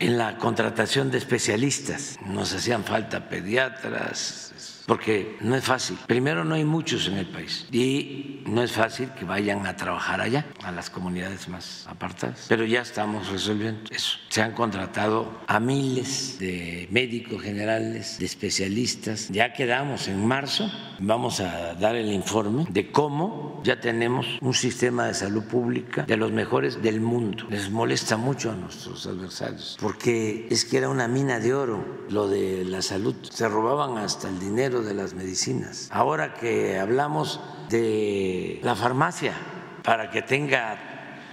en 0.00 0.16
la 0.18 0.38
contratación 0.38 1.10
de 1.10 1.18
especialistas. 1.18 2.18
Nos 2.26 2.52
hacían 2.54 2.84
falta 2.84 3.28
pediatras, 3.28 4.52
porque 4.86 5.36
no 5.40 5.56
es 5.56 5.64
fácil. 5.64 5.98
Primero, 6.06 6.44
no 6.44 6.54
hay 6.54 6.64
muchos 6.64 7.06
en 7.08 7.18
el 7.18 7.26
país 7.26 7.66
y 7.72 8.42
no 8.46 8.62
es 8.62 8.72
fácil 8.72 9.10
que 9.18 9.24
vayan 9.24 9.66
a 9.66 9.76
trabajar 9.76 10.20
allá, 10.20 10.46
a 10.62 10.72
las 10.72 10.90
comunidades 10.90 11.48
más 11.48 11.86
apartadas. 11.88 12.46
Pero 12.48 12.64
ya 12.64 12.80
estamos 12.80 13.28
resolviendo 13.28 13.82
eso. 13.90 14.18
Se 14.28 14.42
han 14.42 14.52
contratado 14.52 15.40
a 15.46 15.60
miles 15.60 16.38
de 16.38 16.88
médicos 16.90 17.42
generales, 17.42 18.18
de 18.18 18.26
especialistas. 18.26 19.28
Ya 19.28 19.52
quedamos 19.52 20.08
en 20.08 20.26
marzo, 20.26 20.70
vamos 20.98 21.40
a 21.40 21.74
dar 21.74 21.96
el 21.96 22.12
informe 22.12 22.66
de 22.68 22.90
cómo 22.90 23.60
ya 23.64 23.80
tenemos 23.80 24.26
un 24.40 24.54
sistema 24.54 25.06
de 25.06 25.14
salud 25.14 25.44
pública 25.44 26.04
de 26.04 26.16
los 26.16 26.32
mejores 26.32 26.82
del 26.82 27.00
mundo. 27.00 27.46
Les 27.50 27.70
molesta 27.70 28.16
mucho 28.16 28.50
a 28.50 28.54
nuestros 28.54 29.06
adversarios 29.06 29.76
porque 29.80 30.46
es 30.50 30.64
que 30.64 30.78
era 30.78 30.88
una 30.88 31.08
mina 31.08 31.40
de 31.40 31.54
oro 31.54 31.84
lo 32.08 32.28
de 32.28 32.64
la 32.64 32.82
salud. 32.82 33.14
Se 33.30 33.48
robaban 33.48 33.98
hasta 33.98 34.28
el 34.28 34.38
dinero 34.38 34.69
de 34.78 34.94
las 34.94 35.14
medicinas. 35.14 35.88
Ahora 35.90 36.34
que 36.34 36.78
hablamos 36.78 37.40
de 37.68 38.60
la 38.62 38.76
farmacia 38.76 39.34
para 39.82 40.10
que 40.10 40.22
tenga 40.22 40.78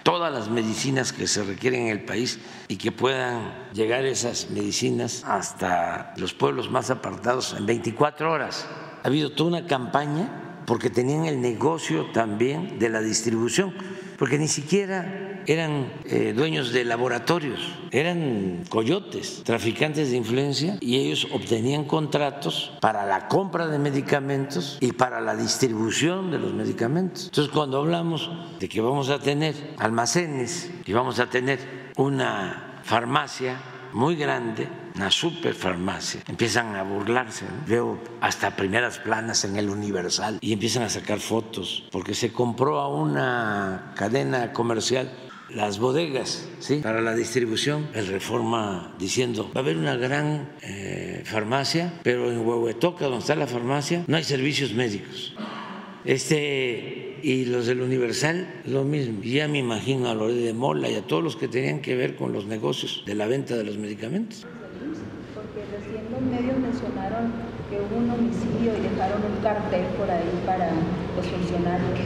todas 0.01 0.33
las 0.33 0.49
medicinas 0.49 1.13
que 1.13 1.27
se 1.27 1.43
requieren 1.43 1.83
en 1.83 1.88
el 1.89 2.05
país 2.05 2.39
y 2.67 2.77
que 2.77 2.91
puedan 2.91 3.53
llegar 3.73 4.05
esas 4.05 4.49
medicinas 4.49 5.23
hasta 5.27 6.13
los 6.17 6.33
pueblos 6.33 6.71
más 6.71 6.89
apartados 6.89 7.53
en 7.57 7.65
24 7.65 8.31
horas. 8.31 8.65
Ha 9.03 9.07
habido 9.07 9.31
toda 9.33 9.49
una 9.49 9.67
campaña 9.67 10.63
porque 10.65 10.89
tenían 10.89 11.25
el 11.25 11.39
negocio 11.39 12.07
también 12.13 12.79
de 12.79 12.89
la 12.89 13.01
distribución, 13.01 13.73
porque 14.18 14.38
ni 14.38 14.47
siquiera 14.47 15.43
eran 15.45 15.93
eh, 16.05 16.34
dueños 16.36 16.74
de 16.74 16.84
laboratorios, 16.84 17.59
eran 17.91 18.63
coyotes, 18.70 19.43
traficantes 19.43 20.11
de 20.11 20.18
influencia, 20.18 20.78
y 20.82 20.97
ellos 20.97 21.28
obtenían 21.32 21.86
contratos 21.86 22.74
para 22.82 23.05
la 23.05 23.28
compra 23.28 23.68
de 23.68 23.80
medicamentos 23.80 24.78
y 24.82 24.91
para 24.91 25.22
la 25.22 25.36
distribución 25.36 26.32
de 26.32 26.39
los 26.39 26.53
medicamentos. 26.53 27.26
Entonces, 27.26 27.53
cuando 27.53 27.78
hablamos 27.78 28.30
de 28.59 28.68
que 28.68 28.82
vamos 28.82 29.09
a 29.09 29.20
tener 29.20 29.55
almacenes 29.78 30.70
y 30.86 30.93
vamos 30.93 31.20
a 31.20 31.30
tener 31.30 31.59
una 31.95 32.82
farmacia 32.84 33.57
muy 33.93 34.15
grande, 34.15 34.68
una 34.97 35.11
superfarmacia, 35.11 36.21
empiezan 36.27 36.75
a 36.75 36.83
burlarse. 36.83 37.45
¿no? 37.45 37.67
Veo 37.67 37.99
hasta 38.19 38.55
primeras 38.55 38.97
planas 38.97 39.45
en 39.45 39.55
el 39.57 39.69
Universal 39.69 40.39
y 40.41 40.53
empiezan 40.53 40.83
a 40.83 40.89
sacar 40.89 41.19
fotos 41.19 41.85
porque 41.91 42.13
se 42.13 42.31
compró 42.33 42.79
a 42.79 42.87
una 42.87 43.93
cadena 43.95 44.53
comercial 44.53 45.11
las 45.49 45.79
bodegas 45.79 46.47
¿sí? 46.59 46.77
para 46.77 47.01
la 47.01 47.15
distribución. 47.15 47.87
El 47.93 48.07
Reforma 48.07 48.95
diciendo, 48.99 49.49
va 49.55 49.61
a 49.61 49.63
haber 49.63 49.77
una 49.77 49.95
gran 49.95 50.49
eh, 50.61 51.21
farmacia, 51.25 51.93
pero 52.03 52.31
en 52.31 52.45
Huehuetoca, 52.45 53.05
donde 53.05 53.19
está 53.19 53.35
la 53.35 53.47
farmacia, 53.47 54.03
no 54.07 54.17
hay 54.17 54.23
servicios 54.23 54.73
médicos. 54.73 55.33
Este 56.03 57.19
y 57.23 57.45
los 57.45 57.65
del 57.65 57.81
Universal 57.81 58.61
lo 58.65 58.83
mismo. 58.83 59.21
Ya 59.23 59.47
me 59.47 59.59
imagino 59.59 60.09
a 60.09 60.13
Loret 60.13 60.37
de 60.37 60.53
Mola 60.53 60.89
y 60.89 60.95
a 60.95 61.01
todos 61.01 61.23
los 61.23 61.35
que 61.35 61.47
tenían 61.47 61.81
que 61.81 61.95
ver 61.95 62.15
con 62.15 62.31
los 62.31 62.45
negocios 62.45 63.03
de 63.05 63.15
la 63.15 63.27
venta 63.27 63.57
de 63.57 63.63
los 63.63 63.77
medicamentos. 63.77 64.45
Medios 66.22 66.57
mencionaron 66.57 67.32
que 67.70 67.80
hubo 67.80 67.97
un 67.97 68.09
homicidio 68.09 68.78
y 68.78 68.82
dejaron 68.82 69.22
un 69.24 69.41
cartel 69.41 69.86
por 69.97 70.09
ahí 70.09 70.41
para 70.45 70.72
los 71.15 71.26
funcionarios. 71.26 71.99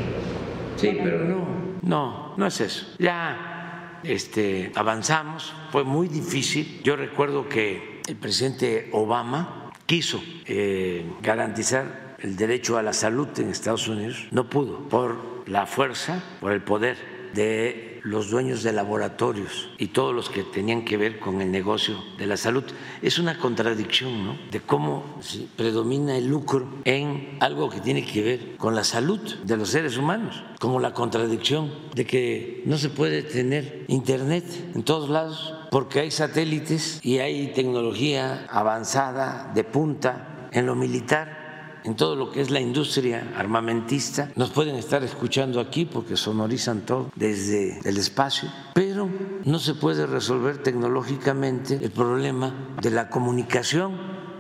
Sí, 0.76 0.98
pero 1.04 1.26
no, 1.26 1.48
no, 1.82 2.34
no 2.38 2.46
es 2.46 2.62
eso. 2.62 2.86
Ya 2.98 4.00
este, 4.04 4.72
avanzamos, 4.76 5.54
fue 5.72 5.84
muy 5.84 6.08
difícil. 6.08 6.82
Yo 6.84 6.96
recuerdo 6.96 7.48
que 7.48 8.02
el 8.08 8.16
presidente 8.16 8.90
Obama 8.92 9.72
quiso 9.86 10.24
eh, 10.46 11.06
garantizar 11.22 12.16
el 12.20 12.36
derecho 12.36 12.78
a 12.78 12.84
la 12.84 12.94
salud 12.94 13.28
en 13.40 13.50
Estados 13.50 13.88
Unidos, 13.88 14.28
no 14.32 14.50
pudo 14.50 14.88
por 14.90 15.44
la 15.48 15.66
fuerza, 15.66 16.24
por 16.40 16.52
el 16.52 16.62
poder 16.62 16.98
de 17.34 17.91
los 18.04 18.30
dueños 18.30 18.64
de 18.64 18.74
laboratorios 18.74 19.70
y 19.78 19.88
todos 19.88 20.14
los 20.14 20.30
que 20.30 20.44
tenían 20.44 20.86
que 20.86 20.98
ver 20.98 21.20
con 21.20 21.42
el 21.42 21.52
negocio 21.52 21.98
de 22.18 22.26
la 22.28 22.38
salud. 22.38 22.64
Es 23.02 23.20
una 23.20 23.38
contradicción, 23.38 24.26
¿no? 24.26 24.38
De 24.52 24.60
cómo 24.60 25.20
predomina 25.56 26.18
el 26.18 26.28
lucro 26.28 26.68
en 26.86 27.38
algo 27.40 27.70
que 27.70 27.80
tiene 27.80 28.06
que 28.06 28.22
ver 28.22 28.58
con 28.58 28.76
la 28.76 28.84
salud 28.84 29.20
de 29.44 29.58
los 29.58 29.70
seres 29.70 29.98
humanos, 29.98 30.44
como 30.60 30.80
la 30.80 30.94
contradicción 30.94 31.72
de 31.94 32.06
que 32.06 32.64
no 32.66 32.78
se 32.78 32.90
puede 32.90 33.24
tener 33.24 33.86
internet 33.88 34.46
en 34.76 34.84
todos 34.84 35.10
lados 35.10 35.54
porque 35.72 36.02
hay 36.02 36.12
satélites 36.12 37.00
y 37.04 37.20
hay 37.20 37.54
tecnología 37.54 38.46
avanzada 38.50 39.52
de 39.54 39.64
punta 39.64 40.50
en 40.52 40.66
lo 40.66 40.76
militar 40.76 41.41
en 41.84 41.96
todo 41.96 42.16
lo 42.16 42.32
que 42.32 42.42
es 42.42 42.50
la 42.50 42.60
industria 42.60 43.34
armamentista. 43.38 44.32
Nos 44.36 44.52
pueden 44.52 44.76
estar 44.76 45.04
escuchando 45.04 45.60
aquí 45.60 45.86
porque 45.86 46.18
sonorizan 46.18 46.82
todo 46.82 47.12
desde 47.16 47.80
el 47.84 47.98
espacio, 47.98 48.50
pero 48.74 49.10
no 49.46 49.60
se 49.60 49.74
puede 49.74 50.06
resolver 50.06 50.60
tecnológicamente 50.60 51.80
el 51.82 51.92
problema 51.92 52.54
de 52.82 52.92
la 52.92 53.10
comunicación 53.10 53.98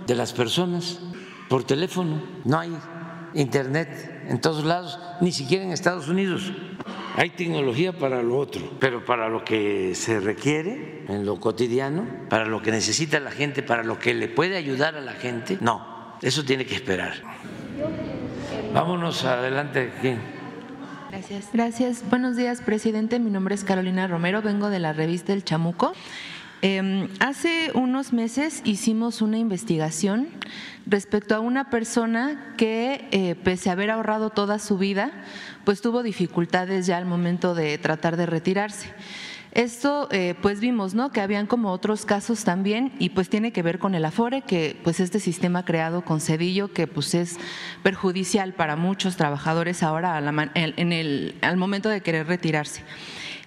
de 0.07 0.15
las 0.15 0.33
personas 0.33 0.99
por 1.49 1.63
teléfono. 1.63 2.21
No 2.45 2.59
hay 2.59 2.75
internet 3.33 4.25
en 4.27 4.39
todos 4.39 4.63
lados, 4.63 4.99
ni 5.21 5.31
siquiera 5.31 5.63
en 5.63 5.71
Estados 5.71 6.07
Unidos. 6.07 6.51
Hay 7.17 7.31
tecnología 7.31 7.97
para 7.97 8.23
lo 8.23 8.37
otro, 8.37 8.61
pero 8.79 9.03
para 9.03 9.27
lo 9.27 9.43
que 9.43 9.93
se 9.95 10.19
requiere 10.19 11.05
en 11.09 11.25
lo 11.25 11.39
cotidiano, 11.39 12.07
para 12.29 12.45
lo 12.45 12.61
que 12.61 12.71
necesita 12.71 13.19
la 13.19 13.31
gente, 13.31 13.63
para 13.63 13.83
lo 13.83 13.99
que 13.99 14.13
le 14.13 14.29
puede 14.29 14.55
ayudar 14.55 14.95
a 14.95 15.01
la 15.01 15.13
gente, 15.13 15.57
no. 15.59 16.00
Eso 16.21 16.43
tiene 16.43 16.65
que 16.65 16.75
esperar. 16.75 17.13
Vámonos 18.73 19.25
adelante. 19.25 19.91
Gracias. 21.09 21.49
Gracias. 21.51 22.03
Buenos 22.09 22.37
días, 22.37 22.61
presidente. 22.61 23.19
Mi 23.19 23.31
nombre 23.31 23.55
es 23.55 23.63
Carolina 23.63 24.07
Romero. 24.07 24.41
Vengo 24.41 24.69
de 24.69 24.79
la 24.79 24.93
revista 24.93 25.33
El 25.33 25.43
Chamuco. 25.43 25.93
Eh, 26.61 27.09
hace 27.19 27.71
unos 27.73 28.13
meses 28.13 28.61
hicimos 28.65 29.23
una 29.23 29.39
investigación 29.39 30.27
respecto 30.85 31.33
a 31.33 31.39
una 31.39 31.71
persona 31.71 32.53
que, 32.55 33.07
eh, 33.11 33.33
pese 33.43 33.69
a 33.69 33.73
haber 33.73 33.89
ahorrado 33.89 34.29
toda 34.29 34.59
su 34.59 34.77
vida, 34.77 35.11
pues 35.65 35.81
tuvo 35.81 36.03
dificultades 36.03 36.85
ya 36.85 36.97
al 36.97 37.05
momento 37.05 37.55
de 37.55 37.79
tratar 37.79 38.15
de 38.15 38.27
retirarse. 38.27 38.93
Esto, 39.51 40.07
eh, 40.11 40.35
pues 40.41 40.61
vimos, 40.61 40.93
¿no? 40.93 41.11
Que 41.11 41.19
habían 41.19 41.45
como 41.45 41.71
otros 41.71 42.05
casos 42.05 42.45
también 42.45 42.93
y 42.99 43.09
pues 43.09 43.29
tiene 43.29 43.51
que 43.51 43.61
ver 43.61 43.79
con 43.79 43.95
el 43.95 44.05
Afore, 44.05 44.43
que 44.43 44.77
pues 44.81 45.01
este 45.01 45.19
sistema 45.19 45.65
creado 45.65 46.05
con 46.05 46.21
Cedillo, 46.21 46.71
que 46.71 46.87
pues 46.87 47.13
es 47.13 47.37
perjudicial 47.83 48.53
para 48.53 48.77
muchos 48.77 49.17
trabajadores 49.17 49.83
ahora 49.83 50.17
en 50.55 50.93
el, 50.93 51.35
al 51.41 51.57
momento 51.57 51.89
de 51.89 52.01
querer 52.01 52.27
retirarse. 52.27 52.83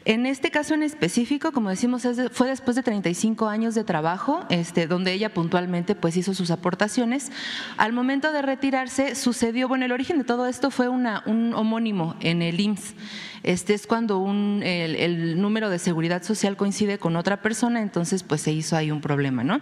En 0.05 0.27
este 0.27 0.51
caso 0.51 0.75
en 0.75 0.83
específico, 0.83 1.53
como 1.53 1.71
decimos, 1.71 2.07
fue 2.33 2.49
después 2.49 2.77
de 2.77 2.83
35 2.83 3.49
años 3.49 3.75
de 3.75 3.85
trabajo, 3.85 4.45
este, 4.51 4.87
donde 4.87 5.13
ella 5.13 5.33
puntualmente 5.33 5.95
pues 5.95 6.17
hizo 6.17 6.35
sus 6.35 6.51
aportaciones. 6.51 7.33
Al 7.79 7.95
momento 7.95 8.31
de 8.31 8.43
retirarse 8.43 9.15
sucedió, 9.15 9.67
bueno, 9.67 9.87
el 9.87 9.93
origen 9.93 10.19
de 10.19 10.25
todo 10.25 10.47
esto 10.47 10.71
fue 10.71 10.89
una, 10.89 11.23
un 11.25 11.55
homónimo 11.55 12.17
en 12.21 12.43
el 12.43 12.61
IMSS. 12.61 12.95
Este 13.45 13.75
es 13.75 13.87
cuando 13.87 14.27
el, 14.27 15.41
número 15.41 15.69
de 15.69 15.79
seguridad 15.79 16.23
social 16.23 16.57
coincide 16.57 16.99
con 16.99 17.15
otra 17.15 17.43
persona, 17.43 17.83
entonces 17.83 18.23
pues 18.23 18.41
se 18.41 18.53
hizo 18.53 18.75
ahí 18.75 18.91
un 18.91 19.03
problema, 19.03 19.45
¿no? 19.45 19.61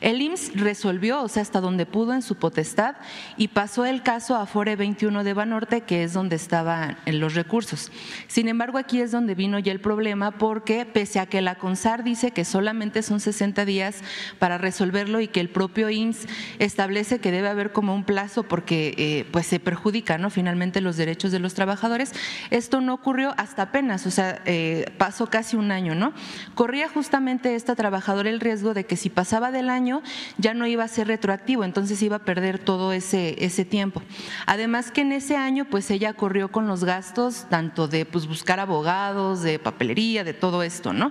El 0.00 0.22
IMSS 0.22 0.52
resolvió, 0.54 1.20
o 1.20 1.26
sea, 1.26 1.42
hasta 1.42 1.60
donde 1.60 1.84
pudo 1.84 2.14
en 2.14 2.22
su 2.22 2.36
potestad 2.36 2.94
y 3.36 3.48
pasó 3.48 3.86
el 3.86 4.04
caso 4.04 4.36
a 4.36 4.46
Fore 4.46 4.76
21 4.76 5.24
de 5.24 5.34
Banorte, 5.34 5.80
que 5.80 6.04
es 6.04 6.12
donde 6.12 6.36
estaban 6.36 6.96
los 7.06 7.34
recursos. 7.34 7.90
Sin 8.28 8.46
embargo, 8.46 8.78
aquí 8.78 9.00
es 9.00 9.10
donde 9.10 9.34
vino 9.34 9.58
ya 9.58 9.72
el 9.72 9.80
problema 9.84 10.32
porque 10.32 10.86
pese 10.86 11.20
a 11.20 11.26
que 11.26 11.42
la 11.42 11.56
CONSAR 11.56 12.02
dice 12.04 12.30
que 12.30 12.46
solamente 12.46 13.02
son 13.02 13.20
60 13.20 13.66
días 13.66 14.00
para 14.38 14.56
resolverlo 14.56 15.20
y 15.20 15.28
que 15.28 15.40
el 15.40 15.50
propio 15.50 15.90
IMSS 15.90 16.26
establece 16.58 17.20
que 17.20 17.30
debe 17.30 17.48
haber 17.48 17.72
como 17.72 17.94
un 17.94 18.02
plazo 18.02 18.44
porque 18.44 18.94
eh, 18.96 19.28
pues 19.30 19.46
se 19.46 19.60
perjudica, 19.60 20.16
¿no? 20.16 20.30
Finalmente 20.30 20.80
los 20.80 20.96
derechos 20.96 21.32
de 21.32 21.38
los 21.38 21.52
trabajadores. 21.52 22.12
Esto 22.50 22.80
no 22.80 22.94
ocurrió 22.94 23.34
hasta 23.36 23.64
apenas, 23.64 24.06
o 24.06 24.10
sea, 24.10 24.40
eh, 24.46 24.86
pasó 24.96 25.26
casi 25.26 25.56
un 25.56 25.70
año, 25.70 25.94
¿no? 25.94 26.14
Corría 26.54 26.88
justamente 26.88 27.54
esta 27.54 27.74
trabajadora 27.74 28.30
el 28.30 28.40
riesgo 28.40 28.72
de 28.72 28.86
que 28.86 28.96
si 28.96 29.10
pasaba 29.10 29.50
del 29.50 29.68
año 29.68 30.02
ya 30.38 30.54
no 30.54 30.66
iba 30.66 30.84
a 30.84 30.88
ser 30.88 31.08
retroactivo, 31.08 31.62
entonces 31.62 32.00
iba 32.02 32.16
a 32.16 32.24
perder 32.24 32.58
todo 32.58 32.94
ese, 32.94 33.44
ese 33.44 33.66
tiempo. 33.66 34.02
Además 34.46 34.90
que 34.90 35.02
en 35.02 35.12
ese 35.12 35.36
año, 35.36 35.66
pues 35.66 35.90
ella 35.90 36.14
corrió 36.14 36.50
con 36.50 36.66
los 36.66 36.84
gastos 36.84 37.46
tanto 37.50 37.86
de 37.86 38.06
pues, 38.06 38.26
buscar 38.26 38.60
abogados, 38.60 39.42
de 39.42 39.58
papelería, 39.74 40.22
de 40.22 40.34
todo 40.34 40.62
esto, 40.62 40.92
¿no? 40.92 41.10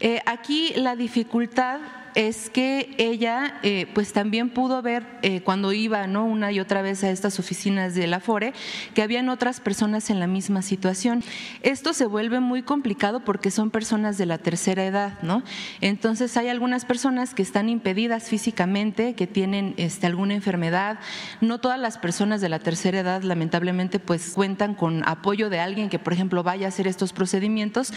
Eh, 0.00 0.20
aquí 0.26 0.72
la 0.74 0.96
dificultad 0.96 1.80
es 2.14 2.50
que 2.50 2.94
ella 2.98 3.58
eh, 3.62 3.86
pues 3.94 4.12
también 4.12 4.50
pudo 4.50 4.82
ver 4.82 5.06
eh, 5.22 5.40
cuando 5.42 5.72
iba 5.72 6.06
¿no? 6.06 6.24
una 6.24 6.52
y 6.52 6.60
otra 6.60 6.82
vez 6.82 7.02
a 7.04 7.10
estas 7.10 7.38
oficinas 7.38 7.94
de 7.94 8.06
la 8.06 8.20
FORE 8.20 8.52
que 8.94 9.02
habían 9.02 9.28
otras 9.28 9.60
personas 9.60 10.10
en 10.10 10.20
la 10.20 10.26
misma 10.26 10.62
situación. 10.62 11.22
Esto 11.62 11.92
se 11.92 12.06
vuelve 12.06 12.40
muy 12.40 12.62
complicado 12.62 13.20
porque 13.20 13.50
son 13.50 13.70
personas 13.70 14.18
de 14.18 14.26
la 14.26 14.38
tercera 14.38 14.84
edad, 14.84 15.18
¿no? 15.22 15.42
Entonces 15.80 16.36
hay 16.36 16.48
algunas 16.48 16.84
personas 16.84 17.34
que 17.34 17.42
están 17.42 17.68
impedidas 17.68 18.24
físicamente, 18.24 19.14
que 19.14 19.26
tienen 19.26 19.74
este, 19.76 20.06
alguna 20.06 20.34
enfermedad. 20.34 20.98
No 21.40 21.58
todas 21.58 21.78
las 21.78 21.98
personas 21.98 22.40
de 22.40 22.48
la 22.48 22.58
tercera 22.58 23.00
edad 23.00 23.22
lamentablemente 23.22 23.98
pues 23.98 24.32
cuentan 24.34 24.74
con 24.74 25.06
apoyo 25.08 25.50
de 25.50 25.60
alguien 25.60 25.88
que 25.88 25.98
por 25.98 26.12
ejemplo 26.12 26.42
vaya 26.42 26.66
a 26.66 26.68
hacer 26.68 26.86
estos 26.86 27.12
procedimientos 27.12 27.92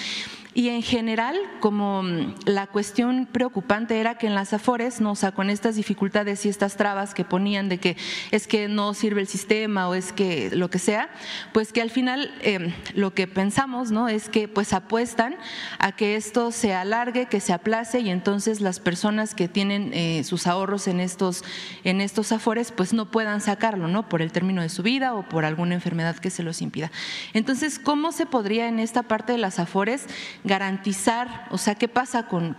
y 0.53 0.69
en 0.69 0.81
general 0.81 1.35
como 1.59 2.01
mm, 2.01 2.35
la 2.45 2.67
cuestión 2.67 3.27
preocupante 3.31 3.99
que 4.13 4.27
en 4.27 4.35
las 4.35 4.53
Afores, 4.53 5.01
¿no? 5.01 5.11
o 5.11 5.15
sea, 5.15 5.31
con 5.31 5.49
estas 5.49 5.75
dificultades 5.75 6.45
y 6.45 6.49
estas 6.49 6.77
trabas 6.77 7.15
que 7.15 7.25
ponían 7.25 7.67
de 7.67 7.79
que 7.79 7.97
es 8.29 8.45
que 8.45 8.67
no 8.67 8.93
sirve 8.93 9.21
el 9.21 9.27
sistema 9.27 9.89
o 9.89 9.95
es 9.95 10.13
que 10.13 10.51
lo 10.53 10.69
que 10.69 10.77
sea, 10.77 11.09
pues 11.51 11.73
que 11.73 11.81
al 11.81 11.89
final 11.89 12.31
em, 12.41 12.71
lo 12.93 13.15
que 13.15 13.25
pensamos 13.27 13.89
¿no? 13.89 14.07
es 14.07 14.29
que 14.29 14.47
pues 14.47 14.71
apuestan 14.73 15.35
a 15.79 15.91
que 15.91 16.15
esto 16.15 16.51
se 16.51 16.75
alargue, 16.75 17.25
que 17.25 17.39
se 17.39 17.51
aplace 17.51 17.99
y 17.99 18.11
entonces 18.11 18.61
las 18.61 18.79
personas 18.79 19.33
que 19.33 19.47
tienen 19.47 19.91
eh, 19.93 20.23
sus 20.23 20.45
ahorros 20.45 20.87
en 20.87 20.99
estos, 20.99 21.43
en 21.83 22.01
estos 22.01 22.31
Afores 22.31 22.71
pues 22.71 22.93
no 22.93 23.09
puedan 23.09 23.41
sacarlo, 23.41 23.87
¿no? 23.87 24.07
Por 24.07 24.21
el 24.21 24.31
término 24.31 24.61
de 24.61 24.69
su 24.69 24.83
vida 24.83 25.15
o 25.15 25.27
por 25.27 25.45
alguna 25.45 25.73
enfermedad 25.73 26.17
que 26.17 26.29
se 26.29 26.43
los 26.43 26.61
impida. 26.61 26.91
Entonces, 27.33 27.79
¿cómo 27.79 28.11
se 28.11 28.25
podría 28.25 28.67
en 28.67 28.79
esta 28.79 29.03
parte 29.03 29.31
de 29.31 29.37
las 29.37 29.59
Afores 29.59 30.05
garantizar, 30.43 31.47
o 31.51 31.57
sea, 31.57 31.75
qué 31.75 31.87
pasa 31.87 32.27
con, 32.27 32.55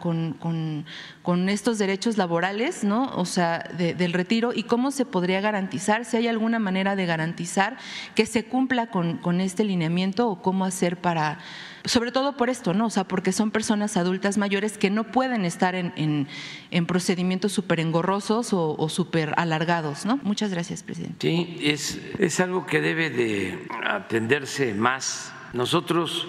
estos 1.48 1.78
derechos 1.78 2.16
laborales, 2.16 2.84
¿no? 2.84 3.12
O 3.14 3.24
sea, 3.24 3.58
del 3.76 4.12
retiro 4.12 4.52
y 4.54 4.64
cómo 4.64 4.90
se 4.90 5.04
podría 5.04 5.40
garantizar, 5.40 6.04
si 6.04 6.16
hay 6.16 6.28
alguna 6.28 6.58
manera 6.58 6.96
de 6.96 7.06
garantizar 7.06 7.76
que 8.14 8.26
se 8.26 8.44
cumpla 8.44 8.88
con, 8.88 9.40
este 9.40 9.64
lineamiento 9.64 10.28
o 10.28 10.42
cómo 10.42 10.64
hacer 10.64 10.96
para, 10.96 11.38
sobre 11.84 12.12
todo 12.12 12.36
por 12.36 12.50
esto, 12.50 12.74
¿no? 12.74 12.86
O 12.86 12.90
sea, 12.90 13.04
porque 13.04 13.32
son 13.32 13.50
personas 13.50 13.96
adultas 13.96 14.38
mayores 14.38 14.78
que 14.78 14.90
no 14.90 15.04
pueden 15.04 15.44
estar 15.44 15.74
en, 15.74 16.28
procedimientos 16.86 17.52
súper 17.52 17.80
engorrosos 17.80 18.52
o, 18.52 18.88
súper 18.88 19.34
alargados, 19.36 20.06
¿no? 20.06 20.18
Muchas 20.22 20.50
gracias, 20.50 20.82
presidente. 20.82 21.16
Sí, 21.20 21.58
es, 21.62 22.00
es 22.18 22.40
algo 22.40 22.66
que 22.66 22.80
debe 22.80 23.10
de 23.10 23.66
atenderse 23.84 24.74
más. 24.74 25.32
Nosotros 25.52 26.28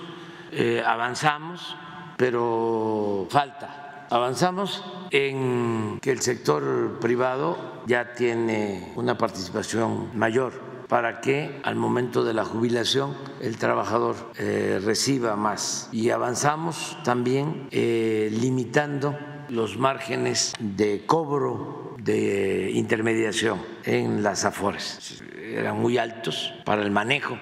eh, 0.52 0.84
avanzamos, 0.86 1.76
pero 2.18 3.28
falta 3.30 3.87
Avanzamos 4.10 4.84
en 5.12 6.00
que 6.02 6.12
el 6.12 6.22
sector 6.22 6.98
privado 7.02 7.58
ya 7.88 8.14
tiene 8.14 8.94
una 8.96 9.18
participación 9.18 10.18
mayor 10.18 10.54
para 10.88 11.20
que 11.20 11.60
al 11.64 11.76
momento 11.76 12.24
de 12.24 12.34
la 12.34 12.46
jubilación 12.46 13.16
el 13.42 13.58
trabajador 13.58 14.16
eh, 14.38 14.80
reciba 14.82 15.36
más. 15.36 15.90
Y 15.92 16.12
avanzamos 16.12 16.98
también 17.04 17.68
eh, 17.72 18.30
limitando 18.32 19.18
los 19.50 19.78
márgenes 19.78 20.54
de 20.60 21.06
cobro 21.06 21.96
de 22.00 22.72
intermediación 22.74 23.62
en 23.84 24.24
las 24.24 24.46
AFORES. 24.46 25.24
Eran 25.38 25.82
muy 25.82 25.98
altos 25.98 26.54
para 26.64 26.82
el 26.82 26.92
manejo 26.92 27.38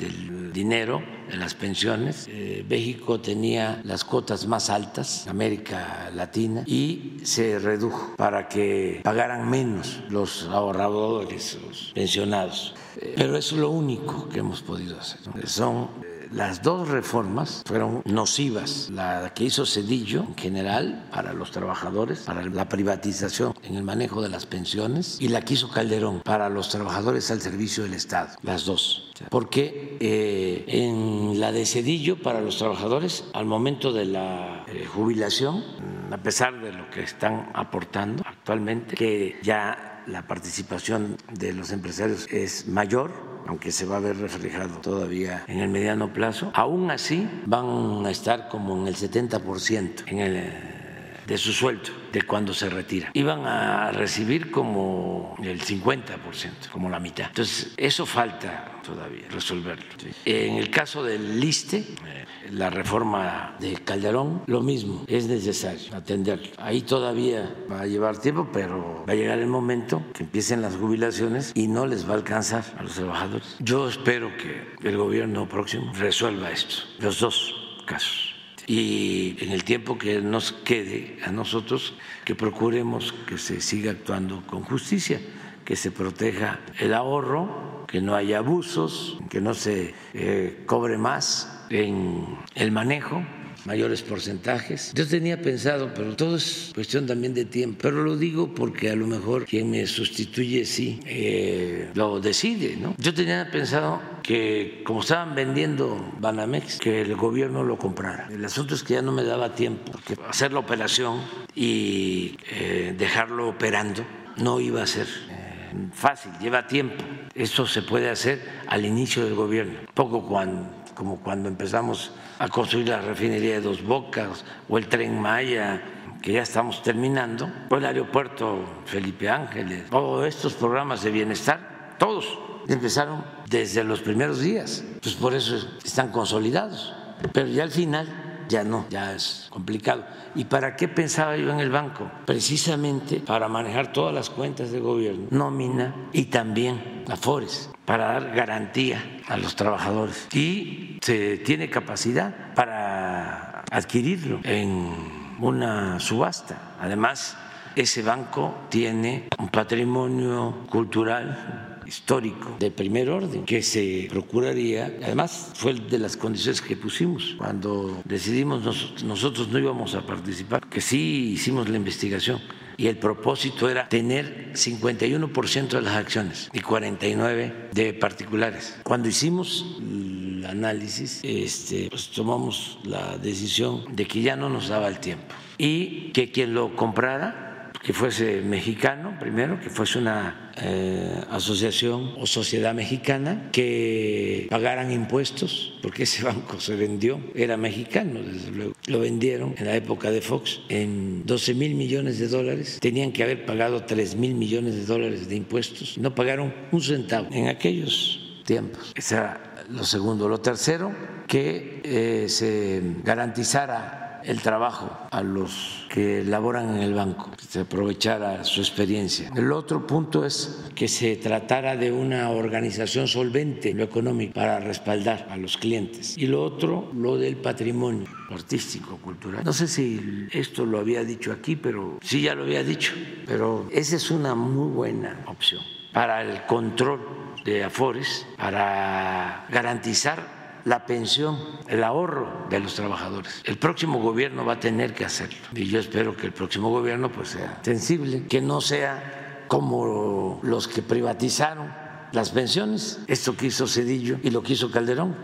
del 0.00 0.52
dinero 0.52 1.02
en 1.30 1.38
las 1.38 1.54
pensiones. 1.54 2.26
Eh, 2.28 2.64
México 2.68 3.20
tenía 3.20 3.80
las 3.84 4.04
cotas 4.04 4.46
más 4.46 4.70
altas, 4.70 5.26
América 5.28 6.10
Latina, 6.14 6.62
y 6.66 7.18
se 7.22 7.58
redujo 7.58 8.16
para 8.16 8.48
que 8.48 9.00
pagaran 9.04 9.48
menos 9.48 10.02
los 10.08 10.44
ahorradores, 10.44 11.58
los 11.66 11.92
pensionados. 11.94 12.74
Eh, 12.96 13.14
pero 13.16 13.36
es 13.36 13.52
lo 13.52 13.70
único 13.70 14.28
que 14.28 14.40
hemos 14.40 14.62
podido 14.62 14.98
hacer. 14.98 15.20
Son 15.46 15.88
las 16.32 16.62
dos 16.62 16.88
reformas 16.88 17.62
fueron 17.66 18.02
nocivas. 18.04 18.88
La 18.90 19.32
que 19.34 19.44
hizo 19.44 19.66
Cedillo 19.66 20.20
en 20.20 20.36
general 20.36 21.08
para 21.10 21.32
los 21.32 21.50
trabajadores, 21.50 22.20
para 22.20 22.44
la 22.44 22.68
privatización 22.68 23.54
en 23.62 23.76
el 23.76 23.82
manejo 23.82 24.22
de 24.22 24.28
las 24.28 24.46
pensiones, 24.46 25.18
y 25.20 25.28
la 25.28 25.42
que 25.42 25.54
hizo 25.54 25.70
Calderón 25.70 26.20
para 26.20 26.48
los 26.48 26.68
trabajadores 26.68 27.30
al 27.30 27.40
servicio 27.40 27.82
del 27.82 27.94
Estado. 27.94 28.30
Las 28.42 28.64
dos. 28.64 29.10
Porque 29.28 29.96
eh, 30.00 30.64
en 30.68 31.40
la 31.40 31.52
de 31.52 31.66
Cedillo 31.66 32.22
para 32.22 32.40
los 32.40 32.58
trabajadores, 32.58 33.24
al 33.34 33.46
momento 33.46 33.92
de 33.92 34.06
la 34.06 34.64
eh, 34.68 34.86
jubilación, 34.86 35.64
a 36.10 36.18
pesar 36.18 36.60
de 36.60 36.72
lo 36.72 36.90
que 36.90 37.02
están 37.02 37.50
aportando 37.54 38.22
actualmente, 38.26 38.96
que 38.96 39.38
ya 39.42 40.04
la 40.06 40.26
participación 40.26 41.16
de 41.32 41.52
los 41.52 41.70
empresarios 41.72 42.26
es 42.30 42.66
mayor, 42.66 43.29
aunque 43.50 43.72
se 43.72 43.84
va 43.84 43.96
a 43.96 44.00
ver 44.00 44.16
reflejado 44.16 44.80
todavía 44.80 45.44
en 45.48 45.58
el 45.58 45.68
mediano 45.68 46.12
plazo, 46.12 46.52
aún 46.54 46.88
así 46.92 47.28
van 47.46 48.06
a 48.06 48.10
estar 48.10 48.48
como 48.48 48.76
en 48.80 48.86
el 48.86 48.94
70% 48.94 50.04
en 50.06 50.18
el 50.20 50.80
de 51.26 51.36
su 51.36 51.52
sueldo 51.52 51.90
de 52.12 52.22
cuando 52.22 52.54
se 52.54 52.70
retira. 52.70 53.10
Iban 53.12 53.46
a 53.46 53.90
recibir 53.90 54.52
como 54.52 55.36
el 55.42 55.60
50%, 55.60 56.70
como 56.72 56.88
la 56.88 57.00
mitad. 57.00 57.26
Entonces, 57.26 57.72
eso 57.76 58.06
falta 58.06 58.80
todavía 58.84 59.26
resolverlo. 59.30 59.84
En 60.24 60.56
el 60.56 60.70
caso 60.70 61.02
del 61.02 61.38
LISTE, 61.40 61.78
eh, 61.78 62.24
la 62.52 62.70
reforma 62.70 63.56
de 63.60 63.74
Calderón, 63.74 64.42
lo 64.46 64.60
mismo, 64.60 65.04
es 65.06 65.26
necesario 65.26 65.94
atenderlo. 65.94 66.48
Ahí 66.58 66.82
todavía 66.82 67.54
va 67.70 67.82
a 67.82 67.86
llevar 67.86 68.18
tiempo, 68.18 68.48
pero 68.52 69.04
va 69.08 69.12
a 69.12 69.16
llegar 69.16 69.38
el 69.38 69.46
momento 69.46 70.02
que 70.14 70.24
empiecen 70.24 70.62
las 70.62 70.76
jubilaciones 70.76 71.52
y 71.54 71.68
no 71.68 71.86
les 71.86 72.08
va 72.08 72.12
a 72.12 72.16
alcanzar 72.16 72.64
a 72.78 72.82
los 72.82 72.94
trabajadores. 72.94 73.56
Yo 73.60 73.88
espero 73.88 74.30
que 74.36 74.88
el 74.88 74.96
gobierno 74.96 75.48
próximo 75.48 75.92
resuelva 75.94 76.50
esto, 76.50 76.76
los 76.98 77.20
dos 77.20 77.54
casos 77.86 78.30
y 78.66 79.36
en 79.40 79.50
el 79.50 79.64
tiempo 79.64 79.98
que 79.98 80.20
nos 80.20 80.52
quede 80.52 81.18
a 81.24 81.32
nosotros 81.32 81.94
que 82.24 82.36
procuremos 82.36 83.12
que 83.26 83.36
se 83.36 83.60
siga 83.60 83.90
actuando 83.90 84.44
con 84.46 84.62
justicia, 84.62 85.20
que 85.64 85.74
se 85.74 85.90
proteja 85.90 86.60
el 86.78 86.94
ahorro, 86.94 87.84
que 87.88 88.00
no 88.00 88.14
haya 88.14 88.38
abusos, 88.38 89.18
que 89.28 89.40
no 89.40 89.54
se 89.54 89.94
eh, 90.14 90.62
cobre 90.66 90.98
más 90.98 91.59
en 91.70 92.26
el 92.54 92.72
manejo 92.72 93.22
mayores 93.64 94.02
porcentajes. 94.02 94.92
Yo 94.94 95.06
tenía 95.06 95.40
pensado, 95.40 95.92
pero 95.94 96.16
todo 96.16 96.36
es 96.36 96.70
cuestión 96.74 97.06
también 97.06 97.34
de 97.34 97.44
tiempo. 97.44 97.78
Pero 97.82 98.02
lo 98.02 98.16
digo 98.16 98.54
porque 98.54 98.90
a 98.90 98.96
lo 98.96 99.06
mejor 99.06 99.46
quien 99.46 99.70
me 99.70 99.86
sustituye 99.86 100.64
sí 100.64 101.00
eh, 101.06 101.90
lo 101.94 102.20
decide, 102.20 102.76
¿no? 102.76 102.94
Yo 102.98 103.12
tenía 103.14 103.50
pensado 103.50 104.00
que 104.22 104.82
como 104.84 105.00
estaban 105.00 105.34
vendiendo 105.34 106.12
Banamex, 106.18 106.78
que 106.78 107.02
el 107.02 107.14
gobierno 107.16 107.62
lo 107.62 107.78
comprara. 107.78 108.28
El 108.30 108.44
asunto 108.44 108.74
es 108.74 108.82
que 108.82 108.94
ya 108.94 109.02
no 109.02 109.12
me 109.12 109.24
daba 109.24 109.54
tiempo, 109.54 109.92
porque 109.92 110.16
hacer 110.28 110.52
la 110.52 110.60
operación 110.60 111.20
y 111.54 112.36
eh, 112.50 112.94
dejarlo 112.96 113.48
operando 113.48 114.04
no 114.36 114.60
iba 114.60 114.82
a 114.82 114.86
ser 114.86 115.06
eh, 115.06 115.88
fácil, 115.92 116.32
lleva 116.40 116.66
tiempo. 116.66 117.04
Eso 117.34 117.66
se 117.66 117.82
puede 117.82 118.10
hacer 118.10 118.40
al 118.66 118.84
inicio 118.84 119.24
del 119.24 119.34
gobierno, 119.34 119.78
poco 119.94 120.26
cuando, 120.26 120.68
como 121.00 121.16
cuando 121.16 121.48
empezamos 121.48 122.12
a 122.38 122.46
construir 122.48 122.90
la 122.90 123.00
refinería 123.00 123.54
de 123.54 123.62
Dos 123.62 123.82
Bocas 123.82 124.44
o 124.68 124.76
el 124.76 124.86
tren 124.86 125.18
Maya 125.18 125.80
que 126.20 126.34
ya 126.34 126.42
estamos 126.42 126.82
terminando, 126.82 127.50
o 127.70 127.76
el 127.76 127.86
aeropuerto 127.86 128.82
Felipe 128.84 129.30
Ángeles, 129.30 129.84
o 129.92 130.22
estos 130.24 130.52
programas 130.52 131.02
de 131.02 131.10
bienestar, 131.10 131.96
todos 131.98 132.38
empezaron 132.68 133.24
desde 133.48 133.82
los 133.82 134.02
primeros 134.02 134.40
días, 134.40 134.84
pues 135.00 135.14
por 135.14 135.32
eso 135.32 135.56
están 135.82 136.12
consolidados, 136.12 136.94
pero 137.32 137.48
ya 137.48 137.62
al 137.62 137.70
final 137.70 138.06
ya 138.50 138.64
no, 138.64 138.84
ya 138.90 139.14
es 139.14 139.46
complicado. 139.48 140.04
¿Y 140.34 140.44
para 140.44 140.76
qué 140.76 140.88
pensaba 140.88 141.36
yo 141.36 141.50
en 141.50 141.60
el 141.60 141.70
banco? 141.70 142.10
Precisamente 142.26 143.20
para 143.20 143.48
manejar 143.48 143.92
todas 143.92 144.12
las 144.12 144.28
cuentas 144.28 144.72
de 144.72 144.80
gobierno, 144.80 145.28
nómina 145.30 145.94
y 146.12 146.24
también 146.24 147.04
afores, 147.08 147.70
para 147.84 148.12
dar 148.12 148.34
garantía 148.34 149.20
a 149.28 149.36
los 149.36 149.56
trabajadores. 149.56 150.28
Y 150.34 150.98
se 151.00 151.38
tiene 151.38 151.70
capacidad 151.70 152.52
para 152.54 153.62
adquirirlo 153.70 154.40
en 154.42 155.36
una 155.38 156.00
subasta. 156.00 156.76
Además, 156.80 157.36
ese 157.76 158.02
banco 158.02 158.54
tiene 158.68 159.28
un 159.38 159.48
patrimonio 159.48 160.66
cultural 160.68 161.69
histórico 161.90 162.56
de 162.60 162.70
primer 162.70 163.10
orden 163.10 163.44
que 163.44 163.62
se 163.62 164.06
procuraría, 164.08 164.96
además 165.02 165.50
fue 165.54 165.74
de 165.74 165.98
las 165.98 166.16
condiciones 166.16 166.62
que 166.62 166.76
pusimos. 166.76 167.34
Cuando 167.36 168.00
decidimos 168.04 169.02
nosotros 169.02 169.48
no 169.48 169.58
íbamos 169.58 169.96
a 169.96 170.06
participar, 170.06 170.68
que 170.68 170.80
sí 170.80 171.32
hicimos 171.32 171.68
la 171.68 171.76
investigación. 171.76 172.40
Y 172.76 172.86
el 172.86 172.96
propósito 172.96 173.68
era 173.68 173.88
tener 173.88 174.52
51% 174.54 175.68
de 175.68 175.82
las 175.82 175.96
acciones 175.96 176.48
y 176.54 176.60
49 176.60 177.68
de 177.72 177.92
particulares. 177.92 178.78
Cuando 178.84 179.08
hicimos 179.08 179.76
el 179.80 180.46
análisis, 180.46 181.20
este, 181.22 181.88
pues 181.90 182.08
tomamos 182.08 182.78
la 182.84 183.18
decisión 183.18 183.84
de 183.94 184.06
que 184.06 184.22
ya 184.22 184.34
no 184.36 184.48
nos 184.48 184.68
daba 184.68 184.88
el 184.88 184.98
tiempo 184.98 185.34
y 185.58 186.10
que 186.12 186.30
quien 186.30 186.54
lo 186.54 186.74
comprara 186.74 187.49
que 187.82 187.92
fuese 187.92 188.42
mexicano 188.42 189.16
primero, 189.18 189.58
que 189.58 189.70
fuese 189.70 189.98
una 189.98 190.52
eh, 190.56 191.20
asociación 191.30 192.14
o 192.18 192.26
sociedad 192.26 192.74
mexicana, 192.74 193.48
que 193.52 194.46
pagaran 194.50 194.92
impuestos, 194.92 195.78
porque 195.82 196.02
ese 196.02 196.22
banco 196.30 196.60
se 196.60 196.76
vendió, 196.76 197.20
era 197.34 197.56
mexicano, 197.56 198.20
desde 198.22 198.50
luego. 198.50 198.72
Lo 198.86 199.00
vendieron 199.00 199.54
en 199.56 199.66
la 199.66 199.76
época 199.76 200.10
de 200.10 200.20
Fox 200.20 200.60
en 200.68 201.24
12 201.24 201.54
mil 201.54 201.74
millones 201.74 202.18
de 202.18 202.28
dólares, 202.28 202.78
tenían 202.80 203.12
que 203.12 203.22
haber 203.22 203.46
pagado 203.46 203.84
3 203.84 204.16
mil 204.16 204.34
millones 204.34 204.74
de 204.74 204.84
dólares 204.84 205.28
de 205.28 205.36
impuestos, 205.36 205.96
no 205.98 206.14
pagaron 206.14 206.52
un 206.72 206.82
centavo 206.82 207.28
en 207.32 207.48
aquellos 207.48 208.42
tiempos. 208.44 208.92
Eso 208.94 209.14
era 209.14 209.66
lo 209.70 209.84
segundo. 209.84 210.28
Lo 210.28 210.40
tercero, 210.40 210.92
que 211.26 211.80
eh, 211.84 212.28
se 212.28 212.82
garantizara 213.04 213.99
el 214.24 214.40
trabajo 214.40 214.90
a 215.10 215.22
los 215.22 215.86
que 215.88 216.24
laboran 216.24 216.76
en 216.76 216.82
el 216.82 216.94
banco, 216.94 217.30
que 217.36 217.44
se 217.44 217.60
aprovechara 217.60 218.44
su 218.44 218.60
experiencia. 218.60 219.30
El 219.34 219.52
otro 219.52 219.86
punto 219.86 220.24
es 220.24 220.64
que 220.74 220.88
se 220.88 221.16
tratara 221.16 221.76
de 221.76 221.92
una 221.92 222.30
organización 222.30 223.08
solvente 223.08 223.70
en 223.70 223.78
lo 223.78 223.84
económico 223.84 224.34
para 224.34 224.60
respaldar 224.60 225.26
a 225.30 225.36
los 225.36 225.56
clientes. 225.56 226.16
Y 226.16 226.26
lo 226.26 226.42
otro, 226.42 226.90
lo 226.94 227.16
del 227.16 227.36
patrimonio 227.36 228.08
artístico, 228.30 228.96
cultural. 228.98 229.44
No 229.44 229.52
sé 229.52 229.66
si 229.66 230.28
esto 230.32 230.64
lo 230.64 230.78
había 230.78 231.04
dicho 231.04 231.32
aquí, 231.32 231.56
pero 231.56 231.98
sí 232.02 232.22
ya 232.22 232.34
lo 232.34 232.44
había 232.44 232.62
dicho, 232.62 232.92
pero 233.26 233.68
esa 233.72 233.96
es 233.96 234.10
una 234.10 234.34
muy 234.34 234.70
buena 234.70 235.24
opción 235.26 235.62
para 235.92 236.22
el 236.22 236.46
control 236.46 237.00
de 237.44 237.64
Afores, 237.64 238.26
para 238.36 239.46
garantizar 239.50 240.39
la 240.64 240.86
pensión, 240.86 241.38
el 241.68 241.84
ahorro 241.84 242.46
de 242.50 242.60
los 242.60 242.74
trabajadores. 242.74 243.42
El 243.44 243.58
próximo 243.58 244.00
gobierno 244.00 244.44
va 244.44 244.54
a 244.54 244.60
tener 244.60 244.94
que 244.94 245.04
hacerlo 245.04 245.38
y 245.54 245.66
yo 245.66 245.80
espero 245.80 246.16
que 246.16 246.26
el 246.26 246.32
próximo 246.32 246.70
gobierno 246.70 247.10
pues 247.10 247.30
sea 247.30 247.58
sensible, 247.62 248.26
que 248.26 248.40
no 248.40 248.60
sea 248.60 249.44
como 249.48 250.40
los 250.42 250.68
que 250.68 250.82
privatizaron 250.82 251.72
las 252.12 252.30
pensiones, 252.30 253.00
esto 253.06 253.36
que 253.36 253.46
hizo 253.46 253.66
Cedillo 253.66 254.18
y 254.22 254.30
lo 254.30 254.42
que 254.42 254.54
hizo 254.54 254.70
Calderón. 254.70 255.14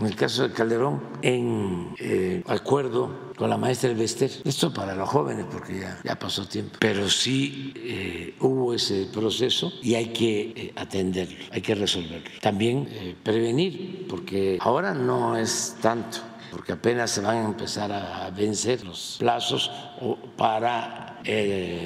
En 0.00 0.06
el 0.06 0.16
caso 0.16 0.48
de 0.48 0.54
Calderón, 0.54 1.02
en 1.20 1.94
eh, 1.98 2.42
acuerdo 2.46 3.32
con 3.36 3.50
la 3.50 3.58
maestra 3.58 3.90
Elvester, 3.90 4.30
esto 4.44 4.72
para 4.72 4.94
los 4.94 5.06
jóvenes 5.06 5.44
porque 5.52 5.78
ya, 5.78 6.00
ya 6.02 6.18
pasó 6.18 6.48
tiempo, 6.48 6.78
pero 6.78 7.10
sí 7.10 7.74
eh, 7.76 8.34
hubo 8.40 8.72
ese 8.72 9.08
proceso 9.12 9.70
y 9.82 9.96
hay 9.96 10.06
que 10.06 10.40
eh, 10.56 10.72
atenderlo, 10.74 11.36
hay 11.50 11.60
que 11.60 11.74
resolverlo. 11.74 12.30
También 12.40 12.88
prevenir, 13.22 14.06
porque 14.08 14.56
ahora 14.60 14.94
no 14.94 15.36
es 15.36 15.76
tanto 15.82 16.18
porque 16.50 16.72
apenas 16.72 17.10
se 17.10 17.20
van 17.20 17.36
a 17.36 17.44
empezar 17.44 17.92
a 17.92 18.28
vencer 18.30 18.82
los 18.84 19.16
plazos 19.20 19.70
para 20.36 21.20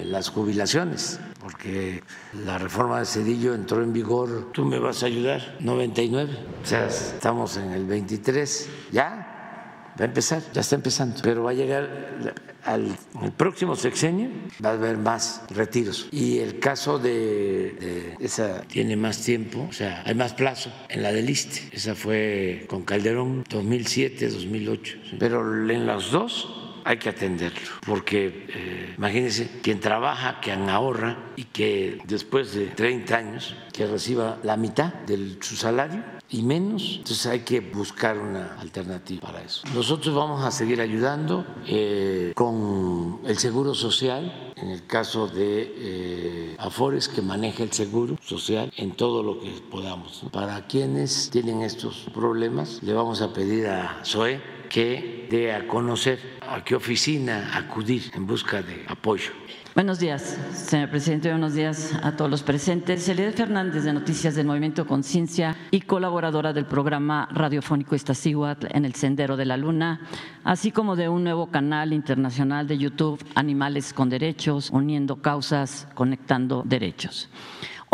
las 0.07 0.31
jubilaciones 0.31 1.21
porque 1.45 2.03
la 2.47 2.57
reforma 2.57 3.01
de 3.01 3.05
Cedillo 3.05 3.53
entró 3.53 3.83
en 3.83 3.93
vigor, 3.93 4.51
tú 4.53 4.65
me 4.65 4.79
vas 4.79 5.03
a 5.03 5.07
ayudar, 5.07 5.57
99, 5.61 6.39
o 6.63 6.67
sea, 6.67 6.87
estamos 6.87 7.59
en 7.59 7.71
el 7.73 7.85
23, 7.85 8.71
ya 8.91 9.93
va 10.01 10.05
a 10.05 10.07
empezar, 10.07 10.43
ya 10.55 10.63
está 10.63 10.77
empezando, 10.77 11.21
pero 11.23 11.43
va 11.43 11.51
a 11.51 11.55
llegar 11.55 12.35
al 12.65 12.97
próximo 13.37 13.77
sexenio, 13.77 14.31
va 14.65 14.71
a 14.71 14.73
haber 14.73 14.97
más 14.97 15.43
retiros. 15.51 16.09
Y 16.11 16.39
el 16.39 16.61
caso 16.61 16.99
de, 16.99 18.17
esa 18.21 18.63
tiene 18.63 18.97
más 18.97 19.21
tiempo, 19.21 19.67
o 19.69 19.73
sea, 19.75 20.03
hay 20.07 20.15
más 20.15 20.33
plazo 20.33 20.73
en 20.89 21.03
la 21.03 21.13
del 21.13 21.29
ISTE. 21.29 21.77
Esa 21.77 21.95
fue 21.95 22.65
con 22.71 22.85
Calderón 22.85 23.45
2007, 23.51 24.31
2008. 24.31 24.97
Pero 25.19 25.43
en 25.71 25.87
los 25.87 26.11
dos 26.11 26.64
hay 26.85 26.99
que 26.99 27.09
atenderlo, 27.09 27.61
porque 27.87 28.47
eh, 28.49 28.95
imagínense 28.97 29.61
quien 29.63 29.81
trabaja, 29.81 30.41
quien 30.41 30.69
ahorra 30.69 31.33
y 31.37 31.45
que 31.45 31.99
después 32.07 32.55
de 32.55 32.67
30 32.67 33.17
años 33.17 33.57
que 33.73 33.87
reciba 33.87 34.39
la 34.43 34.57
mitad 34.57 34.93
de 34.93 35.39
su 35.41 35.57
salario 35.57 36.05
y 36.31 36.43
menos, 36.43 36.97
entonces 36.99 37.27
hay 37.27 37.41
que 37.41 37.61
buscar 37.61 38.19
una 38.19 38.57
alternativa 38.59 39.21
para 39.21 39.43
eso. 39.43 39.63
Nosotros 39.75 40.15
vamos 40.15 40.45
a 40.45 40.51
seguir 40.51 40.81
ayudando 40.81 41.47
eh, 41.67 42.33
con 42.35 43.21
el 43.25 43.39
seguro 43.39 43.75
social, 43.75 44.53
en 44.57 44.71
el 44.71 44.87
caso 44.87 45.27
de 45.27 45.75
eh, 45.77 46.57
Afores 46.59 47.09
que 47.09 47.23
maneja 47.23 47.63
el 47.63 47.73
seguro 47.73 48.17
social 48.23 48.73
en 48.77 48.93
todo 48.93 49.23
lo 49.23 49.41
que 49.41 49.51
podamos. 49.71 50.25
Para 50.33 50.67
quienes 50.67 51.31
tienen 51.31 51.63
estos 51.63 52.07
problemas, 52.15 52.83
le 52.83 52.93
vamos 52.93 53.21
a 53.21 53.33
pedir 53.33 53.67
a 53.67 54.05
SOE 54.05 54.54
que 54.75 55.29
dé 55.31 55.55
a 55.55 55.69
conocer 55.69 56.19
a 56.41 56.65
qué 56.65 56.75
oficina 56.75 57.57
acudir 57.57 58.11
en 58.13 58.27
busca 58.27 58.61
de 58.61 58.85
apoyo. 58.89 59.31
Buenos 59.73 60.01
días, 60.01 60.37
señor 60.53 60.91
presidente. 60.91 61.31
Buenos 61.31 61.55
días 61.55 61.97
a 62.03 62.17
todos 62.17 62.29
los 62.29 62.43
presentes. 62.43 63.05
Celide 63.05 63.31
Fernández, 63.31 63.85
de 63.85 63.93
Noticias 63.93 64.35
del 64.35 64.49
Movimiento 64.49 64.85
Conciencia 64.85 65.57
y 65.71 65.83
colaboradora 65.83 66.53
del 66.53 66.65
programa 66.67 67.29
radiofónico 67.31 67.95
Iztaccíhuatl 67.95 68.67
en 68.71 68.85
el 68.85 68.97
Sendero 68.97 69.37
de 69.37 69.45
la 69.45 69.57
Luna, 69.57 70.01
así 70.43 70.73
como 70.73 70.97
de 70.97 71.09
un 71.09 71.23
nuevo 71.23 71.53
canal 71.53 71.93
internacional 71.93 72.67
de 72.67 72.77
YouTube, 72.77 73.25
Animales 73.37 73.93
con 73.93 74.11
Derechos, 74.11 74.71
uniendo 74.71 75.23
causas, 75.23 75.87
conectando 75.95 76.65
derechos. 76.67 77.29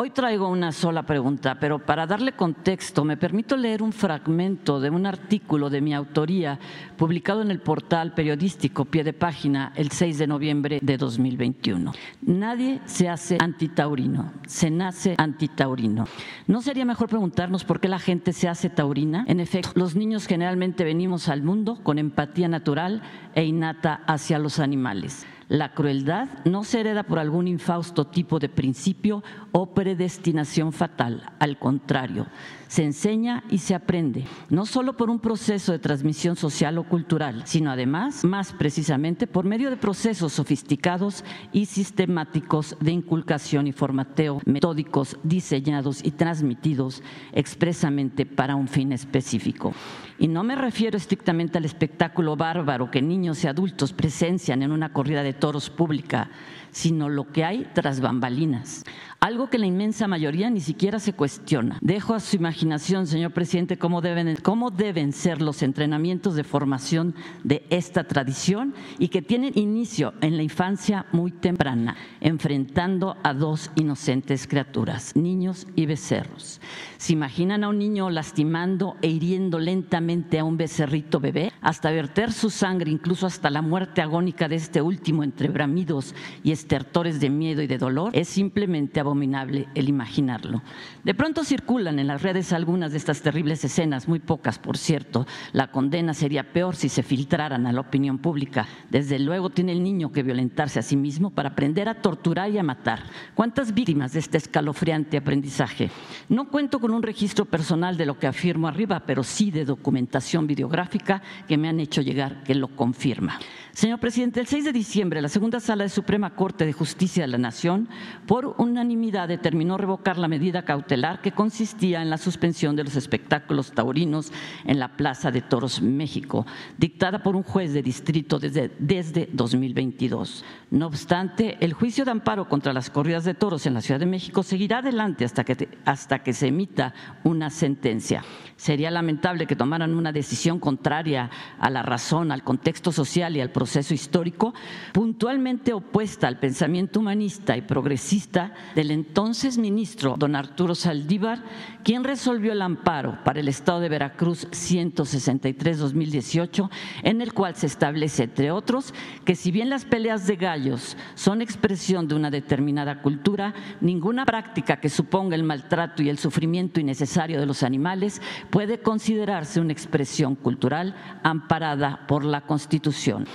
Hoy 0.03 0.09
traigo 0.09 0.48
una 0.48 0.72
sola 0.72 1.03
pregunta, 1.03 1.59
pero 1.61 1.78
para 1.78 2.07
darle 2.07 2.32
contexto 2.32 3.05
me 3.05 3.18
permito 3.18 3.55
leer 3.55 3.82
un 3.82 3.92
fragmento 3.92 4.80
de 4.80 4.88
un 4.88 5.05
artículo 5.05 5.68
de 5.68 5.82
mi 5.82 5.92
autoría 5.92 6.59
publicado 6.96 7.42
en 7.42 7.51
el 7.51 7.61
portal 7.61 8.14
periodístico 8.14 8.86
Pie 8.86 9.05
de 9.05 9.12
Página 9.12 9.74
el 9.76 9.90
6 9.90 10.16
de 10.16 10.26
noviembre 10.26 10.78
de 10.80 10.96
2021. 10.96 11.92
Nadie 12.22 12.80
se 12.86 13.11
hace 13.11 13.36
antitaurino, 13.42 14.32
se 14.46 14.70
nace 14.70 15.16
antitaurino. 15.18 16.07
¿No 16.46 16.62
sería 16.62 16.86
mejor 16.86 17.11
preguntarnos 17.11 17.64
por 17.64 17.78
qué 17.78 17.88
la 17.88 17.98
gente 17.98 18.32
se 18.32 18.48
hace 18.48 18.70
taurina? 18.70 19.26
En 19.28 19.38
efecto, 19.38 19.72
los 19.74 19.96
niños 19.96 20.26
generalmente 20.26 20.82
venimos 20.82 21.28
al 21.28 21.42
mundo 21.42 21.78
con 21.82 21.98
empatía 21.98 22.48
natural 22.48 23.03
e 23.34 23.44
innata 23.44 24.01
hacia 24.07 24.38
los 24.38 24.61
animales. 24.61 25.26
La 25.51 25.72
crueldad 25.72 26.28
no 26.44 26.62
se 26.62 26.78
hereda 26.78 27.03
por 27.03 27.18
algún 27.18 27.48
infausto 27.48 28.07
tipo 28.07 28.38
de 28.38 28.48
principio 28.48 29.24
o 29.53 29.74
predestinación 29.74 30.72
fatal, 30.72 31.32
al 31.38 31.59
contrario, 31.59 32.26
se 32.68 32.84
enseña 32.84 33.42
y 33.51 33.59
se 33.59 33.74
aprende, 33.74 34.24
no 34.48 34.64
solo 34.64 34.96
por 34.96 35.11
un 35.11 35.18
proceso 35.18 35.72
de 35.72 35.80
transmisión 35.80 36.36
social 36.36 36.78
o 36.78 36.84
cultural, 36.84 37.42
sino 37.44 37.70
además, 37.70 38.24
más 38.24 38.53
precisamente, 38.53 39.26
por 39.26 39.44
medio 39.44 39.70
de 39.70 39.76
procesos 39.76 40.34
sofisticados 40.34 41.24
y 41.53 41.66
sistemáticos 41.66 42.76
de 42.80 42.92
inculcación 42.92 43.66
y 43.66 43.72
formateo 43.72 44.40
metódicos 44.46 45.16
diseñados 45.24 46.05
y 46.05 46.12
transmitidos 46.12 47.03
expresamente 47.32 48.24
para 48.24 48.55
un 48.55 48.68
fin 48.68 48.92
específico. 48.92 49.74
Y 50.20 50.28
no 50.28 50.44
me 50.44 50.55
refiero 50.55 50.96
estrictamente 50.96 51.59
al 51.59 51.64
espectáculo 51.64 52.36
bárbaro 52.36 52.90
que 52.90 53.03
niños 53.03 53.42
y 53.42 53.48
adultos 53.48 53.92
presencian 53.92 54.62
en 54.62 54.70
una 54.70 54.92
corrida 54.92 55.24
de 55.24 55.32
toros 55.32 55.70
pública, 55.70 56.30
sino 56.70 57.09
lo 57.09 57.32
que 57.32 57.44
hay 57.44 57.66
tras 57.74 58.01
bambalinas 58.01 58.84
algo 59.21 59.51
que 59.51 59.59
la 59.59 59.66
inmensa 59.66 60.09
mayoría 60.09 60.49
ni 60.49 60.61
siquiera 60.61 60.99
se 60.99 61.12
cuestiona. 61.12 61.79
Dejo 61.83 62.14
a 62.14 62.21
su 62.21 62.37
imaginación, 62.37 63.07
señor 63.07 63.33
presidente, 63.33 63.77
cómo 63.77 64.01
deben, 64.01 64.37
cómo 64.37 64.71
deben 64.71 65.12
ser 65.12 65.43
los 65.43 65.62
entrenamientos 65.62 66.35
de 66.35 66.45
formación 66.45 67.14
de 67.45 67.66
esta 67.68 68.05
tradición 68.05 68.75
y 68.99 69.09
que 69.09 69.21
tienen 69.21 69.53
inicio 69.57 70.14
en 70.23 70.39
la 70.39 70.43
infancia 70.43 71.05
muy 71.12 71.33
temprana, 71.33 71.97
enfrentando 72.21 73.18
a 73.23 73.35
dos 73.35 73.71
inocentes 73.77 74.47
criaturas, 74.47 75.14
niños 75.14 75.66
y 75.77 75.85
becerros. 75.85 76.62
¿Se 76.97 77.12
imaginan 77.12 77.62
a 77.62 77.68
un 77.68 77.79
niño 77.79 78.09
lastimando 78.09 78.97
e 79.03 79.09
hiriendo 79.09 79.59
lentamente 79.59 80.39
a 80.39 80.45
un 80.45 80.57
becerrito 80.57 81.21
bebé 81.21 81.53
hasta 81.61 81.91
verter 81.91 82.33
su 82.33 82.49
sangre, 82.49 82.91
incluso 82.91 83.27
hasta 83.27 83.51
la 83.51 83.61
muerte 83.61 84.01
agónica 84.01 84.49
de 84.49 84.57
este 84.57 84.81
último 84.81 85.23
entre 85.25 85.49
bramidos 85.49 86.14
y 86.43 86.53
estertores 86.53 87.21
de 87.21 87.29
miedo 87.29 87.61
y 87.61 87.66
de 87.66 87.77
dolor? 87.77 88.11
Es 88.14 88.29
simplemente 88.29 89.01
abominable 89.11 89.69
el 89.75 89.89
imaginarlo. 89.89 90.63
De 91.05 91.15
pronto 91.15 91.43
circulan 91.45 91.99
en 91.99 92.07
las 92.07 92.23
redes 92.23 92.53
algunas 92.53 92.93
de 92.93 92.99
estas 92.99 93.23
terribles 93.23 93.65
escenas, 93.65 94.07
muy 94.07 94.21
pocas 94.21 94.59
por 94.59 94.79
cierto. 94.79 95.27
La 95.53 95.71
condena 95.71 96.15
sería 96.15 96.53
peor 96.53 96.77
si 96.77 96.89
se 96.89 97.03
filtraran 97.03 97.67
a 97.67 97.73
la 97.73 97.81
opinión 97.81 98.19
pública. 98.19 98.69
Desde 98.89 99.19
luego 99.19 99.51
tiene 99.51 99.73
el 99.73 99.83
niño 99.83 100.13
que 100.13 100.23
violentarse 100.23 100.79
a 100.79 100.83
sí 100.83 100.97
mismo 100.97 101.31
para 101.31 101.51
aprender 101.51 101.89
a 101.89 102.01
torturar 102.01 102.51
y 102.51 102.59
a 102.59 102.63
matar. 102.63 103.03
¿Cuántas 103.35 103.75
víctimas 103.75 104.13
de 104.13 104.21
este 104.21 104.39
escalofriante 104.39 105.17
aprendizaje? 105.17 105.91
No 106.29 106.49
cuento 106.49 106.79
con 106.79 106.93
un 106.93 107.03
registro 107.03 107.45
personal 107.45 107.97
de 107.97 108.07
lo 108.07 108.19
que 108.19 108.27
afirmo 108.27 108.69
arriba, 108.69 109.03
pero 109.07 109.25
sí 109.25 109.51
de 109.51 109.65
documentación 109.65 110.47
videográfica 110.47 111.23
que 111.49 111.59
me 111.59 111.69
han 111.69 111.81
hecho 111.81 112.01
llegar 112.01 112.43
que 112.45 112.55
lo 112.55 112.69
confirma. 112.77 113.39
Señor 113.73 114.01
presidente, 114.01 114.41
el 114.41 114.47
6 114.47 114.65
de 114.65 114.73
diciembre 114.73 115.23
la 115.23 115.29
segunda 115.29 115.61
sala 115.61 115.85
de 115.85 115.89
Suprema 115.89 116.35
Corte 116.35 116.67
de 116.67 116.73
Justicia 116.73 117.23
de 117.23 117.29
la 117.29 117.39
Nación, 117.39 117.89
por 118.27 118.55
unanimidad, 118.59 118.99
determinó 119.01 119.78
revocar 119.78 120.18
la 120.18 120.28
medida 120.28 120.64
cautelar 120.64 121.20
que 121.22 121.32
consistía 121.32 122.03
en 122.03 122.11
la 122.11 122.18
suspensión 122.18 122.76
de 122.76 122.84
los 122.84 122.96
espectáculos 122.96 123.72
taurinos 123.72 124.32
en 124.64 124.78
la 124.78 124.96
Plaza 124.96 125.30
de 125.30 125.40
Toros 125.40 125.80
México, 125.80 126.46
dictada 126.76 127.22
por 127.22 127.36
un 127.36 127.42
juez 127.42 127.72
de 127.72 127.82
distrito 127.82 128.38
desde, 128.38 128.70
desde 128.78 129.28
2022. 129.32 130.44
No 130.70 130.86
obstante, 130.86 131.57
el 131.61 131.72
juicio 131.72 132.05
de 132.05 132.11
amparo 132.11 132.48
contra 132.48 132.72
las 132.72 132.90
corridas 132.90 133.24
de 133.24 133.34
toros 133.34 133.66
en 133.66 133.74
la 133.74 133.80
Ciudad 133.80 134.01
de 134.01 134.07
México 134.07 134.42
seguirá 134.42 134.78
adelante 134.78 135.24
hasta 135.24 135.44
que, 135.44 135.68
hasta 135.84 136.22
que 136.22 136.32
se 136.32 136.48
emita 136.48 136.94
una 137.24 137.51
sentencia. 137.51 138.22
Sería 138.61 138.91
lamentable 138.91 139.47
que 139.47 139.57
tomaran 139.57 139.95
una 139.95 140.13
decisión 140.13 140.61
contraria 140.61 141.31
a 141.59 141.71
la 141.71 141.83
razón, 141.83 142.31
al 142.31 142.45
contexto 142.45 142.93
social 142.93 143.35
y 143.35 143.41
al 143.41 143.53
proceso 143.53 143.95
histórico, 143.95 144.53
puntualmente 144.93 145.73
opuesta 145.73 146.29
al 146.29 146.39
pensamiento 146.39 147.01
humanista 147.01 147.57
y 147.57 147.63
progresista 147.63 148.53
del 148.75 148.91
entonces 148.91 149.57
ministro 149.57 150.17
don 150.19 150.37
Arturo 150.37 150.75
Saldívar, 150.75 151.43
quien 151.85 152.05
resolvió 152.05 152.53
el 152.53 152.61
amparo 152.61 153.17
para 153.25 153.41
el 153.41 153.49
Estado 153.49 153.81
de 153.81 153.89
Veracruz 153.89 154.47
163-2018, 154.51 156.69
en 157.03 157.23
el 157.23 157.33
cual 157.33 157.57
se 157.57 157.65
establece, 157.65 158.25
entre 158.25 158.51
otros, 158.51 158.93
que 159.25 159.37
si 159.37 159.53
bien 159.53 159.71
las 159.71 159.87
peleas 159.87 160.27
de 160.27 160.37
gallos 160.37 160.99
son 161.15 161.41
expresión 161.41 162.09
de 162.09 162.15
una 162.15 162.31
determinada 162.31 163.01
cultura, 163.01 163.55
ninguna 163.81 164.27
práctica 164.27 164.81
que 164.81 164.91
suponga 164.91 165.35
el 165.35 165.45
maltrato 165.45 166.03
y 166.03 166.11
el 166.11 166.19
sufrimiento 166.19 166.79
innecesario 166.79 167.41
de 167.41 167.47
los 167.47 167.63
animales 167.63 168.21
puede 168.51 168.80
considerarse 168.80 169.61
una 169.61 169.72
expresión 169.72 170.34
cultural 170.34 170.94
amparada 171.22 172.07
por 172.07 172.24
la 172.24 172.42
Constitución. 172.42 173.26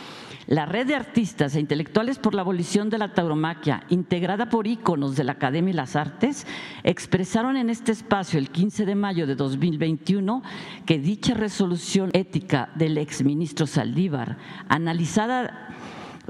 La 0.47 0.67
red 0.67 0.85
de 0.85 0.93
artistas 0.93 1.55
e 1.55 1.59
intelectuales 1.59 2.19
por 2.19 2.35
la 2.35 2.41
abolición 2.41 2.91
de 2.91 2.99
la 2.99 3.15
tauromaquia, 3.15 3.83
integrada 3.89 4.47
por 4.47 4.67
íconos 4.67 5.15
de 5.15 5.23
la 5.23 5.31
Academia 5.31 5.71
y 5.71 5.75
las 5.75 5.95
Artes, 5.95 6.45
expresaron 6.83 7.57
en 7.57 7.71
este 7.71 7.91
espacio 7.91 8.37
el 8.37 8.51
15 8.51 8.85
de 8.85 8.93
mayo 8.93 9.25
de 9.25 9.33
2021 9.33 10.43
que 10.85 10.99
dicha 10.99 11.33
resolución 11.33 12.11
ética 12.13 12.69
del 12.75 12.99
exministro 12.99 13.65
Saldívar, 13.65 14.37
analizada 14.69 15.75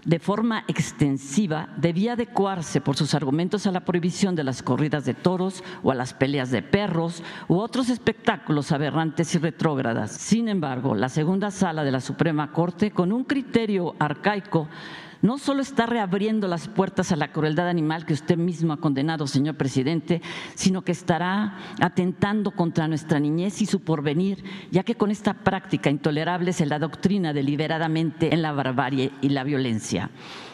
de 0.06 0.20
forma 0.20 0.64
extensiva 0.68 1.70
debía 1.78 2.14
adecuarse 2.14 2.80
por 2.80 2.96
sus 2.96 3.16
argumentos 3.16 3.66
a 3.66 3.72
la 3.72 3.84
prohibición 3.84 4.36
de 4.36 4.44
las 4.44 4.62
corridas 4.62 5.04
de 5.04 5.16
toros 5.16 5.64
o 5.84 5.92
a 5.92 5.96
las 5.96 6.14
peleas 6.14 6.52
de 6.52 6.62
perros 6.62 7.24
u 7.48 7.56
otros 7.56 7.90
espectáculos 7.90 8.72
aberrantes 8.72 9.34
y 9.34 9.40
retrógradas. 9.40 10.12
Sin 10.12 10.48
embargo, 10.48 10.94
la 10.94 11.10
segunda 11.10 11.50
sala 11.50 11.84
de 11.84 11.92
la 11.92 12.00
Suprema 12.00 12.52
Corte, 12.52 12.92
con 12.92 13.12
un 13.12 13.24
criterio 13.24 13.96
arcaico, 14.00 14.70
no 15.26 15.40
solo 15.40 15.64
está 15.64 15.88
reabriendo 15.88 16.48
las 16.48 16.68
puertas 16.68 17.12
a 17.12 17.16
la 17.16 17.32
crueldad 17.32 17.68
animal 17.68 18.06
que 18.06 18.14
usted 18.14 18.38
mismo 18.38 18.74
ha 18.74 18.78
condenado, 18.78 19.26
señor 19.26 19.56
presidente, 19.56 20.22
sino 20.54 20.84
que 20.84 20.92
estará 20.92 21.58
atentando 21.82 22.52
contra 22.52 22.88
nuestra 22.88 23.20
niñez 23.20 23.60
y 23.62 23.66
su 23.66 23.80
porvenir, 23.80 24.44
ya 24.70 24.84
que 24.84 24.94
con 24.94 25.10
esta 25.10 25.34
práctica 25.34 25.90
intolerable 25.90 26.54
se 26.54 26.68
la 26.68 26.78
doctrina 26.78 27.34
deliberadamente 27.34 28.34
en 28.36 28.44
la 28.44 28.52
barbarie 28.52 29.12
y 29.22 29.30
la 29.30 29.44
violencia. 29.44 30.12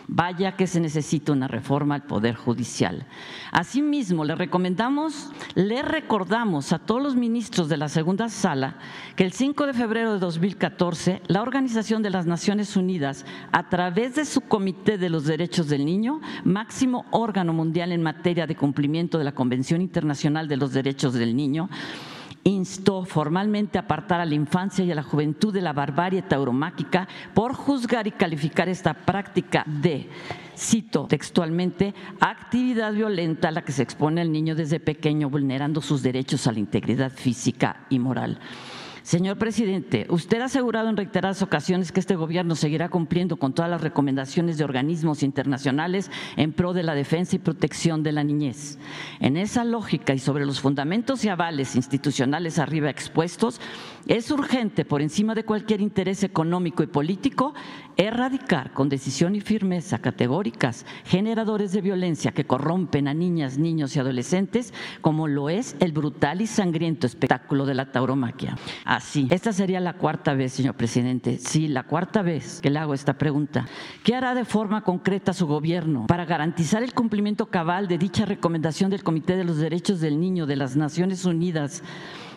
Vaya 0.08 0.56
que 0.56 0.68
se 0.68 0.80
necesita 0.80 1.32
una 1.32 1.48
reforma 1.48 1.96
al 1.96 2.04
Poder 2.04 2.36
Judicial. 2.36 3.06
Asimismo, 3.52 4.26
le 4.26 4.36
recomendamos, 4.36 5.32
le 5.56 5.82
recordamos 5.82 6.74
a 6.74 6.80
todos 6.80 7.02
los 7.02 7.16
ministros 7.16 7.70
de 7.70 7.78
la 7.78 7.90
segunda 7.90 8.30
sala 8.30 8.78
que 9.16 9.24
el 9.24 9.32
5 9.32 9.68
de 9.68 9.74
febrero 9.74 10.14
de 10.14 10.20
2014 10.20 11.22
la 11.28 11.42
Organización 11.42 12.02
de 12.04 12.10
las 12.10 12.26
Naciones 12.26 12.76
Unidas, 12.76 13.26
a 13.52 13.70
través 13.70 14.16
de 14.16 14.26
su 14.26 14.42
Comité 14.42 14.98
de 14.98 15.10
los 15.10 15.26
Derechos 15.26 15.68
del 15.68 15.86
Niño, 15.86 16.22
máximo 16.44 17.06
órgano 17.12 17.54
mundial 17.54 17.92
en 17.92 18.02
materia 18.02 18.48
de 18.48 18.56
cumplimiento 18.56 19.18
de 19.18 19.24
la 19.24 19.34
Convención 19.34 19.82
Internacional 19.82 20.48
de 20.48 20.58
los 20.58 20.74
Derechos 20.74 21.14
del 21.14 21.36
Niño, 21.36 21.70
instó 22.44 23.06
formalmente 23.06 23.78
a 23.78 23.82
apartar 23.82 24.20
a 24.22 24.26
la 24.26 24.36
infancia 24.36 24.84
y 24.84 24.92
a 24.92 24.96
la 24.96 25.04
juventud 25.04 25.54
de 25.54 25.62
la 25.62 25.74
barbarie 25.74 26.22
tauromáquica 26.22 27.08
por 27.34 27.54
juzgar 27.54 28.08
y 28.08 28.12
calificar 28.12 28.70
esta 28.70 28.94
práctica 28.94 29.64
de, 29.66 30.10
cito 30.58 31.08
textualmente, 31.08 31.94
actividad 32.20 32.94
violenta 32.94 33.50
a 33.50 33.52
la 33.52 33.64
que 33.64 33.72
se 33.72 33.84
expone 33.84 34.22
el 34.22 34.32
niño 34.32 34.56
desde 34.56 34.80
pequeño, 34.80 35.30
vulnerando 35.30 35.82
sus 35.82 36.02
derechos 36.02 36.48
a 36.48 36.52
la 36.52 36.60
integridad 36.60 37.12
física 37.12 37.86
y 37.90 38.00
moral. 38.00 38.40
Señor 39.04 39.38
presidente, 39.40 40.06
usted 40.10 40.42
ha 40.42 40.46
asegurado 40.46 40.88
en 40.88 40.96
reiteradas 40.96 41.42
ocasiones 41.42 41.92
que 41.92 42.00
este 42.00 42.16
gobierno 42.16 42.56
seguirá 42.56 42.88
cumpliendo 42.90 43.38
con 43.38 43.52
todas 43.52 43.72
las 43.72 43.82
recomendaciones 43.82 44.60
de 44.60 44.64
organismos 44.64 45.24
internacionales 45.24 46.12
en 46.38 46.54
pro 46.54 46.74
de 46.74 46.84
la 46.84 46.94
defensa 46.94 47.36
y 47.36 47.40
protección 47.40 48.04
de 48.04 48.12
la 48.12 48.24
niñez. 48.24 48.78
En 49.20 49.38
esa 49.38 49.64
lógica 49.64 50.14
y 50.14 50.20
sobre 50.20 50.46
los 50.46 50.62
fundamentos 50.62 51.26
y 51.26 51.30
avales 51.30 51.76
institucionales 51.76 52.60
arriba 52.60 52.92
expuestos, 52.92 53.60
es 54.06 54.30
urgente, 54.30 54.86
por 54.86 55.02
encima 55.02 55.34
de 55.34 55.46
cualquier 55.46 55.82
interés 55.82 56.24
económico 56.24 56.84
y 56.84 56.88
político, 56.88 57.56
erradicar 57.98 58.74
con 58.74 58.90
decisión 58.90 59.36
y 59.36 59.42
firmeza 59.42 60.00
categóricas 60.00 60.86
generadores 61.06 61.72
de 61.72 61.82
violencia 61.82 62.32
que 62.32 62.46
corrompen 62.46 63.08
a 63.08 63.14
niñas, 63.14 63.58
niños 63.58 63.96
y 63.96 64.00
adolescentes, 64.00 64.74
como 65.02 65.28
lo 65.28 65.50
es 65.50 65.76
el 65.80 65.92
brutal 65.92 66.42
y 66.42 66.48
sangriento 66.48 67.08
espectáculo 67.08 67.66
de 67.66 67.76
la 67.76 67.92
tauromaquia. 67.92 68.58
Así, 68.86 69.28
esta 69.30 69.54
sería 69.54 69.80
la 69.80 69.94
cuarta 69.94 70.34
vez, 70.34 70.54
señor 70.54 70.76
presidente, 70.76 71.38
sí, 71.38 71.68
la 71.68 71.84
cuarta 71.84 72.22
vez 72.22 72.60
que 72.62 72.70
le 72.70 72.80
hago 72.80 72.94
esta 72.94 73.14
pregunta. 73.18 73.68
¿Qué 74.04 74.16
hará 74.16 74.34
de 74.36 74.46
forma 74.46 74.84
concreta 74.84 75.34
su 75.34 75.48
gobierno 75.48 76.08
para 76.08 76.26
garantizar 76.26 76.84
el 76.84 76.94
cumplimiento 76.94 77.48
cabal 77.48 77.88
de 77.88 77.98
dicha 77.98 78.26
recomendación 78.26 78.90
del 78.90 79.04
Comité 79.04 79.36
de 79.36 79.44
los 79.44 79.58
Derechos 79.58 80.02
del 80.02 80.20
Niño 80.20 80.46
de 80.46 80.56
las 80.56 80.76
Naciones 80.76 81.26
Unidas? 81.26 81.84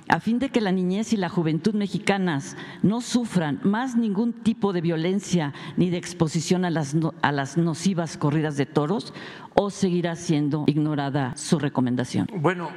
A 0.09 0.21
fin 0.21 0.39
de 0.39 0.51
que 0.51 0.61
la 0.61 0.73
niñez 0.73 1.13
y 1.13 1.17
la 1.17 1.29
juventud 1.29 1.75
mexicanas 1.75 2.57
no 2.83 3.01
sufran 3.01 3.61
más 3.63 3.97
ningún 3.97 4.33
tipo 4.33 4.73
de 4.73 4.81
violencia 4.81 5.53
ni 5.77 5.91
de 5.91 5.97
exposición 5.97 6.65
a 6.65 6.71
las, 6.71 7.57
nocivas 7.57 8.17
corridas 8.17 8.57
de 8.57 8.67
toros 8.67 9.15
o 9.55 9.71
seguirá 9.71 10.17
siendo 10.17 10.65
ignorada 10.67 11.37
su 11.37 11.59
recomendación? 11.59 12.29
Bueno, 12.35 12.71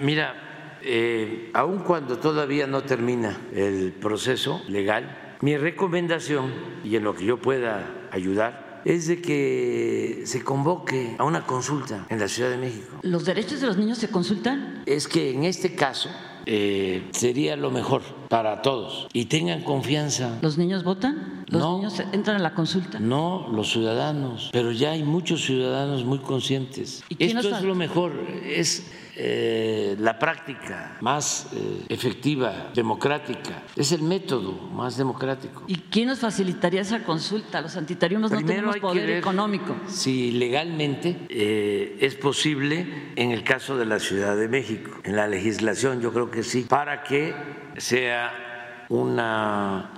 mira, 0.00 0.78
eh, 0.82 1.50
aun 1.54 1.80
cuando 1.80 2.18
todavía 2.18 2.66
no 2.66 2.82
termina 2.82 3.36
el 3.52 3.92
proceso 3.92 4.62
legal, 4.68 5.36
mi 5.40 5.56
recomendación 5.56 6.52
y 6.84 6.96
en 6.96 7.04
lo 7.04 7.14
que 7.14 7.24
yo 7.24 7.38
pueda 7.38 8.08
ayudar 8.12 8.61
es 8.84 9.06
de 9.06 9.20
que 9.20 10.22
se 10.24 10.42
convoque 10.42 11.14
a 11.18 11.24
una 11.24 11.46
consulta 11.46 12.06
en 12.08 12.18
la 12.18 12.28
Ciudad 12.28 12.50
de 12.50 12.56
México. 12.56 12.98
¿Los 13.02 13.24
derechos 13.24 13.60
de 13.60 13.66
los 13.66 13.76
niños 13.76 13.98
se 13.98 14.08
consultan? 14.08 14.82
Es 14.86 15.08
que 15.08 15.30
en 15.30 15.44
este 15.44 15.74
caso 15.74 16.08
eh, 16.46 17.08
sería 17.12 17.56
lo 17.56 17.70
mejor 17.70 18.02
para 18.28 18.62
todos 18.62 19.08
y 19.12 19.26
tengan 19.26 19.62
confianza. 19.62 20.38
¿Los 20.42 20.58
niños 20.58 20.84
votan? 20.84 21.44
¿Los 21.48 21.62
niños 21.62 22.02
entran 22.12 22.36
a 22.36 22.40
la 22.40 22.54
consulta? 22.54 22.98
No, 22.98 23.48
los 23.52 23.70
ciudadanos, 23.70 24.50
pero 24.52 24.72
ya 24.72 24.92
hay 24.92 25.02
muchos 25.02 25.44
ciudadanos 25.44 26.04
muy 26.04 26.18
conscientes. 26.18 27.04
Esto 27.18 27.56
es 27.56 27.62
lo 27.62 27.74
mejor, 27.74 28.12
es 28.44 28.84
eh, 29.14 29.94
la 29.98 30.18
práctica 30.18 30.96
más 31.02 31.48
eh, 31.54 31.84
efectiva, 31.90 32.70
democrática. 32.74 33.62
Es 33.76 33.92
el 33.92 34.02
método 34.02 34.52
más 34.52 34.96
democrático. 34.96 35.64
¿Y 35.66 35.76
quién 35.90 36.08
nos 36.08 36.20
facilitaría 36.20 36.80
esa 36.80 37.04
consulta? 37.04 37.60
Los 37.60 37.76
antitarianos 37.76 38.30
no 38.30 38.42
tenemos 38.42 38.78
poder 38.78 39.10
económico. 39.10 39.76
Si 39.86 40.32
legalmente 40.32 41.26
eh, 41.28 41.98
es 42.00 42.14
posible 42.14 43.12
en 43.16 43.32
el 43.32 43.44
caso 43.44 43.76
de 43.76 43.84
la 43.84 43.98
Ciudad 43.98 44.34
de 44.34 44.48
México, 44.48 44.90
en 45.04 45.16
la 45.16 45.28
legislación 45.28 46.00
yo 46.00 46.10
creo 46.12 46.30
que 46.30 46.42
sí, 46.42 46.62
para 46.62 47.02
que 47.02 47.34
sea 47.76 48.86
una 48.88 49.90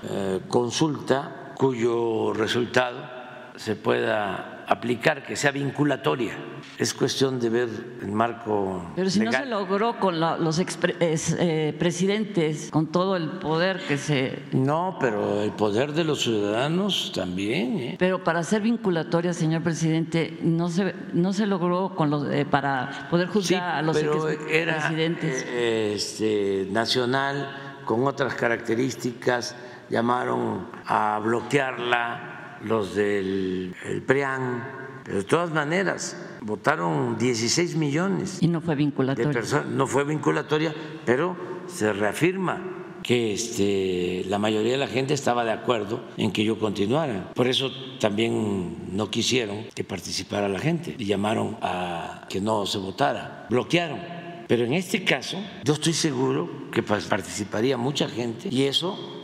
consulta 0.49 1.53
cuyo 1.57 2.33
resultado 2.33 3.09
se 3.57 3.77
pueda 3.77 4.54
aplicar, 4.69 5.25
que 5.25 5.37
sea 5.37 5.51
vinculatoria. 5.51 6.37
Es 6.79 6.95
cuestión 6.95 7.39
de 7.39 7.49
ver 7.51 7.69
el 8.03 8.13
marco. 8.13 8.93
Pero 8.97 9.11
si 9.11 9.21
no 9.21 9.33
se 9.33 9.47
logró 9.47 9.99
con 9.99 10.19
los 10.21 10.59
eh, 10.59 11.75
presidentes, 11.79 12.71
con 12.71 12.87
todo 12.89 13.17
el 13.17 13.29
poder 13.39 13.81
que 13.87 13.99
se. 13.99 14.43
No, 14.53 14.97
pero 15.01 15.43
el 15.43 15.53
poder 15.53 15.93
de 15.93 16.05
los 16.05 16.23
ciudadanos 16.23 17.13
también. 17.15 17.79
¿eh? 17.79 17.97
Pero 17.99 18.25
para 18.25 18.43
ser 18.43 18.63
vinculatoria, 18.63 19.33
señor 19.33 19.63
presidente, 19.63 20.39
no 20.43 20.69
se 20.69 20.95
no 21.13 21.33
se 21.33 21.47
logró 21.47 21.95
con 21.95 22.11
los 22.11 22.27
eh, 22.31 22.45
para 22.45 23.09
poder 23.11 23.29
juzgar 23.29 23.77
a 23.77 23.83
los 23.83 23.97
pero 23.97 24.29
era, 24.29 24.79
presidentes. 24.79 25.47
Este, 25.49 26.69
nacional 26.71 27.81
con 27.85 28.07
otras 28.07 28.35
características 28.35 29.55
llamaron 29.91 30.67
a 30.87 31.21
bloquearla 31.23 32.34
los 32.65 32.95
del 32.95 33.75
PRIAN, 34.07 34.65
pero 35.05 35.19
de 35.19 35.25
todas 35.25 35.51
maneras 35.51 36.17
votaron 36.41 37.17
16 37.19 37.77
millones. 37.77 38.39
Y 38.41 38.49
no 38.49 38.61
fue 38.61 38.75
vinculatoria. 38.75 39.65
no 39.69 39.87
fue 39.87 40.05
vinculatoria, 40.05 40.75
pero 41.05 41.37
se 41.67 41.93
reafirma 41.93 42.75
que 43.05 43.35
este, 43.35 44.25
la 44.29 44.39
mayoría 44.39 44.73
de 44.73 44.79
la 44.79 44.87
gente 44.87 45.13
estaba 45.13 45.45
de 45.45 45.53
acuerdo 45.53 46.03
en 46.17 46.33
que 46.33 46.43
yo 46.43 46.59
continuara. 46.59 47.33
Por 47.35 47.47
eso 47.47 47.71
también 48.01 48.97
no 48.97 49.11
quisieron 49.11 49.67
que 49.75 49.85
participara 49.85 50.49
la 50.49 50.59
gente 50.59 50.97
y 50.99 51.05
llamaron 51.05 51.59
a 51.61 52.27
que 52.31 52.41
no 52.41 52.65
se 52.65 52.79
votara, 52.79 53.47
bloquearon. 53.51 54.01
Pero 54.49 54.65
en 54.65 54.73
este 54.73 55.05
caso, 55.05 55.39
yo 55.65 55.75
estoy 55.75 55.93
seguro 55.93 56.71
que 56.73 56.83
participaría 56.83 57.77
mucha 57.77 58.09
gente 58.09 58.49
y 58.51 58.65
eso 58.65 59.23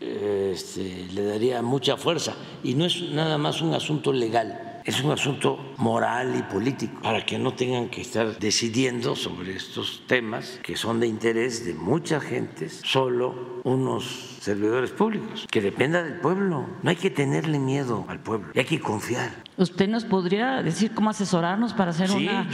este, 0.51 1.07
le 1.13 1.25
daría 1.25 1.63
mucha 1.63 1.97
fuerza. 1.97 2.35
Y 2.63 2.75
no 2.75 2.85
es 2.85 3.03
nada 3.11 3.39
más 3.39 3.63
un 3.63 3.75
asunto 3.75 4.13
legal, 4.13 4.83
es 4.85 5.03
un 5.03 5.11
asunto 5.11 5.59
moral 5.77 6.35
y 6.39 6.43
político, 6.43 7.01
para 7.03 7.25
que 7.25 7.39
no 7.39 7.55
tengan 7.55 7.89
que 7.89 8.01
estar 8.01 8.39
decidiendo 8.39 9.15
sobre 9.15 9.55
estos 9.55 10.03
temas 10.07 10.59
que 10.63 10.77
son 10.77 11.01
de 11.01 11.07
interés 11.07 11.65
de 11.65 11.75
mucha 11.75 12.21
gente, 12.21 12.69
solo 12.69 13.61
unos 13.65 14.39
servidores 14.41 14.91
públicos, 14.91 15.47
que 15.51 15.61
dependa 15.61 16.03
del 16.03 16.21
pueblo. 16.21 16.67
No 16.83 16.91
hay 16.91 16.97
que 16.97 17.11
tenerle 17.11 17.59
miedo 17.59 18.05
al 18.09 18.21
pueblo, 18.21 18.53
hay 18.55 18.65
que 18.65 18.81
confiar. 18.81 19.31
¿Usted 19.57 19.89
nos 19.89 20.05
podría 20.05 20.63
decir 20.63 20.93
cómo 20.95 21.11
asesorarnos 21.11 21.75
para 21.75 21.91
hacer 21.91 22.11
una 22.11 22.49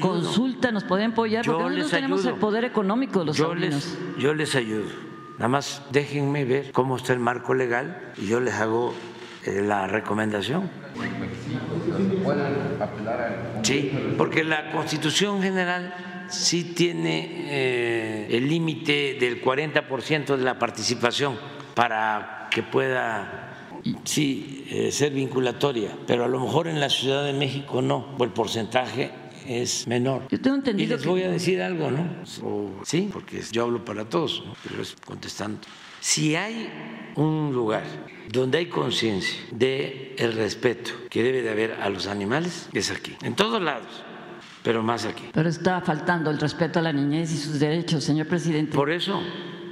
consulta? 0.00 0.70
¿Nos 0.70 0.84
puede 0.84 1.04
apoyar? 1.04 1.44
Porque 1.44 1.62
nosotros 1.62 1.90
tenemos 1.90 2.24
el 2.24 2.34
poder 2.34 2.64
económico 2.64 3.20
de 3.20 3.26
los 3.26 3.36
yo 3.36 3.52
yo 4.18 4.34
les 4.34 4.54
ayudo. 4.54 5.11
Nada 5.34 5.48
más 5.48 5.82
déjenme 5.90 6.44
ver 6.44 6.72
cómo 6.72 6.96
está 6.96 7.12
el 7.12 7.18
marco 7.18 7.54
legal 7.54 8.12
y 8.16 8.26
yo 8.26 8.40
les 8.40 8.54
hago 8.54 8.94
eh, 9.44 9.62
la 9.62 9.86
recomendación. 9.86 10.70
Sí, 13.62 13.92
porque 14.16 14.44
la 14.44 14.70
Constitución 14.70 15.42
General 15.42 15.94
sí 16.28 16.74
tiene 16.74 17.46
eh, 17.48 18.28
el 18.30 18.48
límite 18.48 19.16
del 19.18 19.42
40% 19.42 20.36
de 20.36 20.44
la 20.44 20.58
participación 20.58 21.36
para 21.74 22.48
que 22.50 22.62
pueda 22.62 23.48
sí 24.04 24.66
eh, 24.70 24.92
ser 24.92 25.12
vinculatoria, 25.12 25.90
pero 26.06 26.24
a 26.24 26.28
lo 26.28 26.38
mejor 26.40 26.68
en 26.68 26.78
la 26.78 26.88
Ciudad 26.88 27.24
de 27.24 27.32
México 27.32 27.82
no, 27.82 28.14
o 28.18 28.24
el 28.24 28.30
porcentaje 28.30 29.10
es 29.46 29.86
menor. 29.86 30.26
Yo 30.30 30.40
tengo 30.40 30.56
entendido. 30.56 30.94
Y 30.94 30.96
les 30.96 31.06
voy 31.06 31.22
a 31.22 31.30
decir 31.30 31.60
algo, 31.62 31.90
¿no? 31.90 32.06
sí, 32.84 33.08
porque 33.12 33.42
yo 33.50 33.64
hablo 33.64 33.84
para 33.84 34.08
todos, 34.08 34.44
pero 34.62 34.82
es 34.82 34.96
contestando. 35.04 35.60
Si 36.00 36.34
hay 36.34 36.68
un 37.14 37.52
lugar 37.52 37.84
donde 38.30 38.58
hay 38.58 38.66
conciencia 38.66 39.38
de 39.52 40.16
el 40.18 40.32
respeto 40.32 40.90
que 41.08 41.22
debe 41.22 41.42
de 41.42 41.50
haber 41.50 41.72
a 41.72 41.88
los 41.88 42.06
animales, 42.06 42.68
es 42.72 42.90
aquí, 42.90 43.16
en 43.22 43.34
todos 43.34 43.62
lados, 43.62 44.02
pero 44.62 44.82
más 44.82 45.04
aquí. 45.04 45.24
Pero 45.32 45.48
está 45.48 45.80
faltando 45.80 46.30
el 46.30 46.38
respeto 46.38 46.78
a 46.78 46.82
la 46.82 46.92
niñez 46.92 47.32
y 47.32 47.36
sus 47.36 47.60
derechos, 47.60 48.02
señor 48.02 48.26
presidente. 48.26 48.74
Por 48.74 48.90
eso, 48.90 49.22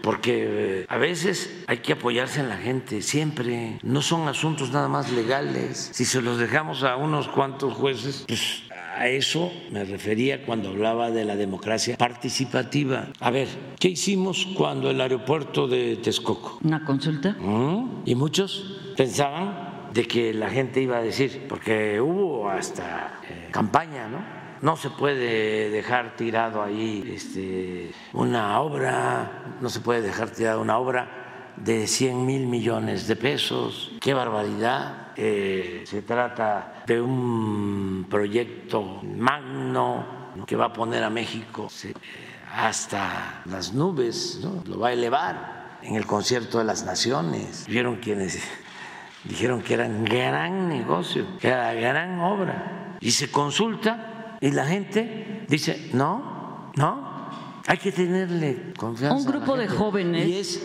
porque 0.02 0.80
eh, 0.82 0.86
a 0.88 0.98
veces 0.98 1.62
hay 1.66 1.78
que 1.78 1.92
apoyarse 1.92 2.40
en 2.40 2.48
la 2.48 2.56
gente, 2.56 3.02
siempre. 3.02 3.78
No 3.82 4.02
son 4.02 4.28
asuntos 4.28 4.70
nada 4.70 4.88
más 4.88 5.12
legales. 5.12 5.90
Si 5.92 6.04
se 6.04 6.22
los 6.22 6.38
dejamos 6.38 6.82
a 6.82 6.96
unos 6.96 7.28
cuantos 7.28 7.74
jueces, 7.74 8.24
pues 8.26 8.62
a 9.01 9.09
eso 9.09 9.51
me 9.70 9.82
refería 9.84 10.44
cuando 10.44 10.68
hablaba 10.68 11.11
de 11.11 11.24
la 11.24 11.34
democracia 11.34 11.96
participativa. 11.96 13.09
A 13.18 13.30
ver, 13.30 13.48
¿qué 13.78 13.88
hicimos 13.88 14.46
cuando 14.55 14.90
el 14.90 15.01
aeropuerto 15.01 15.66
de 15.66 15.96
Texcoco? 15.96 16.59
Una 16.62 16.84
consulta. 16.84 17.30
¿Mm? 17.30 18.03
Y 18.05 18.14
muchos 18.14 18.92
pensaban 18.98 19.88
de 19.94 20.07
que 20.07 20.34
la 20.34 20.51
gente 20.51 20.82
iba 20.82 20.98
a 20.98 21.03
decir, 21.03 21.46
porque 21.48 21.98
hubo 21.98 22.51
hasta 22.51 23.20
eh, 23.26 23.48
campaña, 23.51 24.07
¿no? 24.07 24.22
No 24.61 24.76
se 24.76 24.90
puede 24.90 25.70
dejar 25.70 26.16
tirado 26.16 26.62
ahí 26.62 27.11
este, 27.14 27.92
una 28.12 28.61
obra, 28.61 29.57
no 29.62 29.70
se 29.70 29.80
puede 29.80 30.03
dejar 30.03 30.28
tirada 30.28 30.59
una 30.59 30.76
obra 30.76 31.55
de 31.57 31.86
100 31.86 32.26
mil 32.26 32.46
millones 32.46 33.07
de 33.07 33.16
pesos. 33.16 33.92
¡Qué 33.98 34.12
barbaridad! 34.12 35.09
Eh, 35.22 35.82
se 35.84 36.00
trata 36.00 36.82
de 36.86 36.98
un 36.98 38.06
proyecto 38.08 39.02
magno 39.02 40.32
que 40.46 40.56
va 40.56 40.66
a 40.66 40.72
poner 40.72 41.04
a 41.04 41.10
México 41.10 41.68
hasta 42.56 43.42
las 43.44 43.74
nubes, 43.74 44.40
¿no? 44.42 44.62
lo 44.66 44.78
va 44.78 44.88
a 44.88 44.92
elevar 44.94 45.78
en 45.82 45.96
el 45.96 46.06
concierto 46.06 46.56
de 46.56 46.64
las 46.64 46.86
naciones. 46.86 47.66
Vieron 47.68 47.96
quienes 47.96 48.42
dijeron 49.24 49.60
que 49.60 49.74
era 49.74 49.84
un 49.84 50.06
gran 50.06 50.70
negocio, 50.70 51.26
que 51.38 51.48
era 51.48 51.74
gran 51.74 52.18
obra. 52.20 52.96
Y 53.00 53.10
se 53.10 53.30
consulta 53.30 54.38
y 54.40 54.52
la 54.52 54.64
gente 54.64 55.44
dice, 55.48 55.90
no, 55.92 56.72
no, 56.76 57.28
hay 57.66 57.76
que 57.76 57.92
tenerle 57.92 58.72
confianza. 58.74 59.18
Un 59.18 59.26
grupo 59.26 59.58
de 59.58 59.68
jóvenes. 59.68 60.26
Y 60.26 60.38
es 60.38 60.62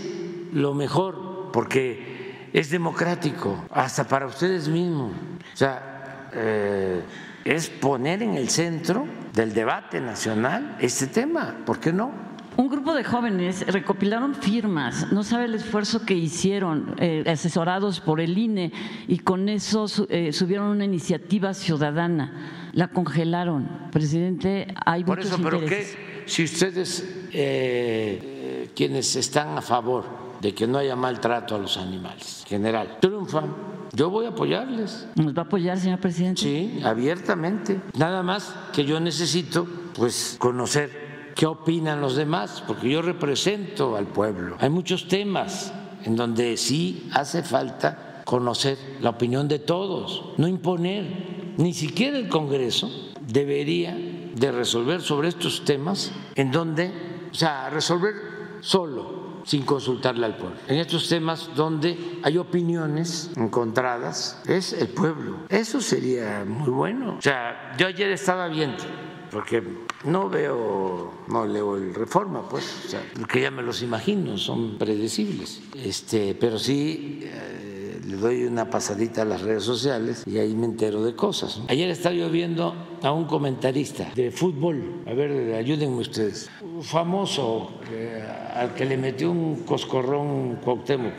lo 0.53 0.73
mejor, 0.73 1.49
porque 1.51 2.15
es 2.55 2.69
democrático, 2.69 3.65
hasta 3.69 4.05
para 4.05 4.27
ustedes 4.27 4.69
mismos. 4.69 5.11
O 5.11 5.57
sea, 5.57 6.29
eh, 6.31 7.01
es 7.43 7.69
poner 7.69 8.23
en 8.23 8.35
el 8.35 8.47
centro 8.47 9.05
del 9.33 9.53
debate 9.53 9.99
nacional 9.99 10.77
este 10.79 11.07
tema, 11.07 11.57
¿por 11.65 11.81
qué 11.81 11.91
no? 11.91 12.13
Un 12.55 12.69
grupo 12.69 12.93
de 12.93 13.03
jóvenes 13.03 13.67
recopilaron 13.67 14.35
firmas, 14.35 15.11
no 15.11 15.25
sabe 15.25 15.45
el 15.45 15.55
esfuerzo 15.55 16.05
que 16.05 16.13
hicieron, 16.13 16.95
eh, 16.97 17.25
asesorados 17.27 17.99
por 17.99 18.21
el 18.21 18.37
INE, 18.37 18.71
y 19.09 19.17
con 19.17 19.49
eso 19.49 19.87
eh, 20.07 20.31
subieron 20.31 20.67
una 20.67 20.85
iniciativa 20.85 21.53
ciudadana. 21.53 22.69
La 22.71 22.87
congelaron. 22.87 23.89
Presidente, 23.91 24.67
hay 24.85 25.03
Por 25.03 25.17
muchos 25.17 25.33
eso, 25.33 25.43
pero. 25.43 25.59
¿qué? 25.59 26.23
Si 26.25 26.45
ustedes, 26.45 27.27
eh, 27.33 28.69
quienes 28.73 29.13
están 29.17 29.57
a 29.57 29.61
favor 29.61 30.24
de 30.45 30.53
que 30.53 30.67
no 30.67 30.77
haya 30.77 30.95
maltrato 30.95 31.55
a 31.55 31.57
los 31.57 31.75
animales, 31.75 32.41
en 32.43 32.49
general, 32.49 32.97
triunfan, 33.01 33.51
yo 33.93 34.11
voy 34.11 34.27
a 34.27 34.29
apoyarles. 34.29 35.07
¿Nos 35.15 35.35
va 35.35 35.41
a 35.41 35.45
apoyar, 35.45 35.79
señor 35.79 35.99
presidente? 35.99 36.41
Sí, 36.41 36.81
abiertamente. 36.83 37.81
Nada 37.97 38.21
más 38.21 38.53
que 38.71 38.85
yo 38.85 38.99
necesito, 38.99 39.65
pues, 39.95 40.35
conocer 40.37 41.31
qué 41.33 41.47
opinan 41.47 41.99
los 41.99 42.15
demás, 42.15 42.63
porque 42.67 42.91
yo 42.91 43.01
represento 43.01 43.95
al 43.95 44.05
pueblo. 44.05 44.55
Hay 44.59 44.69
muchos 44.69 45.07
temas 45.07 45.73
en 46.03 46.15
donde 46.15 46.57
sí 46.57 47.09
hace 47.11 47.41
falta 47.41 48.21
conocer 48.23 48.77
la 49.01 49.09
opinión 49.09 49.47
de 49.47 49.57
todos, 49.57 50.25
no 50.37 50.47
imponer. 50.47 51.55
Ni 51.57 51.73
siquiera 51.73 52.19
el 52.19 52.29
Congreso 52.29 52.91
debería 53.19 53.97
de 54.35 54.51
resolver 54.51 55.01
sobre 55.01 55.29
estos 55.29 55.65
temas 55.65 56.11
en 56.35 56.51
donde, 56.51 56.91
o 57.31 57.33
sea, 57.33 57.71
resolver 57.71 58.13
solo 58.61 59.14
sin 59.45 59.63
consultarle 59.63 60.25
al 60.25 60.35
pueblo. 60.35 60.57
En 60.67 60.77
estos 60.77 61.07
temas 61.07 61.49
donde 61.55 62.19
hay 62.23 62.37
opiniones 62.37 63.31
encontradas, 63.37 64.41
es 64.47 64.73
el 64.73 64.89
pueblo. 64.89 65.37
Eso 65.49 65.79
sería 65.79 66.43
muy 66.45 66.69
bueno. 66.69 67.15
O 67.17 67.21
sea, 67.21 67.73
yo 67.77 67.87
ayer 67.87 68.11
estaba 68.11 68.47
viendo 68.47 68.83
porque 69.31 69.61
no 70.05 70.29
veo, 70.29 71.11
no 71.27 71.45
leo 71.45 71.75
el 71.77 71.93
Reforma, 71.93 72.47
pues, 72.47 72.85
o 72.85 72.89
sea, 72.89 73.03
porque 73.19 73.41
ya 73.41 73.51
me 73.51 73.63
los 73.63 73.81
imagino, 73.81 74.37
son 74.37 74.77
predecibles. 74.77 75.61
Este, 75.75 76.35
pero 76.35 76.57
sí 76.57 77.19
eh, 77.23 77.74
le 78.15 78.21
doy 78.21 78.43
una 78.45 78.69
pasadita 78.69 79.23
a 79.23 79.25
las 79.25 79.41
redes 79.41 79.63
sociales 79.63 80.23
y 80.25 80.37
ahí 80.37 80.55
me 80.55 80.65
entero 80.65 81.03
de 81.03 81.15
cosas. 81.15 81.61
Ayer 81.67 81.89
estaba 81.89 82.15
yo 82.15 82.29
viendo 82.29 82.73
a 83.01 83.11
un 83.11 83.25
comentarista 83.25 84.11
de 84.15 84.31
fútbol, 84.31 85.03
a 85.05 85.13
ver, 85.13 85.53
ayúdenme 85.53 85.97
ustedes, 85.97 86.49
un 86.61 86.81
famoso 86.81 87.73
eh, 87.91 88.23
al 88.53 88.73
que 88.73 88.85
le 88.85 88.97
metió 88.97 89.31
un 89.31 89.63
coscorrón 89.63 90.59
Cuauhtémoc. 90.63 91.13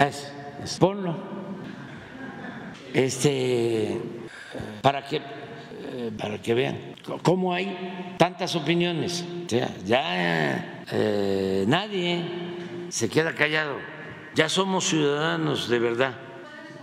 Es, 0.00 0.32
es, 0.64 0.78
ponlo 0.78 1.14
este, 2.94 4.00
para 4.80 5.04
que, 5.04 5.20
para 6.18 6.40
que 6.40 6.54
vean 6.54 6.78
cómo 7.22 7.52
hay 7.52 8.14
tantas 8.16 8.56
opiniones. 8.56 9.24
O 9.46 9.48
sea, 9.48 9.70
ya 9.84 10.84
eh, 10.90 11.64
nadie 11.66 12.51
se 12.92 13.08
queda 13.08 13.34
callado. 13.34 13.78
Ya 14.34 14.50
somos 14.50 14.86
ciudadanos 14.86 15.70
de 15.70 15.78
verdad. 15.78 16.14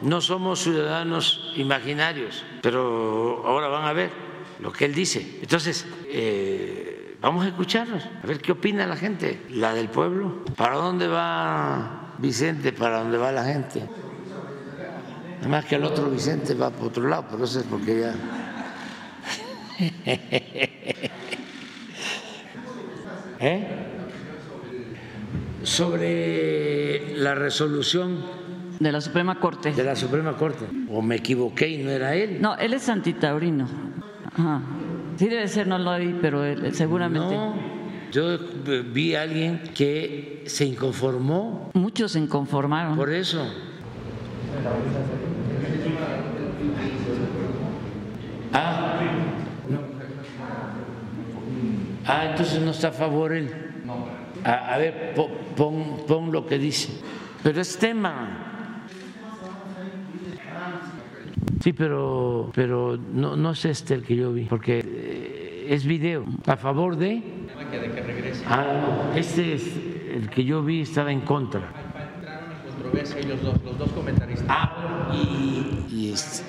No 0.02 0.22
somos 0.22 0.60
ciudadanos 0.60 1.54
imaginarios, 1.56 2.44
pero 2.64 3.44
ahora 3.46 3.68
van 3.68 3.86
a 3.86 3.94
ver 3.94 4.10
lo 4.60 4.72
que 4.72 4.86
él 4.86 4.96
dice. 4.96 5.38
Entonces, 5.40 5.86
eh, 6.08 7.16
vamos 7.22 7.46
a 7.46 7.50
escucharnos, 7.50 8.04
a 8.24 8.26
ver 8.26 8.42
qué 8.42 8.54
opina 8.54 8.88
la 8.88 8.96
gente, 8.96 9.46
la 9.52 9.76
del 9.76 9.90
pueblo. 9.90 10.44
¿Para 10.58 10.78
dónde 10.78 11.08
va 11.08 12.16
Vicente? 12.18 12.74
¿Para 12.74 12.98
dónde 13.00 13.20
va 13.20 13.32
la 13.32 13.44
gente? 13.44 13.88
Además 15.42 15.66
que 15.66 15.76
el 15.76 15.84
otro 15.84 16.10
Vicente 16.10 16.56
va 16.56 16.72
por 16.72 16.88
otro 16.88 17.08
lado, 17.08 17.28
pero 17.30 17.44
eso 17.44 17.60
es 17.60 17.68
porque 17.68 18.00
ya. 18.00 18.16
¿Eh? 23.42 23.90
Sobre 25.70 27.16
la 27.16 27.36
resolución 27.36 28.18
De 28.80 28.92
la 28.92 29.00
Suprema 29.02 29.40
Corte. 29.40 29.72
de 29.72 29.84
la 29.84 29.96
Suprema 29.96 30.36
Corte. 30.36 30.66
O 30.90 31.04
me 31.04 31.18
equivoqué 31.18 31.70
y 31.70 31.84
no 31.84 31.92
era 31.92 32.16
él. 32.16 32.42
No, 32.42 32.56
él 32.58 32.74
es 32.74 32.90
antitaurino. 32.90 33.68
Ajá. 34.34 34.62
Sí 35.18 35.28
debe 35.28 35.48
ser, 35.48 35.68
no 35.68 35.78
lo 35.78 35.96
vi, 36.00 36.16
pero 36.20 36.44
él, 36.44 36.74
seguramente. 36.74 37.36
No, 37.36 37.54
yo 38.12 38.40
vi 38.92 39.14
a 39.14 39.22
alguien 39.22 39.62
que 39.76 40.44
se 40.48 40.66
inconformó 40.66 41.70
Muchos 41.76 42.14
se 42.14 42.20
inconformaron. 42.20 42.98
por 42.98 43.12
eso. 43.14 43.46
Ah, 48.54 49.00
no. 49.70 49.80
Ah, 52.08 52.26
entonces 52.32 52.60
no 52.62 52.72
está 52.72 52.88
a 52.88 52.92
favor 52.92 53.34
él. 53.34 53.69
A, 54.44 54.74
a 54.74 54.78
ver, 54.78 55.14
po- 55.16 55.30
pon, 55.56 56.06
pon 56.08 56.32
lo 56.32 56.46
que 56.46 56.58
dice. 56.58 56.90
Pero 57.44 57.62
es 57.62 57.78
tema. 57.78 58.86
Sí, 61.62 61.74
pero, 61.74 62.52
pero 62.56 62.98
no, 62.98 63.36
no 63.36 63.52
es 63.52 63.66
este 63.66 63.94
el 63.94 64.04
que 64.04 64.16
yo 64.16 64.32
vi, 64.32 64.46
porque 64.46 64.80
eh, 64.86 65.68
es 65.70 65.86
video. 65.86 66.26
A 66.48 66.56
favor 66.56 66.96
de. 66.96 67.22
Ah, 68.48 69.12
este 69.16 69.54
es 69.56 69.64
el 70.16 70.30
que 70.30 70.44
yo 70.46 70.64
vi 70.64 70.82
estaba 70.82 71.12
en 71.12 71.22
contra. 71.22 71.62
controversia 72.66 73.20
ellos 73.20 73.42
dos, 73.44 73.56
los 73.64 73.78
dos 73.78 73.90
comentaristas. 73.92 74.46
Ah, 74.50 75.12
y, 75.14 75.86
y 75.92 76.12
este, 76.14 76.44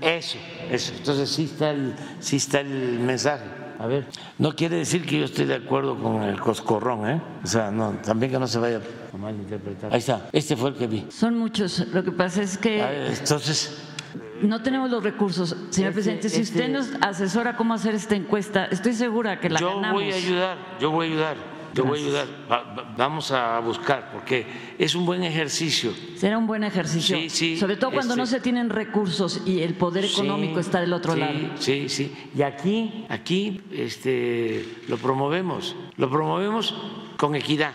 eso, 0.00 0.38
eso. 0.70 0.92
Entonces 0.96 1.28
sí 1.30 1.44
está 1.44 1.70
el, 1.70 1.94
sí 2.20 2.36
está 2.36 2.60
el 2.60 2.98
mensaje. 3.00 3.44
A 3.80 3.86
ver, 3.86 4.06
no 4.38 4.56
quiere 4.56 4.76
decir 4.76 5.06
que 5.06 5.20
yo 5.20 5.24
esté 5.24 5.46
de 5.46 5.54
acuerdo 5.54 5.96
con 6.02 6.22
el 6.24 6.40
coscorrón, 6.40 7.08
¿eh? 7.08 7.22
O 7.44 7.46
sea, 7.46 7.70
no, 7.70 7.92
también 8.04 8.32
que 8.32 8.38
no 8.38 8.48
se 8.48 8.58
vaya 8.58 8.80
a 9.14 9.16
malinterpretar. 9.16 9.92
Ahí 9.92 10.00
está, 10.00 10.28
este 10.32 10.56
fue 10.56 10.70
el 10.70 10.76
que 10.76 10.86
vi. 10.88 11.06
Son 11.10 11.38
muchos. 11.38 11.86
Lo 11.92 12.02
que 12.02 12.10
pasa 12.10 12.42
es 12.42 12.58
que 12.58 12.78
ver, 12.82 13.12
entonces, 13.16 13.78
no 14.42 14.62
tenemos 14.62 14.90
los 14.90 15.04
recursos. 15.04 15.50
Señor 15.70 15.90
Este- 15.90 15.92
presidente, 15.92 16.28
si 16.28 16.42
usted 16.42 16.60
este- 16.62 16.72
nos 16.72 16.88
asesora 17.00 17.56
cómo 17.56 17.72
hacer 17.72 17.94
esta 17.94 18.16
encuesta, 18.16 18.64
estoy 18.66 18.94
segura 18.94 19.38
que 19.38 19.48
la 19.48 19.60
yo 19.60 19.76
ganamos. 19.76 20.02
voy 20.02 20.10
a 20.10 20.16
ayudar, 20.16 20.58
yo 20.80 20.90
voy 20.90 21.06
a 21.06 21.10
ayudar, 21.10 21.36
yo 21.74 21.84
voy 21.84 21.98
a 22.00 22.02
ayudar. 22.02 22.26
Va- 22.50 22.62
va- 22.74 22.94
vamos 22.96 23.30
a 23.30 23.58
buscar, 23.60 24.10
porque 24.12 24.46
es 24.78 24.94
un 24.94 25.04
buen 25.06 25.22
ejercicio. 25.22 25.92
Será 26.16 26.38
un 26.38 26.46
buen 26.46 26.64
ejercicio. 26.64 27.16
Sí, 27.16 27.28
sí, 27.30 27.56
Sobre 27.58 27.76
todo 27.76 27.90
cuando 27.92 28.14
este- 28.14 28.20
no 28.20 28.26
se 28.26 28.40
tienen 28.40 28.70
recursos 28.70 29.42
y 29.46 29.60
el 29.62 29.74
poder 29.74 30.04
económico 30.04 30.54
Sí, 30.54 30.60
está 30.60 30.80
del 30.80 30.92
otro 30.92 31.14
lado. 31.16 31.38
Sí, 31.58 31.88
sí. 31.88 32.12
Y 32.36 32.42
aquí, 32.42 33.04
aquí 33.08 33.60
este, 33.72 34.64
lo 34.88 34.96
promovemos, 34.98 35.76
lo 35.96 36.10
promovemos 36.10 36.74
con 37.16 37.34
equidad. 37.34 37.72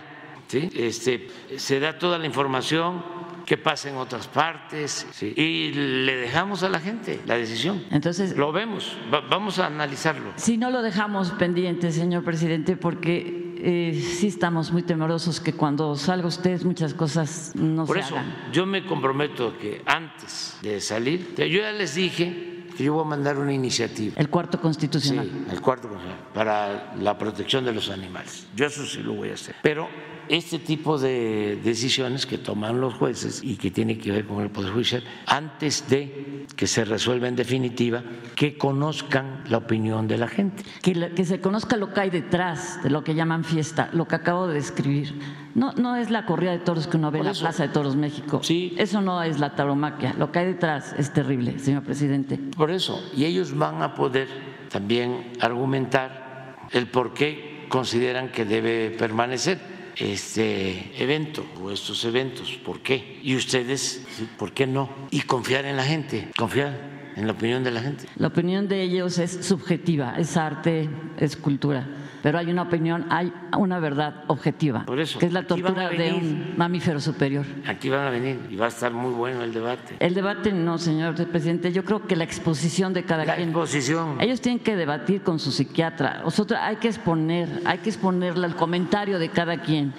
¿sí? 0.47 0.69
Este, 0.75 1.27
se 1.57 1.79
da 1.79 1.97
toda 1.97 2.17
la 2.19 2.25
información 2.27 3.03
que 3.45 3.57
pasa 3.57 3.89
en 3.89 3.97
otras 3.97 4.27
partes 4.29 5.05
sí, 5.11 5.33
y 5.35 5.73
le 5.73 6.15
dejamos 6.15 6.63
a 6.63 6.69
la 6.69 6.79
gente 6.79 7.19
la 7.25 7.35
decisión. 7.35 7.83
Entonces, 7.91 8.37
lo 8.37 8.51
vemos, 8.53 8.95
va- 9.13 9.19
vamos 9.21 9.59
a 9.59 9.65
analizarlo. 9.65 10.31
Si 10.37 10.57
no 10.57 10.69
lo 10.69 10.81
dejamos 10.81 11.31
pendiente, 11.31 11.91
señor 11.91 12.23
presidente, 12.23 12.77
porque 12.77 13.52
eh, 13.65 13.93
sí 14.19 14.27
estamos 14.27 14.71
muy 14.71 14.83
temerosos 14.83 15.39
que 15.39 15.53
cuando 15.53 15.95
salga 15.95 16.27
usted 16.27 16.61
muchas 16.63 16.93
cosas 16.93 17.51
no 17.55 17.85
Por 17.85 17.95
se 17.95 18.01
eso 18.03 18.17
hagan. 18.17 18.51
yo 18.51 18.65
me 18.65 18.85
comprometo 18.85 19.57
que 19.57 19.81
antes 19.85 20.57
de 20.61 20.81
salir, 20.81 21.33
yo 21.37 21.45
ya 21.45 21.71
les 21.71 21.95
dije 21.95 22.65
que 22.75 22.83
yo 22.83 22.93
voy 22.93 23.03
a 23.03 23.07
mandar 23.07 23.37
una 23.37 23.53
iniciativa. 23.53 24.15
El 24.17 24.29
cuarto 24.29 24.59
constitucional. 24.59 25.29
Sí, 25.31 25.45
el 25.53 25.61
cuarto 25.61 25.87
constitucional, 25.87 26.27
para 26.33 26.93
la 26.99 27.17
protección 27.17 27.63
de 27.65 27.71
los 27.71 27.89
animales. 27.89 28.47
Yo 28.55 28.65
eso 28.65 28.85
sí 28.85 29.01
lo 29.01 29.13
voy 29.13 29.29
a 29.29 29.35
hacer. 29.35 29.55
Pero 29.61 29.87
este 30.29 30.59
tipo 30.59 30.97
de 30.97 31.59
decisiones 31.63 32.25
que 32.25 32.37
toman 32.37 32.79
los 32.81 32.93
jueces 32.93 33.41
y 33.43 33.55
que 33.57 33.71
tiene 33.71 33.97
que 33.97 34.11
ver 34.11 34.25
con 34.25 34.41
el 34.41 34.49
Poder 34.49 34.71
Judicial, 34.73 35.03
antes 35.27 35.87
de 35.89 36.45
que 36.55 36.67
se 36.67 36.85
resuelva 36.85 37.27
en 37.27 37.35
definitiva, 37.35 38.03
que 38.35 38.57
conozcan 38.57 39.43
la 39.49 39.57
opinión 39.57 40.07
de 40.07 40.17
la 40.17 40.27
gente. 40.27 40.63
Que, 40.81 40.95
la- 40.95 41.09
que 41.09 41.25
se 41.25 41.39
conozca 41.41 41.77
lo 41.77 41.93
que 41.93 42.01
hay 42.01 42.09
detrás 42.09 42.81
de 42.83 42.89
lo 42.89 43.03
que 43.03 43.15
llaman 43.15 43.43
fiesta, 43.43 43.89
lo 43.93 44.07
que 44.07 44.15
acabo 44.15 44.47
de 44.47 44.55
describir. 44.55 45.19
No, 45.55 45.71
no 45.73 45.95
es 45.95 46.09
la 46.09 46.25
corrida 46.25 46.51
de 46.51 46.59
toros 46.59 46.87
que 46.87 46.97
uno 46.97 47.11
ve 47.11 47.19
en 47.19 47.25
la. 47.25 47.33
Plaza 47.33 47.63
de 47.67 47.69
Toros 47.69 47.95
México. 47.95 48.39
Sí. 48.43 48.73
Eso 48.77 49.01
no 49.01 49.21
es 49.21 49.39
la 49.39 49.55
tauromaquia. 49.55 50.15
Lo 50.17 50.31
que 50.31 50.39
hay 50.39 50.45
detrás 50.47 50.95
es 50.97 51.11
terrible, 51.13 51.59
señor 51.59 51.83
presidente. 51.83 52.39
Por 52.57 52.71
eso, 52.71 53.03
y 53.15 53.25
ellos 53.25 53.55
van 53.57 53.81
a 53.83 53.93
poder 53.93 54.27
también 54.69 55.31
argumentar 55.39 56.67
el 56.71 56.87
por 56.87 57.13
qué 57.13 57.65
consideran 57.69 58.29
que 58.31 58.45
debe 58.45 58.91
permanecer 58.91 59.59
este 59.97 60.91
evento 61.01 61.45
o 61.61 61.71
estos 61.71 62.03
eventos, 62.05 62.51
¿por 62.65 62.81
qué? 62.81 63.19
Y 63.23 63.35
ustedes. 63.35 64.05
¿por 64.37 64.51
qué 64.51 64.67
no? 64.67 64.89
Y 65.11 65.21
confiar 65.21 65.65
en 65.65 65.77
la 65.77 65.83
gente, 65.83 66.29
confiar 66.37 67.11
en 67.15 67.27
la 67.27 67.33
opinión 67.33 67.63
de 67.63 67.71
la 67.71 67.81
gente. 67.81 68.05
La 68.15 68.27
opinión 68.27 68.67
de 68.67 68.81
ellos 68.81 69.17
es 69.17 69.45
subjetiva, 69.45 70.15
es 70.17 70.37
arte, 70.37 70.89
es 71.17 71.37
cultura. 71.37 71.87
Pero 72.23 72.37
hay 72.37 72.49
una 72.49 72.61
opinión, 72.61 73.05
hay 73.09 73.33
una 73.57 73.79
verdad 73.79 74.23
objetiva, 74.27 74.85
Por 74.85 74.97
eso, 75.01 75.19
que 75.19 75.25
es 75.25 75.33
la 75.33 75.43
tortura 75.45 75.89
de 75.89 76.13
un 76.13 76.53
mamífero 76.55 77.01
superior. 77.01 77.45
Aquí 77.67 77.89
van 77.89 78.07
a 78.07 78.09
venir 78.09 78.39
y 78.49 78.55
va 78.55 78.65
a 78.65 78.69
estar 78.69 78.93
muy 78.93 79.13
bueno 79.13 79.43
el 79.43 79.53
debate. 79.53 79.97
El 79.99 80.13
debate 80.13 80.53
no, 80.53 80.77
señor 80.77 81.15
presidente. 81.27 81.73
Yo 81.73 81.83
creo 81.83 82.07
que 82.07 82.15
la 82.15 82.23
exposición 82.23 82.93
de 82.93 83.03
cada 83.03 83.25
La 83.25 83.35
quien. 83.35 83.49
exposición. 83.49 84.21
Ellos 84.21 84.39
tienen 84.39 84.59
que 84.61 84.77
debatir 84.77 85.21
con 85.21 85.37
su 85.37 85.51
psiquiatra. 85.51 86.21
Nosotros 86.23 86.57
hay 86.63 86.77
que 86.77 86.87
exponer, 86.87 87.61
hay 87.65 87.79
que 87.79 87.89
exponerle 87.89 88.47
el 88.47 88.55
comentario 88.55 89.19
de 89.19 89.27
cada 89.27 89.61
quien. 89.61 89.93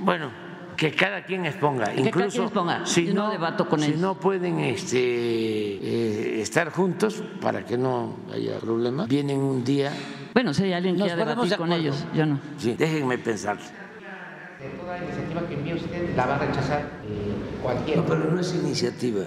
Bueno, 0.00 0.30
que 0.76 0.92
cada 0.92 1.24
quien 1.24 1.44
exponga. 1.44 1.86
cada 1.86 2.00
Incluso 2.00 2.30
quien 2.30 2.42
exponga. 2.44 2.86
si 2.86 3.06
Yo 3.06 3.14
no 3.14 3.24
no 3.24 3.30
debato 3.32 3.68
con 3.68 3.80
si 3.80 3.86
ellos. 3.88 4.00
no 4.00 4.14
pueden 4.20 4.60
este, 4.60 4.96
eh, 4.98 6.40
estar 6.40 6.70
juntos 6.70 7.20
para 7.40 7.64
que 7.64 7.76
no 7.76 8.14
haya 8.32 8.58
problema, 8.60 9.06
vienen 9.06 9.40
un 9.40 9.64
día. 9.64 9.90
Bueno, 10.34 10.52
si 10.52 10.64
hay 10.64 10.72
alguien 10.72 10.94
que 10.96 10.98
Nos 11.00 11.08
quiera 11.08 11.24
debatir 11.24 11.50
de 11.52 11.56
con 11.56 11.72
ellos, 11.72 12.04
yo 12.12 12.26
no. 12.26 12.40
Sí, 12.58 12.74
déjenme 12.76 13.18
pensar. 13.18 13.56
De 13.56 14.68
toda 14.80 14.98
iniciativa 14.98 15.46
que 15.46 15.54
envíe 15.54 15.74
usted 15.74 16.16
la 16.16 16.26
va 16.26 16.34
a 16.36 16.38
rechazar 16.38 16.80
eh, 16.80 17.34
cualquiera. 17.62 18.02
No, 18.02 18.06
pero 18.08 18.30
no 18.32 18.40
es 18.40 18.54
iniciativa, 18.54 19.24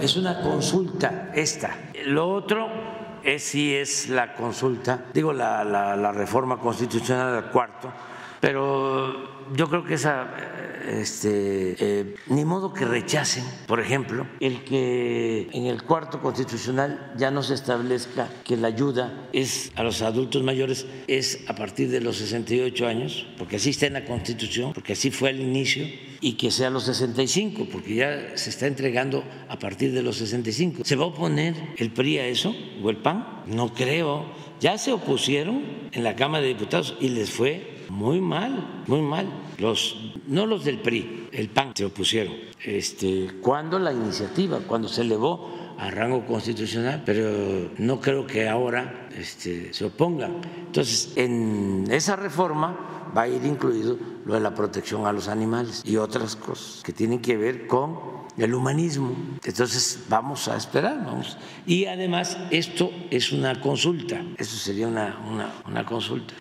es 0.00 0.16
una 0.16 0.40
consulta 0.40 1.30
esta. 1.34 1.76
Lo 2.06 2.30
otro 2.32 2.68
es 3.22 3.42
si 3.42 3.74
es 3.74 4.08
la 4.08 4.32
consulta, 4.34 5.00
digo 5.12 5.32
la, 5.32 5.62
la- 5.64 5.94
la 5.96 6.12
reforma 6.12 6.56
constitucional 6.58 7.34
del 7.42 7.50
cuarto, 7.50 7.92
pero 8.40 9.48
yo 9.54 9.68
creo 9.68 9.84
que 9.84 9.94
esa, 9.94 10.28
este, 10.88 11.76
eh, 11.78 12.14
ni 12.28 12.44
modo 12.44 12.72
que 12.72 12.84
rechacen, 12.84 13.44
por 13.66 13.80
ejemplo, 13.80 14.26
el 14.40 14.64
que 14.64 15.48
en 15.52 15.66
el 15.66 15.82
cuarto 15.82 16.20
constitucional 16.20 17.12
ya 17.16 17.30
no 17.30 17.42
se 17.42 17.54
establezca 17.54 18.28
que 18.44 18.56
la 18.56 18.68
ayuda 18.68 19.28
es 19.32 19.72
a 19.74 19.82
los 19.82 20.02
adultos 20.02 20.42
mayores 20.42 20.86
es 21.06 21.44
a 21.48 21.54
partir 21.54 21.90
de 21.90 22.00
los 22.00 22.16
68 22.16 22.86
años, 22.86 23.26
porque 23.38 23.56
así 23.56 23.70
está 23.70 23.86
en 23.86 23.94
la 23.94 24.04
Constitución, 24.04 24.72
porque 24.72 24.92
así 24.92 25.10
fue 25.10 25.30
al 25.30 25.40
inicio, 25.40 25.86
y 26.20 26.34
que 26.34 26.50
sea 26.50 26.68
a 26.68 26.70
los 26.70 26.84
65, 26.84 27.66
porque 27.72 27.94
ya 27.94 28.36
se 28.36 28.50
está 28.50 28.66
entregando 28.66 29.24
a 29.48 29.58
partir 29.58 29.92
de 29.92 30.02
los 30.02 30.16
65. 30.16 30.84
¿Se 30.84 30.96
va 30.96 31.04
a 31.04 31.08
oponer 31.08 31.54
el 31.76 31.90
PRI 31.90 32.18
a 32.18 32.26
eso 32.26 32.54
o 32.82 32.90
el 32.90 32.98
PAN? 32.98 33.42
No 33.46 33.72
creo. 33.72 34.26
Ya 34.60 34.76
se 34.76 34.92
opusieron 34.92 35.62
en 35.92 36.04
la 36.04 36.16
Cámara 36.16 36.42
de 36.42 36.48
Diputados 36.48 36.96
y 37.00 37.08
les 37.08 37.30
fue 37.30 37.79
muy 37.90 38.20
mal, 38.20 38.84
muy 38.86 39.02
mal. 39.02 39.26
Los, 39.58 40.14
no 40.26 40.46
los 40.46 40.64
del 40.64 40.78
PRI, 40.78 41.28
el 41.32 41.48
PAN 41.48 41.72
se 41.74 41.84
opusieron. 41.84 42.34
Este, 42.64 43.28
cuando 43.42 43.78
la 43.78 43.92
iniciativa, 43.92 44.60
cuando 44.66 44.88
se 44.88 45.02
elevó 45.02 45.74
a 45.78 45.90
rango 45.90 46.24
constitucional, 46.24 47.02
pero 47.04 47.70
no 47.78 48.00
creo 48.00 48.26
que 48.26 48.48
ahora 48.48 49.08
este, 49.16 49.74
se 49.74 49.84
opongan. 49.84 50.40
Entonces, 50.66 51.12
en 51.16 51.86
esa 51.90 52.16
reforma 52.16 53.10
va 53.16 53.22
a 53.22 53.28
ir 53.28 53.44
incluido 53.44 53.98
lo 54.24 54.34
de 54.34 54.40
la 54.40 54.54
protección 54.54 55.06
a 55.06 55.12
los 55.12 55.28
animales 55.28 55.82
y 55.84 55.96
otras 55.96 56.36
cosas 56.36 56.82
que 56.84 56.92
tienen 56.92 57.20
que 57.20 57.36
ver 57.36 57.66
con 57.66 58.19
el 58.44 58.54
humanismo. 58.54 59.16
Entonces, 59.44 60.04
vamos 60.08 60.48
a 60.48 60.56
esperar, 60.56 61.04
vamos. 61.04 61.36
Y 61.66 61.86
además, 61.86 62.38
esto 62.50 62.90
es 63.10 63.32
una 63.32 63.60
consulta, 63.60 64.22
eso 64.36 64.56
sería 64.56 64.88
una, 64.88 65.52
una, 65.66 65.84
consulta. 65.84 66.34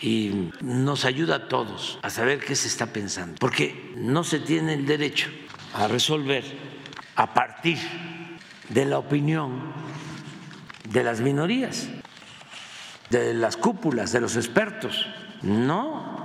Y 0.00 0.50
nos 0.60 1.04
ayuda 1.04 1.36
a 1.36 1.48
todos 1.48 1.98
a 2.02 2.10
saber 2.10 2.40
qué 2.40 2.54
se 2.54 2.68
está 2.68 2.86
pensando, 2.86 3.36
porque 3.38 3.92
no 3.96 4.24
se 4.24 4.40
tiene 4.40 4.74
el 4.74 4.86
derecho 4.86 5.28
a 5.74 5.88
resolver 5.88 6.44
a 7.16 7.34
partir 7.34 7.78
de 8.68 8.84
la 8.84 8.98
opinión 8.98 9.72
de 10.88 11.02
las 11.02 11.20
minorías, 11.20 11.88
de 13.10 13.34
las 13.34 13.56
cúpulas, 13.56 14.12
de 14.12 14.20
los 14.20 14.36
expertos. 14.36 15.06
No, 15.42 16.21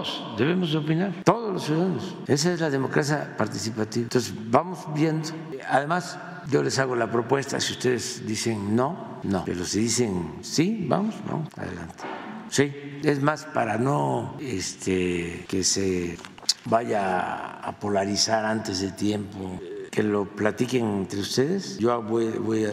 todos 0.00 0.38
debemos 0.38 0.72
de 0.72 0.78
opinar, 0.78 1.12
todos 1.24 1.52
los 1.52 1.64
ciudadanos. 1.64 2.16
Esa 2.26 2.52
es 2.52 2.60
la 2.60 2.70
democracia 2.70 3.34
participativa. 3.36 4.04
Entonces, 4.04 4.32
vamos 4.50 4.78
viendo. 4.94 5.28
Además, 5.68 6.18
yo 6.50 6.62
les 6.62 6.78
hago 6.78 6.96
la 6.96 7.10
propuesta, 7.10 7.60
si 7.60 7.72
ustedes 7.72 8.26
dicen 8.26 8.74
no, 8.74 9.20
no, 9.22 9.44
pero 9.44 9.64
si 9.64 9.80
dicen 9.80 10.36
sí, 10.40 10.86
vamos, 10.88 11.14
vamos, 11.26 11.48
adelante. 11.56 12.04
Sí, 12.48 12.72
es 13.04 13.22
más, 13.22 13.44
para 13.44 13.78
no 13.78 14.36
este, 14.40 15.44
que 15.48 15.62
se 15.62 16.18
vaya 16.64 17.60
a 17.60 17.78
polarizar 17.78 18.44
antes 18.44 18.80
de 18.80 18.90
tiempo, 18.92 19.60
que 19.90 20.02
lo 20.02 20.24
platiquen 20.24 20.86
entre 20.86 21.20
ustedes. 21.20 21.78
Yo 21.78 22.02
voy, 22.02 22.30
voy 22.38 22.64
a 22.64 22.72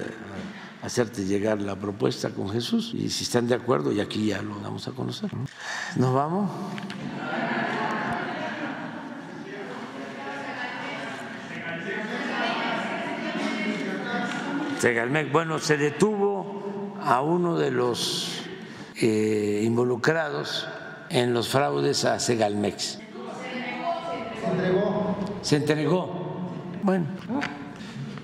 hacerte 0.88 1.26
llegar 1.26 1.62
la 1.62 1.76
propuesta 1.76 2.30
con 2.30 2.50
Jesús 2.50 2.94
y 2.94 3.10
si 3.10 3.26
están 3.26 3.48
de 3.48 3.56
acuerdo, 3.56 3.92
y 3.92 4.00
aquí 4.00 4.28
ya 4.28 4.42
lo 4.42 4.58
damos 4.60 4.88
a 4.88 4.92
conocer. 4.92 5.34
¿no? 5.34 5.46
¿Nos 5.98 6.14
vamos? 6.14 6.50
Segalmec, 14.80 15.32
bueno, 15.32 15.60
se 15.60 15.76
detuvo 15.76 16.96
a 17.04 17.22
uno 17.22 17.58
de 17.58 17.72
los 17.72 18.44
eh, 19.02 19.64
involucrados 19.66 20.68
en 21.10 21.34
los 21.34 21.50
fraudes 21.50 22.06
a 22.06 22.20
Segalmex. 22.20 23.00
Se 24.40 24.50
entregó. 24.50 25.16
Se 25.42 25.56
entregó. 25.58 26.28
Bueno, 26.84 27.08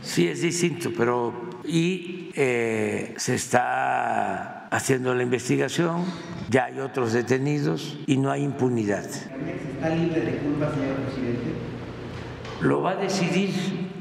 sí 0.02 0.27
es 0.27 0.41
distinto, 0.41 0.91
pero 0.95 1.53
y 1.65 2.31
eh, 2.35 3.14
se 3.18 3.35
está 3.35 4.68
haciendo 4.68 5.14
la 5.14 5.23
investigación, 5.23 6.03
ya 6.49 6.65
hay 6.65 6.80
otros 6.80 7.14
detenidos 7.14 7.98
y 8.07 8.18
no 8.18 8.31
hay 8.31 8.44
impunidad. 8.44 9.06
¿Está 9.06 9.90
libre 9.90 10.22
de 10.22 10.38
culpa, 10.38 10.72
señor 10.72 10.95
presidente? 10.98 11.53
Lo 12.61 12.81
va 12.81 12.91
a 12.91 12.95
decidir 12.95 13.52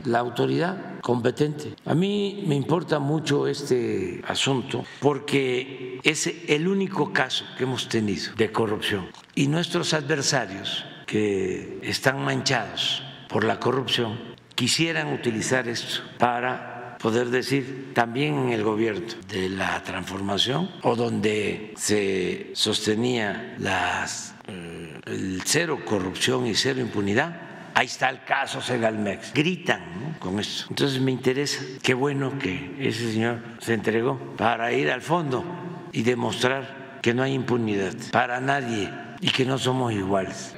la 0.05 0.21
autoridad 0.21 1.01
competente. 1.01 1.75
A 1.85 1.95
mí 1.95 2.45
me 2.47 2.55
importa 2.55 2.99
mucho 2.99 3.47
este 3.47 4.23
asunto 4.27 4.85
porque 5.01 6.01
es 6.03 6.33
el 6.49 6.69
único 6.69 7.13
caso 7.13 7.45
que 7.57 7.65
hemos 7.65 7.89
tenido 7.89 8.35
de 8.37 8.53
corrupción 8.53 9.09
y 9.35 9.49
nuestros 9.49 9.95
adversarios 9.95 10.85
que 11.07 11.81
están 11.83 12.25
manchados 12.25 13.03
por 13.29 13.45
la 13.45 13.59
corrupción 13.59 14.19
quisieran 14.55 15.13
utilizar 15.13 15.69
esto 15.69 16.03
para 16.19 16.72
poder 17.03 17.31
decir 17.31 17.91
también 17.95 18.39
en 18.39 18.49
el 18.51 18.63
gobierno 18.63 19.09
de 19.29 19.49
la 19.49 19.83
transformación 19.83 20.71
o 20.83 20.95
donde 20.95 21.75
se 21.77 22.53
sostenía 22.55 23.57
las, 23.59 24.35
eh, 24.47 25.01
el 25.07 25.43
cero 25.45 25.81
corrupción 25.85 26.47
y 26.47 26.55
cero 26.55 26.81
impunidad, 26.81 27.51
Ahí 27.75 27.87
está 27.87 28.11
el 28.11 28.23
caso 28.25 28.61
Segalmex. 28.61 29.33
Gritan 29.33 29.81
¿no? 29.81 30.19
con 30.19 30.39
eso. 30.39 30.67
Entonces 30.69 31.01
me 31.01 31.11
interesa. 31.11 31.65
Qué 31.83 31.95
bueno 31.95 32.39
que 32.39 32.77
ese 32.79 33.11
señor 33.11 33.39
se 33.61 33.73
entregó 33.73 34.19
para 34.37 34.73
ir 34.73 34.91
al 34.91 35.01
fondo 35.01 35.43
y 35.91 36.03
demostrar 36.03 36.99
que 37.01 37.15
no 37.15 37.23
hay 37.23 37.33
impunidad 37.33 37.95
para 38.11 38.41
nadie 38.41 38.91
y 39.23 39.31
que 39.31 39.47
no 39.47 39.57
somos 39.57 39.91
iguales. 39.93 40.55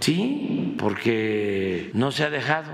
Sí, 0.00 0.76
porque 0.78 1.90
no 1.94 2.12
se 2.12 2.24
ha 2.24 2.30
dejado. 2.30 2.70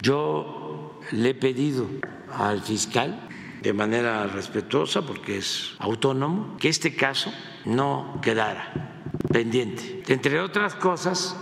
Yo 0.00 0.61
le 1.10 1.30
he 1.30 1.34
pedido 1.34 1.88
al 2.32 2.62
fiscal 2.62 3.28
de 3.62 3.72
manera 3.72 4.26
respetuosa, 4.26 5.02
porque 5.02 5.38
es 5.38 5.74
autónomo, 5.78 6.56
que 6.58 6.68
este 6.68 6.94
caso 6.94 7.32
no 7.64 8.18
quedara 8.22 9.08
pendiente. 9.32 10.02
Entre 10.08 10.40
otras 10.40 10.74
cosas, 10.74 11.36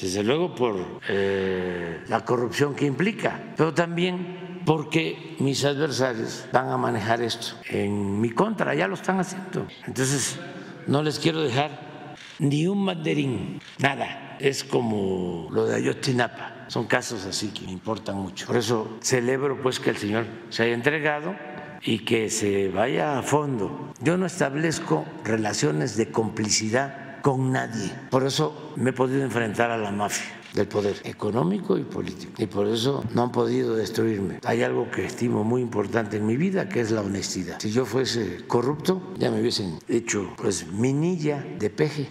desde 0.00 0.22
luego 0.22 0.54
por 0.54 1.00
eh, 1.08 2.02
la 2.08 2.24
corrupción 2.24 2.74
que 2.74 2.86
implica, 2.86 3.54
pero 3.56 3.74
también 3.74 4.62
porque 4.64 5.36
mis 5.38 5.64
adversarios 5.64 6.46
van 6.52 6.68
a 6.68 6.76
manejar 6.76 7.22
esto 7.22 7.56
en 7.68 8.20
mi 8.20 8.30
contra, 8.30 8.74
ya 8.74 8.88
lo 8.88 8.94
están 8.94 9.20
haciendo. 9.20 9.66
Entonces, 9.86 10.38
no 10.86 11.02
les 11.02 11.18
quiero 11.18 11.40
dejar 11.40 12.16
ni 12.38 12.66
un 12.66 12.84
mandarín, 12.84 13.60
nada. 13.78 14.36
Es 14.40 14.64
como 14.64 15.48
lo 15.50 15.66
de 15.66 15.76
Ayotzinapa. 15.76 16.59
Son 16.70 16.86
casos 16.86 17.26
así 17.26 17.48
que 17.48 17.66
me 17.66 17.72
importan 17.72 18.14
mucho. 18.14 18.46
Por 18.46 18.56
eso 18.56 18.96
celebro 19.00 19.60
pues 19.60 19.80
que 19.80 19.90
el 19.90 19.96
Señor 19.96 20.24
se 20.50 20.62
haya 20.62 20.74
entregado 20.74 21.34
y 21.82 22.04
que 22.04 22.30
se 22.30 22.68
vaya 22.68 23.18
a 23.18 23.22
fondo. 23.22 23.92
Yo 24.00 24.16
no 24.16 24.24
establezco 24.24 25.04
relaciones 25.24 25.96
de 25.96 26.12
complicidad 26.12 27.20
con 27.22 27.50
nadie. 27.50 27.90
Por 28.08 28.24
eso 28.24 28.72
me 28.76 28.90
he 28.90 28.92
podido 28.92 29.24
enfrentar 29.24 29.72
a 29.72 29.78
la 29.78 29.90
mafia 29.90 30.40
del 30.54 30.68
poder 30.68 30.94
económico 31.02 31.76
y 31.76 31.82
político. 31.82 32.34
Y 32.38 32.46
por 32.46 32.68
eso 32.68 33.04
no 33.14 33.24
han 33.24 33.32
podido 33.32 33.74
destruirme. 33.74 34.38
Hay 34.44 34.62
algo 34.62 34.92
que 34.92 35.06
estimo 35.06 35.42
muy 35.42 35.62
importante 35.62 36.18
en 36.18 36.26
mi 36.26 36.36
vida, 36.36 36.68
que 36.68 36.80
es 36.80 36.92
la 36.92 37.00
honestidad. 37.00 37.58
Si 37.58 37.72
yo 37.72 37.84
fuese 37.84 38.44
corrupto, 38.46 39.12
ya 39.18 39.32
me 39.32 39.40
hubiesen 39.40 39.80
hecho 39.88 40.34
pues 40.36 40.68
minilla 40.68 41.44
de 41.58 41.68
peje 41.68 42.08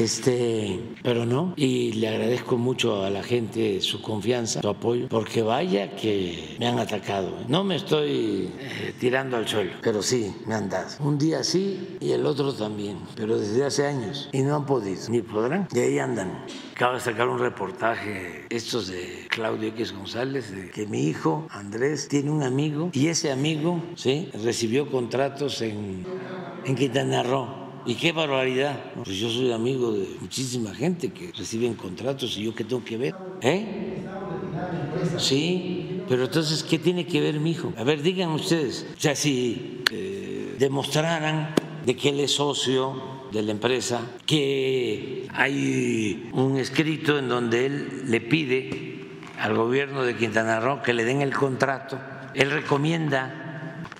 este, 0.00 0.80
pero 1.02 1.26
no, 1.26 1.54
y 1.56 1.92
le 1.92 2.08
agradezco 2.08 2.56
mucho 2.56 3.04
a 3.04 3.10
la 3.10 3.22
gente 3.22 3.80
su 3.80 4.00
confianza, 4.02 4.60
su 4.60 4.68
apoyo, 4.68 5.08
porque 5.08 5.42
vaya 5.42 5.94
que 5.96 6.56
me 6.58 6.66
han 6.66 6.78
atacado. 6.78 7.28
¿eh? 7.40 7.44
No 7.48 7.64
me 7.64 7.76
estoy 7.76 8.50
eh, 8.58 8.94
tirando 8.98 9.36
al 9.36 9.46
suelo, 9.48 9.72
pero 9.82 10.02
sí 10.02 10.34
me 10.46 10.54
han 10.54 10.68
dado. 10.68 10.88
Un 11.00 11.18
día 11.18 11.44
sí 11.44 11.96
y 12.00 12.12
el 12.12 12.26
otro 12.26 12.52
también, 12.52 12.98
pero 13.16 13.38
desde 13.38 13.64
hace 13.64 13.86
años 13.86 14.28
y 14.32 14.42
no 14.42 14.56
han 14.56 14.66
podido, 14.66 15.08
ni 15.08 15.22
podrán. 15.22 15.68
Y 15.72 15.78
ahí 15.78 15.98
andan. 15.98 16.44
Acabo 16.74 16.94
de 16.94 17.00
sacar 17.00 17.28
un 17.28 17.38
reportaje, 17.38 18.46
estos 18.50 18.88
de 18.88 19.26
Claudio 19.28 19.68
X 19.68 19.92
González, 19.92 20.50
de 20.50 20.70
que 20.70 20.86
mi 20.86 21.06
hijo 21.06 21.46
Andrés 21.50 22.08
tiene 22.08 22.30
un 22.30 22.42
amigo 22.42 22.90
y 22.92 23.08
ese 23.08 23.30
amigo 23.30 23.82
¿sí? 23.94 24.30
recibió 24.42 24.90
contratos 24.90 25.62
en, 25.62 26.04
en 26.64 26.74
Quintana 26.74 27.22
Roo 27.22 27.61
y 27.86 27.94
qué 27.94 28.12
barbaridad. 28.12 28.78
Pues 29.04 29.16
yo 29.16 29.30
soy 29.30 29.52
amigo 29.52 29.92
de 29.92 30.06
muchísima 30.20 30.74
gente 30.74 31.12
que 31.12 31.32
reciben 31.32 31.74
contratos 31.74 32.36
y 32.36 32.44
yo 32.44 32.54
qué 32.54 32.64
tengo 32.64 32.84
que 32.84 32.96
ver. 32.96 33.14
¿Eh? 33.40 34.02
Sí, 35.18 36.02
pero 36.08 36.24
entonces, 36.24 36.62
¿qué 36.62 36.78
tiene 36.78 37.06
que 37.06 37.20
ver 37.20 37.40
mi 37.40 37.52
hijo? 37.52 37.72
A 37.76 37.84
ver, 37.84 38.02
digan 38.02 38.30
ustedes. 38.30 38.86
O 38.96 39.00
sea, 39.00 39.14
si 39.14 39.82
eh, 39.90 40.56
demostraran 40.58 41.54
de 41.84 41.96
que 41.96 42.10
él 42.10 42.20
es 42.20 42.32
socio 42.32 43.12
de 43.32 43.42
la 43.42 43.52
empresa, 43.52 44.00
que 44.26 45.26
hay 45.32 46.30
un 46.32 46.58
escrito 46.58 47.18
en 47.18 47.28
donde 47.28 47.66
él 47.66 48.02
le 48.06 48.20
pide 48.20 48.92
al 49.40 49.56
gobierno 49.56 50.04
de 50.04 50.16
Quintana 50.16 50.60
Roo 50.60 50.82
que 50.82 50.92
le 50.92 51.04
den 51.04 51.22
el 51.22 51.34
contrato, 51.34 51.98
él 52.34 52.50
recomienda 52.50 53.41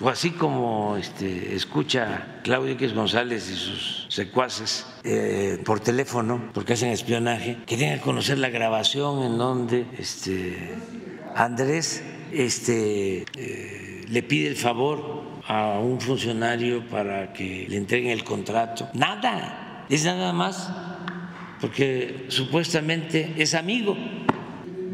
así 0.09 0.31
como 0.31 0.97
este, 0.97 1.55
escucha 1.55 2.41
Claudio 2.43 2.73
X 2.73 2.95
González 2.95 3.51
y 3.51 3.55
sus 3.55 4.07
secuaces 4.09 4.87
eh, 5.05 5.61
por 5.65 5.81
teléfono, 5.81 6.51
porque 6.53 6.73
hacen 6.73 6.91
espionaje, 6.91 7.59
que 7.67 7.77
tengan 7.77 7.99
que 7.99 8.05
conocer 8.05 8.39
la 8.39 8.51
grabación 8.51 9.23
en 9.23 9.39
donde 9.39 9.87
este, 9.99 10.75
Andrés 11.35 12.03
este, 12.33 13.25
eh, 13.37 14.05
le 14.09 14.23
pide 14.23 14.49
el 14.49 14.57
favor 14.57 15.23
a 15.47 15.79
un 15.79 16.01
funcionario 16.01 16.87
para 16.89 17.33
que 17.33 17.67
le 17.69 17.77
entreguen 17.77 18.11
el 18.11 18.25
contrato. 18.25 18.89
Nada, 18.95 19.87
es 19.89 20.05
nada 20.05 20.33
más 20.33 20.71
porque 21.63 22.27
supuestamente 22.27 23.35
es 23.39 23.55
amigo 23.55 23.97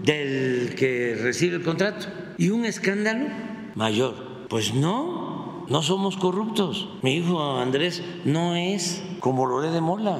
del 0.02 0.74
que 0.76 1.16
recibe 1.18 1.56
el 1.56 1.62
contrato. 1.62 2.06
Y 2.36 2.50
un 2.50 2.66
escándalo 2.66 3.26
mayor 3.74 4.27
pues 4.48 4.74
no, 4.74 5.64
no 5.68 5.82
somos 5.82 6.16
corruptos. 6.16 6.88
Mi 7.02 7.16
hijo 7.16 7.58
Andrés 7.58 8.02
no 8.24 8.54
es 8.54 9.02
como 9.20 9.46
Loré 9.46 9.70
de 9.70 9.80
Mola. 9.80 10.18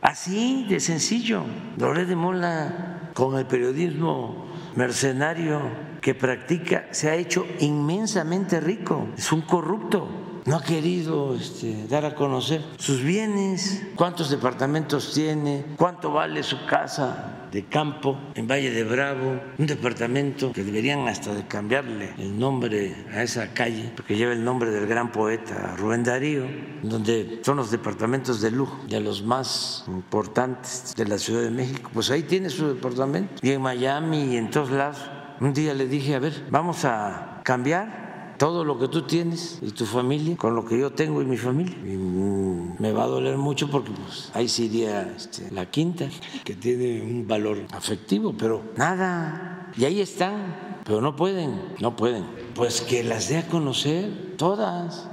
Así 0.00 0.64
de 0.68 0.80
sencillo. 0.80 1.42
Loré 1.76 2.04
de 2.04 2.16
Mola 2.16 3.10
con 3.14 3.36
el 3.38 3.46
periodismo 3.46 4.46
mercenario 4.76 5.60
que 6.00 6.14
practica 6.14 6.86
se 6.90 7.10
ha 7.10 7.14
hecho 7.14 7.46
inmensamente 7.60 8.60
rico. 8.60 9.08
Es 9.16 9.32
un 9.32 9.42
corrupto. 9.42 10.06
No 10.44 10.56
ha 10.56 10.62
querido 10.62 11.34
este, 11.34 11.86
dar 11.86 12.04
a 12.04 12.14
conocer 12.14 12.62
sus 12.76 13.02
bienes, 13.02 13.86
cuántos 13.96 14.28
departamentos 14.28 15.14
tiene, 15.14 15.64
cuánto 15.78 16.12
vale 16.12 16.42
su 16.42 16.66
casa 16.66 17.43
de 17.54 17.64
campo 17.66 18.18
en 18.34 18.48
Valle 18.48 18.72
de 18.72 18.82
Bravo, 18.82 19.40
un 19.58 19.66
departamento 19.66 20.52
que 20.52 20.64
deberían 20.64 21.06
hasta 21.06 21.32
de 21.32 21.46
cambiarle 21.46 22.12
el 22.18 22.36
nombre 22.36 22.92
a 23.14 23.22
esa 23.22 23.54
calle, 23.54 23.92
porque 23.94 24.16
lleva 24.16 24.32
el 24.32 24.44
nombre 24.44 24.72
del 24.72 24.88
gran 24.88 25.12
poeta 25.12 25.76
Rubén 25.76 26.02
Darío, 26.02 26.46
donde 26.82 27.40
son 27.44 27.58
los 27.58 27.70
departamentos 27.70 28.40
de 28.40 28.50
lujo, 28.50 28.84
de 28.88 29.00
los 29.00 29.22
más 29.22 29.84
importantes 29.86 30.94
de 30.96 31.06
la 31.06 31.16
Ciudad 31.16 31.42
de 31.42 31.52
México. 31.52 31.90
Pues 31.94 32.10
ahí 32.10 32.24
tiene 32.24 32.50
su 32.50 32.74
departamento, 32.74 33.34
y 33.40 33.52
en 33.52 33.62
Miami 33.62 34.34
y 34.34 34.36
en 34.36 34.50
todos 34.50 34.70
lados. 34.70 34.98
Un 35.40 35.52
día 35.52 35.74
le 35.74 35.86
dije, 35.86 36.16
a 36.16 36.18
ver, 36.18 36.46
vamos 36.50 36.84
a 36.84 37.40
cambiar 37.44 38.03
todo 38.38 38.64
lo 38.64 38.78
que 38.78 38.88
tú 38.88 39.02
tienes 39.02 39.58
y 39.62 39.70
tu 39.70 39.86
familia 39.86 40.36
con 40.36 40.54
lo 40.54 40.64
que 40.64 40.78
yo 40.78 40.90
tengo 40.90 41.22
y 41.22 41.24
mi 41.24 41.36
familia. 41.36 41.76
Mm, 41.76 42.80
me 42.80 42.92
va 42.92 43.04
a 43.04 43.06
doler 43.06 43.36
mucho 43.36 43.70
porque 43.70 43.90
pues, 43.90 44.30
ahí 44.34 44.48
sería 44.48 45.12
este, 45.16 45.50
la 45.50 45.70
quinta, 45.70 46.08
que 46.44 46.54
tiene 46.54 47.02
un 47.02 47.26
valor 47.26 47.58
afectivo, 47.72 48.34
pero 48.36 48.62
nada. 48.76 49.70
Y 49.76 49.84
ahí 49.84 50.00
están, 50.00 50.80
pero 50.84 51.00
no 51.00 51.16
pueden, 51.16 51.60
no 51.80 51.96
pueden. 51.96 52.24
Pues 52.54 52.80
que 52.80 53.04
las 53.04 53.28
dé 53.28 53.38
a 53.38 53.46
conocer 53.46 54.36
todas. 54.36 55.08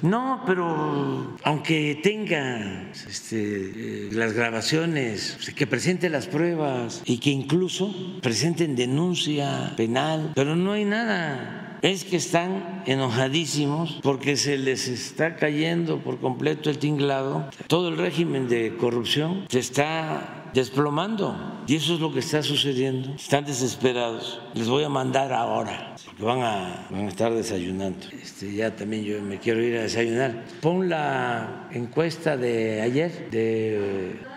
No, 0.00 0.44
pero 0.46 1.36
aunque 1.42 1.98
tenga 2.00 2.92
este, 2.92 4.06
eh, 4.06 4.08
las 4.12 4.32
grabaciones, 4.32 5.38
que 5.56 5.66
presente 5.66 6.08
las 6.08 6.28
pruebas 6.28 7.02
y 7.04 7.18
que 7.18 7.30
incluso 7.30 7.92
presenten 8.22 8.76
denuncia 8.76 9.74
penal, 9.76 10.32
pero 10.36 10.54
no 10.54 10.72
hay 10.72 10.84
nada 10.84 11.67
es 11.82 12.04
que 12.04 12.16
están 12.16 12.82
enojadísimos 12.86 14.00
porque 14.02 14.36
se 14.36 14.58
les 14.58 14.88
está 14.88 15.36
cayendo 15.36 15.98
por 15.98 16.18
completo 16.18 16.70
el 16.70 16.78
tinglado. 16.78 17.48
Todo 17.66 17.88
el 17.88 17.96
régimen 17.96 18.48
de 18.48 18.76
corrupción 18.76 19.46
se 19.48 19.58
está 19.58 20.50
desplomando 20.54 21.62
y 21.66 21.76
eso 21.76 21.94
es 21.94 22.00
lo 22.00 22.12
que 22.12 22.20
está 22.20 22.42
sucediendo. 22.42 23.14
Están 23.14 23.44
desesperados. 23.44 24.40
Les 24.54 24.68
voy 24.68 24.84
a 24.84 24.88
mandar 24.88 25.32
ahora 25.32 25.94
porque 26.04 26.22
van 26.22 26.40
a, 26.40 26.86
van 26.90 27.06
a 27.06 27.08
estar 27.08 27.32
desayunando. 27.32 28.06
Este, 28.12 28.52
ya 28.54 28.74
también 28.74 29.04
yo 29.04 29.22
me 29.22 29.38
quiero 29.38 29.62
ir 29.62 29.76
a 29.76 29.82
desayunar. 29.82 30.44
Pon 30.60 30.88
la 30.88 31.68
encuesta 31.72 32.36
de 32.36 32.80
ayer 32.80 33.30
de 33.30 34.28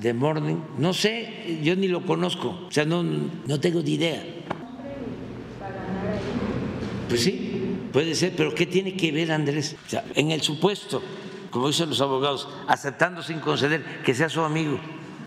de 0.00 0.14
Morning, 0.14 0.56
no 0.78 0.94
sé, 0.94 1.60
yo 1.62 1.76
ni 1.76 1.86
lo 1.86 2.06
conozco, 2.06 2.58
o 2.68 2.70
sea, 2.70 2.84
no, 2.84 3.02
no 3.02 3.60
tengo 3.60 3.82
ni 3.82 3.92
idea. 3.92 4.24
Pues 7.10 7.24
sí, 7.24 7.50
puede 7.92 8.14
ser, 8.14 8.34
pero 8.36 8.54
¿qué 8.54 8.66
tiene 8.66 8.94
que 8.94 9.10
ver 9.10 9.32
Andrés? 9.32 9.74
En 10.14 10.30
el 10.30 10.42
supuesto, 10.42 11.02
como 11.50 11.66
dicen 11.66 11.88
los 11.90 12.00
abogados, 12.00 12.48
aceptando 12.68 13.20
sin 13.20 13.40
conceder 13.40 13.84
que 14.04 14.14
sea 14.14 14.28
su 14.28 14.40
amigo. 14.42 14.78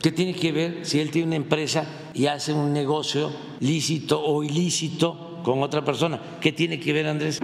¿Qué 0.02 0.10
tiene 0.10 0.34
que 0.34 0.54
ver 0.54 0.86
si 0.86 1.02
él 1.02 1.12
tiene 1.12 1.28
una 1.28 1.36
empresa 1.36 1.86
y 2.14 2.28
hace 2.28 2.54
un 2.54 2.72
negocio 2.72 3.32
lícito 3.60 4.24
o 4.24 4.46
ilícito 4.46 5.42
con 5.44 5.62
otra 5.62 5.84
persona? 5.84 6.22
¿Qué 6.40 6.54
tiene 6.54 6.80
que 6.80 6.94
ver 6.94 7.06
Andrés? 7.06 7.42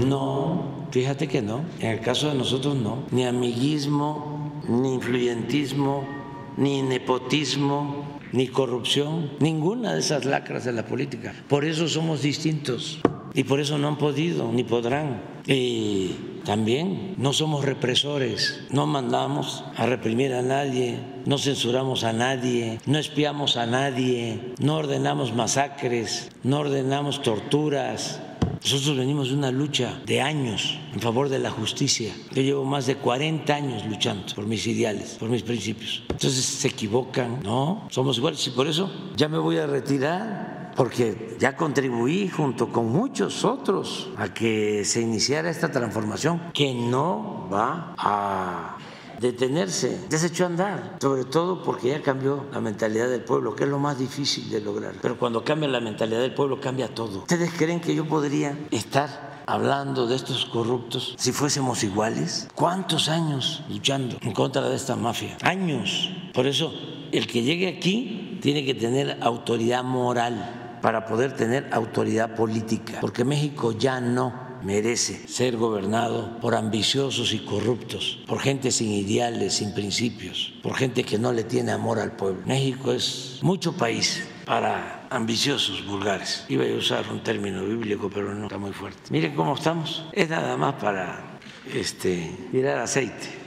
No, 0.00 0.86
fíjate 0.90 1.28
que 1.28 1.42
no. 1.42 1.66
En 1.80 1.90
el 1.90 2.00
caso 2.00 2.30
de 2.30 2.34
nosotros 2.34 2.76
no. 2.76 3.02
Ni 3.10 3.26
amiguismo, 3.26 4.62
ni 4.68 4.94
influyentismo, 4.94 6.08
ni 6.56 6.80
nepotismo, 6.80 8.05
ni 8.32 8.48
corrupción, 8.48 9.30
ninguna 9.40 9.94
de 9.94 10.00
esas 10.00 10.24
lacras 10.24 10.64
de 10.64 10.72
la 10.72 10.86
política. 10.86 11.34
Por 11.48 11.64
eso 11.64 11.88
somos 11.88 12.22
distintos 12.22 13.00
y 13.34 13.44
por 13.44 13.60
eso 13.60 13.78
no 13.78 13.88
han 13.88 13.98
podido 13.98 14.50
ni 14.52 14.64
podrán. 14.64 15.22
Y 15.46 16.12
también 16.44 17.14
no 17.18 17.32
somos 17.32 17.64
represores, 17.64 18.64
no 18.70 18.86
mandamos 18.86 19.64
a 19.76 19.86
reprimir 19.86 20.32
a 20.32 20.42
nadie, 20.42 20.98
no 21.24 21.38
censuramos 21.38 22.04
a 22.04 22.12
nadie, 22.12 22.80
no 22.86 22.98
espiamos 22.98 23.56
a 23.56 23.66
nadie, 23.66 24.54
no 24.58 24.76
ordenamos 24.76 25.34
masacres, 25.34 26.30
no 26.42 26.60
ordenamos 26.60 27.22
torturas. 27.22 28.20
Nosotros 28.62 28.96
venimos 28.96 29.28
de 29.28 29.34
una 29.34 29.50
lucha 29.50 30.00
de 30.04 30.20
años 30.20 30.78
en 30.92 31.00
favor 31.00 31.28
de 31.28 31.38
la 31.38 31.50
justicia. 31.50 32.14
Yo 32.32 32.42
llevo 32.42 32.64
más 32.64 32.86
de 32.86 32.96
40 32.96 33.54
años 33.54 33.86
luchando 33.86 34.34
por 34.34 34.46
mis 34.46 34.66
ideales, 34.66 35.16
por 35.18 35.28
mis 35.28 35.42
principios. 35.42 36.02
Entonces 36.08 36.44
se 36.44 36.68
equivocan, 36.68 37.40
¿no? 37.42 37.86
Somos 37.90 38.18
iguales 38.18 38.46
y 38.46 38.50
por 38.50 38.66
eso 38.66 38.90
ya 39.16 39.28
me 39.28 39.38
voy 39.38 39.58
a 39.58 39.66
retirar 39.66 40.56
porque 40.76 41.36
ya 41.38 41.56
contribuí 41.56 42.28
junto 42.28 42.70
con 42.70 42.92
muchos 42.92 43.44
otros 43.44 44.10
a 44.16 44.32
que 44.32 44.84
se 44.84 45.00
iniciara 45.00 45.50
esta 45.50 45.70
transformación 45.70 46.52
que 46.52 46.74
no 46.74 47.48
va 47.50 47.94
a 47.96 48.75
detenerse, 49.20 50.00
ya 50.08 50.18
se 50.18 50.28
echó 50.28 50.44
a 50.44 50.46
andar, 50.46 50.96
sobre 51.00 51.24
todo 51.24 51.62
porque 51.62 51.88
ya 51.88 52.02
cambió 52.02 52.46
la 52.52 52.60
mentalidad 52.60 53.08
del 53.08 53.22
pueblo, 53.22 53.54
que 53.54 53.64
es 53.64 53.70
lo 53.70 53.78
más 53.78 53.98
difícil 53.98 54.50
de 54.50 54.60
lograr. 54.60 54.94
Pero 55.00 55.18
cuando 55.18 55.44
cambia 55.44 55.68
la 55.68 55.80
mentalidad 55.80 56.20
del 56.20 56.34
pueblo, 56.34 56.60
cambia 56.60 56.94
todo. 56.94 57.18
¿Ustedes 57.18 57.52
creen 57.56 57.80
que 57.80 57.94
yo 57.94 58.06
podría 58.06 58.58
estar 58.70 59.42
hablando 59.46 60.06
de 60.06 60.16
estos 60.16 60.46
corruptos 60.46 61.14
si 61.18 61.32
fuésemos 61.32 61.82
iguales? 61.84 62.48
¿Cuántos 62.54 63.08
años 63.08 63.62
luchando 63.68 64.16
en 64.20 64.32
contra 64.32 64.68
de 64.68 64.76
esta 64.76 64.96
mafia? 64.96 65.36
Años. 65.42 66.10
Por 66.34 66.46
eso, 66.46 66.72
el 67.12 67.26
que 67.26 67.42
llegue 67.42 67.68
aquí 67.68 68.38
tiene 68.42 68.64
que 68.64 68.74
tener 68.74 69.18
autoridad 69.22 69.82
moral 69.84 70.78
para 70.82 71.06
poder 71.06 71.34
tener 71.34 71.68
autoridad 71.72 72.34
política, 72.34 72.98
porque 73.00 73.24
México 73.24 73.72
ya 73.72 74.00
no 74.00 74.45
merece 74.62 75.28
ser 75.28 75.56
gobernado 75.56 76.38
por 76.40 76.54
ambiciosos 76.54 77.32
y 77.32 77.40
corruptos, 77.40 78.20
por 78.26 78.40
gente 78.40 78.70
sin 78.70 78.90
ideales, 78.90 79.54
sin 79.54 79.74
principios, 79.74 80.54
por 80.62 80.74
gente 80.74 81.04
que 81.04 81.18
no 81.18 81.32
le 81.32 81.44
tiene 81.44 81.72
amor 81.72 81.98
al 81.98 82.12
pueblo. 82.16 82.42
México 82.46 82.92
es 82.92 83.38
mucho 83.42 83.76
país 83.76 84.26
para 84.44 85.06
ambiciosos 85.10 85.84
vulgares. 85.86 86.44
Iba 86.48 86.64
a 86.64 86.76
usar 86.76 87.04
un 87.10 87.22
término 87.22 87.64
bíblico, 87.64 88.10
pero 88.12 88.34
no 88.34 88.44
está 88.44 88.58
muy 88.58 88.72
fuerte. 88.72 89.00
Miren 89.10 89.34
cómo 89.34 89.54
estamos. 89.54 90.04
Es 90.12 90.28
nada 90.28 90.56
más 90.56 90.74
para 90.74 91.38
este, 91.72 92.30
tirar 92.50 92.78
aceite. 92.78 93.46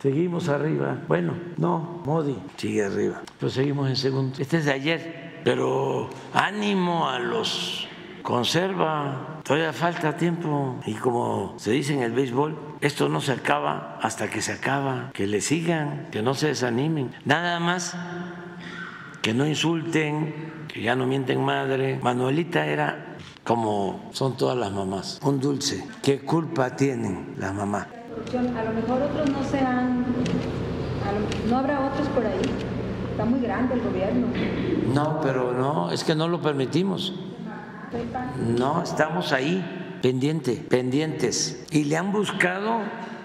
Seguimos 0.00 0.48
arriba. 0.48 1.02
Bueno, 1.08 1.34
no, 1.56 2.02
Modi 2.04 2.36
sigue 2.56 2.84
arriba. 2.84 3.22
Pero 3.40 3.50
seguimos 3.50 3.88
en 3.88 3.96
segundo. 3.96 4.36
Este 4.38 4.58
es 4.58 4.66
de 4.66 4.72
ayer. 4.72 5.40
Pero 5.42 6.10
ánimo 6.32 7.08
a 7.08 7.18
los 7.18 7.85
conserva, 8.26 9.38
todavía 9.44 9.72
falta 9.72 10.16
tiempo 10.16 10.80
y 10.84 10.94
como 10.94 11.54
se 11.58 11.70
dice 11.70 11.94
en 11.94 12.02
el 12.02 12.10
béisbol, 12.10 12.58
esto 12.80 13.08
no 13.08 13.20
se 13.20 13.30
acaba 13.30 14.00
hasta 14.02 14.28
que 14.28 14.42
se 14.42 14.50
acaba, 14.50 15.10
que 15.14 15.28
le 15.28 15.40
sigan, 15.40 16.08
que 16.10 16.22
no 16.22 16.34
se 16.34 16.48
desanimen, 16.48 17.14
nada 17.24 17.60
más 17.60 17.96
que 19.22 19.32
no 19.32 19.46
insulten, 19.46 20.64
que 20.66 20.82
ya 20.82 20.96
no 20.96 21.06
mienten 21.06 21.40
madre. 21.40 22.00
Manuelita 22.02 22.66
era 22.66 23.16
como 23.44 24.10
son 24.12 24.36
todas 24.36 24.58
las 24.58 24.72
mamás, 24.72 25.20
un 25.22 25.38
dulce. 25.38 25.86
¿Qué 26.02 26.18
culpa 26.18 26.74
tienen 26.74 27.36
las 27.38 27.54
mamás? 27.54 27.86
A 27.86 28.64
lo 28.64 28.72
mejor 28.72 29.02
otros 29.02 29.30
no 29.30 29.44
sean, 29.44 30.04
no 31.48 31.58
habrá 31.58 31.78
otros 31.86 32.08
por 32.08 32.26
ahí. 32.26 32.42
Está 33.12 33.24
muy 33.24 33.38
grande 33.38 33.74
el 33.74 33.82
gobierno. 33.82 34.26
No, 34.92 35.20
pero 35.20 35.52
no, 35.52 35.92
es 35.92 36.02
que 36.02 36.16
no 36.16 36.26
lo 36.26 36.40
permitimos. 36.42 37.14
No, 38.56 38.82
estamos 38.82 39.32
ahí, 39.32 39.98
pendiente, 40.02 40.54
pendientes. 40.56 41.64
Y 41.70 41.84
le 41.84 41.96
han 41.96 42.12
buscado 42.12 42.80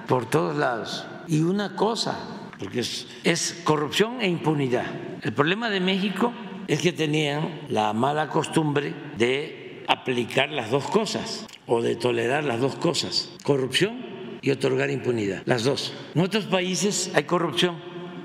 por 0.08 0.30
todos 0.30 0.56
lados. 0.56 1.06
Y 1.28 1.42
una 1.42 1.76
cosa, 1.76 2.18
porque 2.60 2.80
es, 2.80 3.62
corrupción 3.64 4.22
e 4.22 4.28
impunidad. 4.28 4.86
El 5.22 5.34
problema 5.34 5.70
de 5.70 5.80
México 5.80 6.34
es 6.68 6.82
que 6.82 6.92
tenían 6.92 7.62
la 7.70 7.94
mala 7.94 8.30
costumbre 8.30 8.94
de 9.18 9.84
aplicar 9.88 10.50
las 10.50 10.72
dos 10.72 10.86
cosas 10.86 11.46
o 11.68 11.82
de 11.82 11.96
tolerar 11.96 12.44
las 12.44 12.60
dos 12.60 12.76
cosas, 12.76 13.32
corrupción 13.44 14.06
y 14.42 14.52
otorgar 14.52 14.90
impunidad, 14.90 15.44
las 15.46 15.64
dos. 15.64 15.94
En 16.16 16.22
otros 16.22 16.46
países 16.46 17.12
hay 17.14 17.24
corrupción, 17.24 17.78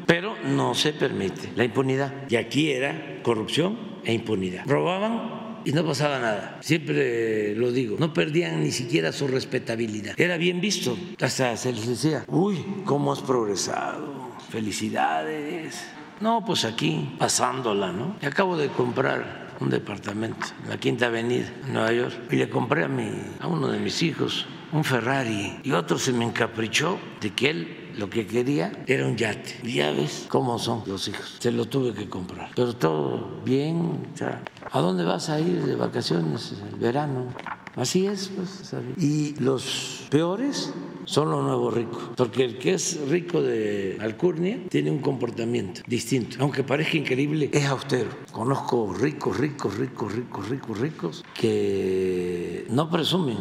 pero 0.06 0.34
no 0.44 0.74
se 0.74 0.92
permite 0.92 1.50
la 1.56 1.64
impunidad. 1.64 2.12
Y 2.28 2.36
aquí 2.36 2.70
era 2.70 3.20
corrupción 3.22 3.78
e 4.04 4.12
impunidad. 4.12 4.64
Robaban 4.66 5.35
y 5.66 5.72
no 5.72 5.84
pasaba 5.84 6.20
nada. 6.20 6.58
Siempre 6.60 7.56
lo 7.56 7.72
digo, 7.72 7.96
no 7.98 8.14
perdían 8.14 8.62
ni 8.62 8.70
siquiera 8.70 9.10
su 9.10 9.26
respetabilidad. 9.26 10.14
Era 10.16 10.36
bien 10.36 10.60
visto. 10.60 10.96
Hasta 11.20 11.56
se 11.56 11.72
les 11.72 11.88
decía, 11.88 12.24
uy, 12.28 12.64
¿cómo 12.84 13.12
has 13.12 13.20
progresado? 13.20 14.30
Felicidades. 14.48 15.84
No, 16.20 16.44
pues 16.44 16.64
aquí, 16.64 17.16
pasándola, 17.18 17.92
¿no? 17.92 18.16
Acabo 18.22 18.56
de 18.56 18.68
comprar 18.68 19.56
un 19.58 19.68
departamento 19.68 20.46
en 20.62 20.70
la 20.70 20.78
Quinta 20.78 21.06
Avenida, 21.06 21.52
en 21.66 21.72
Nueva 21.72 21.92
York, 21.92 22.14
y 22.30 22.36
le 22.36 22.48
compré 22.48 22.84
a, 22.84 22.88
mi, 22.88 23.10
a 23.40 23.48
uno 23.48 23.66
de 23.66 23.80
mis 23.80 24.04
hijos 24.04 24.46
un 24.72 24.84
Ferrari. 24.84 25.58
Y 25.64 25.72
otro 25.72 25.98
se 25.98 26.12
me 26.12 26.24
encaprichó 26.24 26.98
de 27.20 27.30
que 27.30 27.50
él 27.50 27.85
lo 27.96 28.10
que 28.10 28.26
quería 28.26 28.72
era 28.86 29.06
un 29.06 29.16
yate. 29.16 29.56
Ya 29.64 29.90
ves 29.90 30.26
cómo 30.28 30.58
son 30.58 30.82
los 30.86 31.08
hijos. 31.08 31.36
Se 31.38 31.50
lo 31.50 31.66
tuve 31.66 31.94
que 31.94 32.08
comprar. 32.08 32.50
Pero 32.54 32.74
todo 32.74 33.40
bien. 33.44 34.06
¿A 34.70 34.80
dónde 34.80 35.04
vas 35.04 35.28
a 35.28 35.40
ir 35.40 35.64
de 35.64 35.76
vacaciones 35.76 36.54
el 36.70 36.78
verano? 36.78 37.26
Así 37.74 38.06
es, 38.06 38.30
pues. 38.34 38.74
Y 38.98 39.34
los 39.38 40.06
peores 40.10 40.72
son 41.04 41.30
los 41.30 41.44
nuevos 41.44 41.72
ricos, 41.74 42.10
porque 42.16 42.44
el 42.44 42.58
que 42.58 42.74
es 42.74 42.98
rico 43.08 43.40
de 43.42 43.96
alcurnia 44.00 44.58
tiene 44.68 44.90
un 44.90 44.98
comportamiento 44.98 45.82
distinto, 45.86 46.38
aunque 46.40 46.64
parezca 46.64 46.96
increíble, 46.96 47.48
es 47.52 47.66
austero. 47.66 48.08
Conozco 48.32 48.92
ricos, 48.92 49.36
ricos, 49.38 49.76
ricos, 49.76 50.12
ricos, 50.14 50.48
ricos, 50.48 50.78
ricos, 50.78 51.24
que 51.34 52.66
no 52.70 52.90
presumen 52.90 53.36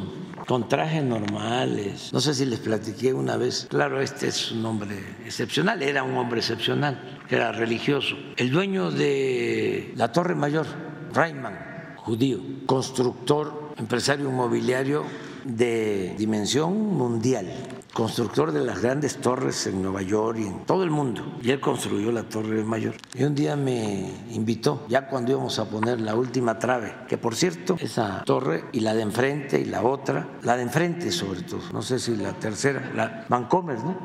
con 0.45 0.69
trajes 0.69 1.03
normales. 1.03 2.11
No 2.13 2.21
sé 2.21 2.33
si 2.33 2.45
les 2.45 2.59
platiqué 2.59 3.13
una 3.13 3.37
vez, 3.37 3.67
claro, 3.69 4.01
este 4.01 4.27
es 4.27 4.51
un 4.51 4.65
hombre 4.65 4.97
excepcional, 5.25 5.81
era 5.81 6.03
un 6.03 6.15
hombre 6.17 6.39
excepcional, 6.39 7.19
era 7.29 7.51
religioso. 7.51 8.15
El 8.37 8.51
dueño 8.51 8.91
de 8.91 9.93
la 9.95 10.11
Torre 10.11 10.35
Mayor, 10.35 10.65
Reimann, 11.13 11.95
judío, 11.97 12.39
constructor, 12.65 13.73
empresario 13.77 14.29
inmobiliario 14.29 15.03
de 15.43 16.15
dimensión 16.17 16.73
mundial 16.95 17.47
constructor 17.95 18.51
de 18.51 18.61
las 18.61 18.81
grandes 18.81 19.21
torres 19.21 19.67
en 19.67 19.81
Nueva 19.81 20.01
York 20.01 20.37
y 20.41 20.47
en 20.47 20.65
todo 20.65 20.83
el 20.83 20.91
mundo. 20.91 21.37
Y 21.41 21.51
él 21.51 21.61
construyó 21.61 22.11
la 22.11 22.23
Torre 22.23 22.61
Mayor. 22.65 22.95
Y 23.13 23.23
un 23.23 23.33
día 23.33 23.55
me 23.55 24.11
invitó, 24.31 24.85
ya 24.89 25.07
cuando 25.07 25.31
íbamos 25.31 25.57
a 25.59 25.69
poner 25.69 26.01
la 26.01 26.13
última 26.13 26.59
trave, 26.59 26.93
que 27.07 27.17
por 27.17 27.35
cierto, 27.35 27.77
esa 27.79 28.21
torre 28.25 28.65
y 28.73 28.81
la 28.81 28.93
de 28.93 29.01
enfrente 29.01 29.61
y 29.61 29.65
la 29.65 29.81
otra, 29.81 30.27
la 30.43 30.57
de 30.57 30.63
enfrente 30.63 31.09
sobre 31.09 31.43
todo, 31.43 31.61
no 31.71 31.81
sé 31.81 31.97
si 31.97 32.17
la 32.17 32.33
tercera, 32.33 32.91
la 32.93 33.25
Vancomer, 33.29 33.79
¿no? 33.79 33.95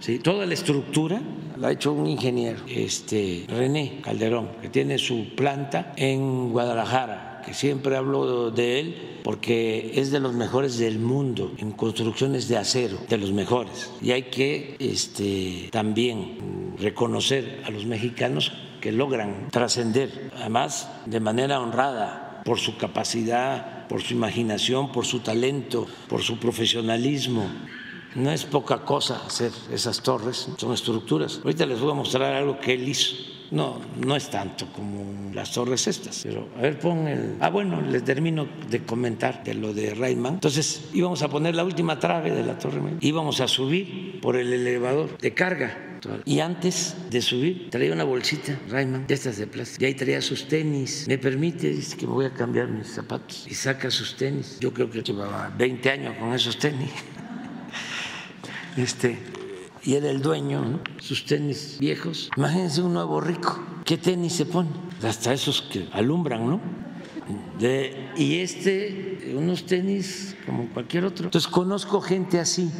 Sí, 0.00 0.20
toda 0.20 0.46
la 0.46 0.54
estructura 0.54 1.20
la 1.58 1.68
ha 1.68 1.72
hecho 1.72 1.92
un 1.92 2.06
ingeniero, 2.06 2.60
este 2.66 3.44
René 3.46 4.00
Calderón, 4.02 4.52
que 4.62 4.70
tiene 4.70 4.96
su 4.96 5.34
planta 5.36 5.92
en 5.96 6.50
Guadalajara 6.50 7.33
que 7.44 7.54
siempre 7.54 7.96
hablo 7.96 8.50
de 8.50 8.80
él 8.80 9.20
porque 9.24 9.92
es 9.94 10.10
de 10.10 10.20
los 10.20 10.34
mejores 10.34 10.78
del 10.78 10.98
mundo 10.98 11.52
en 11.58 11.72
construcciones 11.72 12.48
de 12.48 12.58
acero, 12.58 12.98
de 13.08 13.18
los 13.18 13.32
mejores. 13.32 13.90
Y 14.02 14.12
hay 14.12 14.24
que 14.24 14.76
este, 14.78 15.68
también 15.70 16.74
reconocer 16.78 17.62
a 17.64 17.70
los 17.70 17.86
mexicanos 17.86 18.52
que 18.80 18.92
logran 18.92 19.48
trascender, 19.50 20.30
además 20.36 20.90
de 21.06 21.20
manera 21.20 21.60
honrada, 21.60 22.42
por 22.44 22.58
su 22.58 22.76
capacidad, 22.76 23.88
por 23.88 24.02
su 24.02 24.12
imaginación, 24.12 24.92
por 24.92 25.06
su 25.06 25.20
talento, 25.20 25.86
por 26.08 26.22
su 26.22 26.38
profesionalismo. 26.38 27.46
No 28.14 28.30
es 28.30 28.44
poca 28.44 28.84
cosa 28.84 29.22
hacer 29.26 29.50
esas 29.72 30.02
torres, 30.02 30.48
son 30.58 30.74
estructuras. 30.74 31.40
Ahorita 31.42 31.66
les 31.66 31.80
voy 31.80 31.92
a 31.92 31.94
mostrar 31.94 32.34
algo 32.34 32.60
que 32.60 32.74
él 32.74 32.88
hizo 32.88 33.33
no, 33.50 33.80
no 34.04 34.16
es 34.16 34.30
tanto 34.30 34.66
como 34.72 35.32
las 35.32 35.52
torres 35.52 35.86
estas. 35.86 36.22
Pero 36.22 36.48
a 36.56 36.62
ver, 36.62 36.78
pon 36.78 37.06
el. 37.08 37.36
Ah, 37.40 37.50
bueno, 37.50 37.80
les 37.80 38.04
termino 38.04 38.46
de 38.68 38.84
comentar 38.84 39.44
de 39.44 39.54
lo 39.54 39.72
de 39.72 39.94
Rayman. 39.94 40.34
Entonces 40.34 40.88
íbamos 40.92 41.22
a 41.22 41.28
poner 41.28 41.54
la 41.54 41.64
última 41.64 41.98
trave 41.98 42.30
de 42.30 42.42
la 42.42 42.58
torre. 42.58 42.80
Íbamos 43.00 43.40
a 43.40 43.48
subir 43.48 44.20
por 44.20 44.36
el 44.36 44.52
elevador 44.52 45.18
de 45.18 45.34
carga. 45.34 45.90
Y 46.26 46.40
antes 46.40 46.96
de 47.10 47.22
subir, 47.22 47.70
traía 47.70 47.92
una 47.92 48.04
bolsita, 48.04 48.58
Rayman, 48.68 49.06
de 49.06 49.14
estas 49.14 49.38
de 49.38 49.46
plástico. 49.46 49.84
Y 49.84 49.86
ahí 49.86 49.94
traía 49.94 50.20
sus 50.20 50.48
tenis. 50.48 51.06
Me 51.08 51.16
permite, 51.16 51.70
dice 51.70 51.96
que 51.96 52.06
me 52.06 52.12
voy 52.12 52.26
a 52.26 52.34
cambiar 52.34 52.68
mis 52.68 52.88
zapatos. 52.88 53.46
Y 53.48 53.54
saca 53.54 53.90
sus 53.90 54.16
tenis. 54.16 54.58
Yo 54.60 54.72
creo 54.74 54.90
que 54.90 55.02
llevaba 55.02 55.50
20 55.56 55.90
años 55.90 56.16
con 56.18 56.32
esos 56.32 56.58
tenis. 56.58 56.90
Este, 58.76 59.16
y 59.84 59.94
era 59.94 60.10
el 60.10 60.22
dueño, 60.22 60.80
sus 60.98 61.24
tenis 61.24 61.76
viejos. 61.78 62.30
Imagínense 62.36 62.82
un 62.82 62.94
nuevo 62.94 63.20
rico, 63.20 63.58
¿qué 63.84 63.98
tenis 63.98 64.32
se 64.32 64.46
pone? 64.46 64.70
Hasta 65.02 65.32
esos 65.32 65.62
que 65.62 65.88
alumbran, 65.92 66.48
¿no? 66.48 66.60
Y 68.16 68.40
este, 68.40 69.34
unos 69.34 69.64
tenis 69.64 70.36
como 70.44 70.68
cualquier 70.68 71.04
otro. 71.04 71.26
Entonces 71.26 71.50
conozco 71.50 72.00
gente 72.00 72.38
así. 72.38 72.70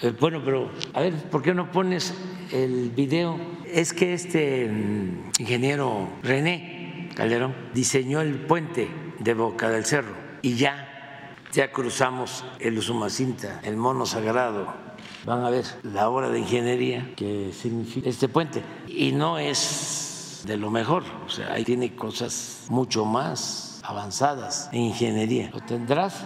Eh, 0.00 0.12
bueno, 0.18 0.42
pero 0.44 0.70
a 0.92 1.00
ver, 1.00 1.14
¿por 1.30 1.42
qué 1.42 1.54
no 1.54 1.70
pones 1.70 2.14
el 2.50 2.90
video? 2.90 3.38
Es 3.66 3.92
que 3.92 4.14
este 4.14 4.68
mm, 4.68 5.40
ingeniero 5.40 6.08
René 6.22 7.10
Calderón 7.14 7.54
diseñó 7.74 8.20
el 8.20 8.34
puente 8.34 8.88
de 9.18 9.34
Boca 9.34 9.68
del 9.70 9.84
Cerro 9.84 10.14
y 10.40 10.54
ya, 10.54 11.36
ya 11.52 11.70
cruzamos 11.70 12.44
el 12.58 12.78
Usumacinta, 12.78 13.60
el 13.62 13.76
mono 13.76 14.06
sagrado. 14.06 14.81
Van 15.24 15.44
a 15.44 15.50
ver 15.50 15.64
la 15.84 16.08
obra 16.08 16.30
de 16.30 16.40
ingeniería 16.40 17.12
que 17.14 17.52
significa 17.52 18.08
este 18.08 18.28
puente. 18.28 18.62
Y 18.88 19.12
no 19.12 19.38
es 19.38 20.42
de 20.46 20.56
lo 20.56 20.70
mejor, 20.70 21.04
o 21.24 21.28
sea, 21.28 21.52
ahí 21.52 21.64
tiene 21.64 21.94
cosas 21.94 22.66
mucho 22.68 23.04
más 23.04 23.80
avanzadas 23.84 24.68
en 24.72 24.82
ingeniería. 24.82 25.50
¿Lo 25.52 25.60
tendrás? 25.60 26.24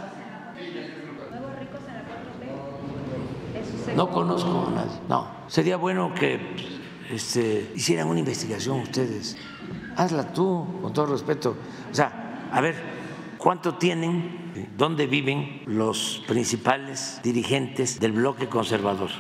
No 3.94 4.10
conozco 4.10 4.68
a 4.68 4.70
nadie. 4.70 5.00
No, 5.08 5.28
sería 5.46 5.76
bueno 5.76 6.14
que 6.14 6.40
este, 7.10 7.72
hicieran 7.74 8.08
una 8.08 8.20
investigación 8.20 8.80
ustedes. 8.80 9.36
Hazla 9.96 10.32
tú, 10.32 10.66
con 10.82 10.92
todo 10.92 11.06
respeto. 11.06 11.56
O 11.90 11.94
sea, 11.94 12.48
a 12.50 12.60
ver, 12.60 12.95
¿cuánto 13.38 13.74
tienen, 13.74 14.68
dónde 14.76 15.06
viven 15.06 15.62
los 15.66 16.22
principales 16.26 17.20
dirigentes 17.22 18.00
del 18.00 18.12
bloque 18.12 18.48
conservador? 18.48 19.10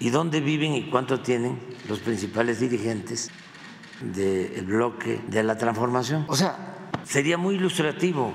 ¿Y 0.00 0.10
dónde 0.10 0.40
viven 0.40 0.74
y 0.74 0.90
cuánto 0.90 1.20
tienen 1.20 1.58
los 1.88 2.00
principales 2.00 2.60
dirigentes 2.60 3.30
del 4.00 4.64
bloque 4.64 5.20
de 5.28 5.42
la 5.42 5.56
transformación? 5.56 6.24
O 6.28 6.36
sea, 6.36 6.90
sería 7.04 7.38
muy 7.38 7.54
ilustrativo. 7.54 8.32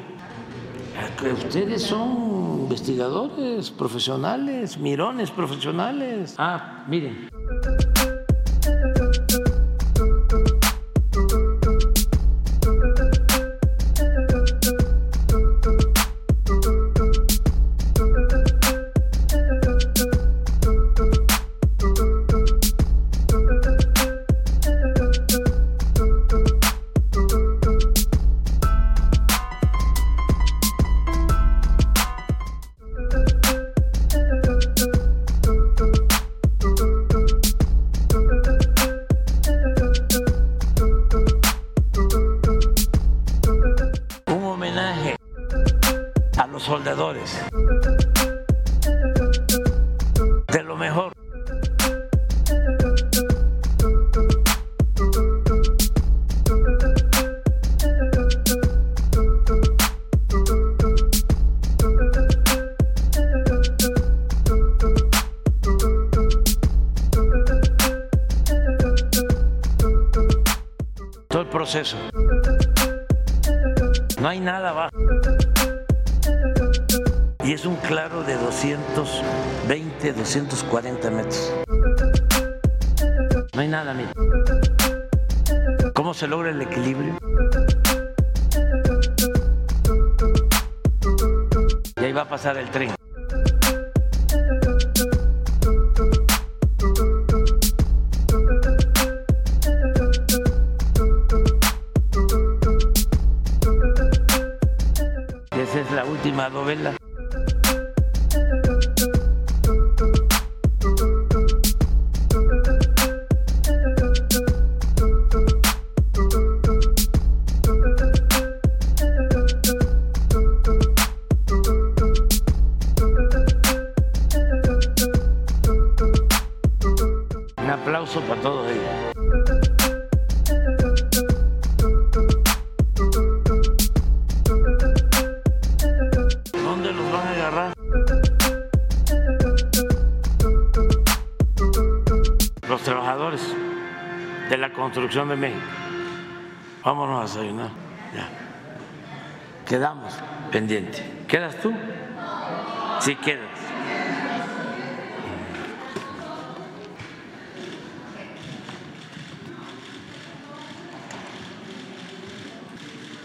Ustedes 1.46 1.84
son 1.84 2.62
investigadores 2.62 3.70
profesionales, 3.70 4.78
mirones 4.78 5.30
profesionales. 5.30 6.36
Ah, 6.38 6.86
miren. 6.88 7.30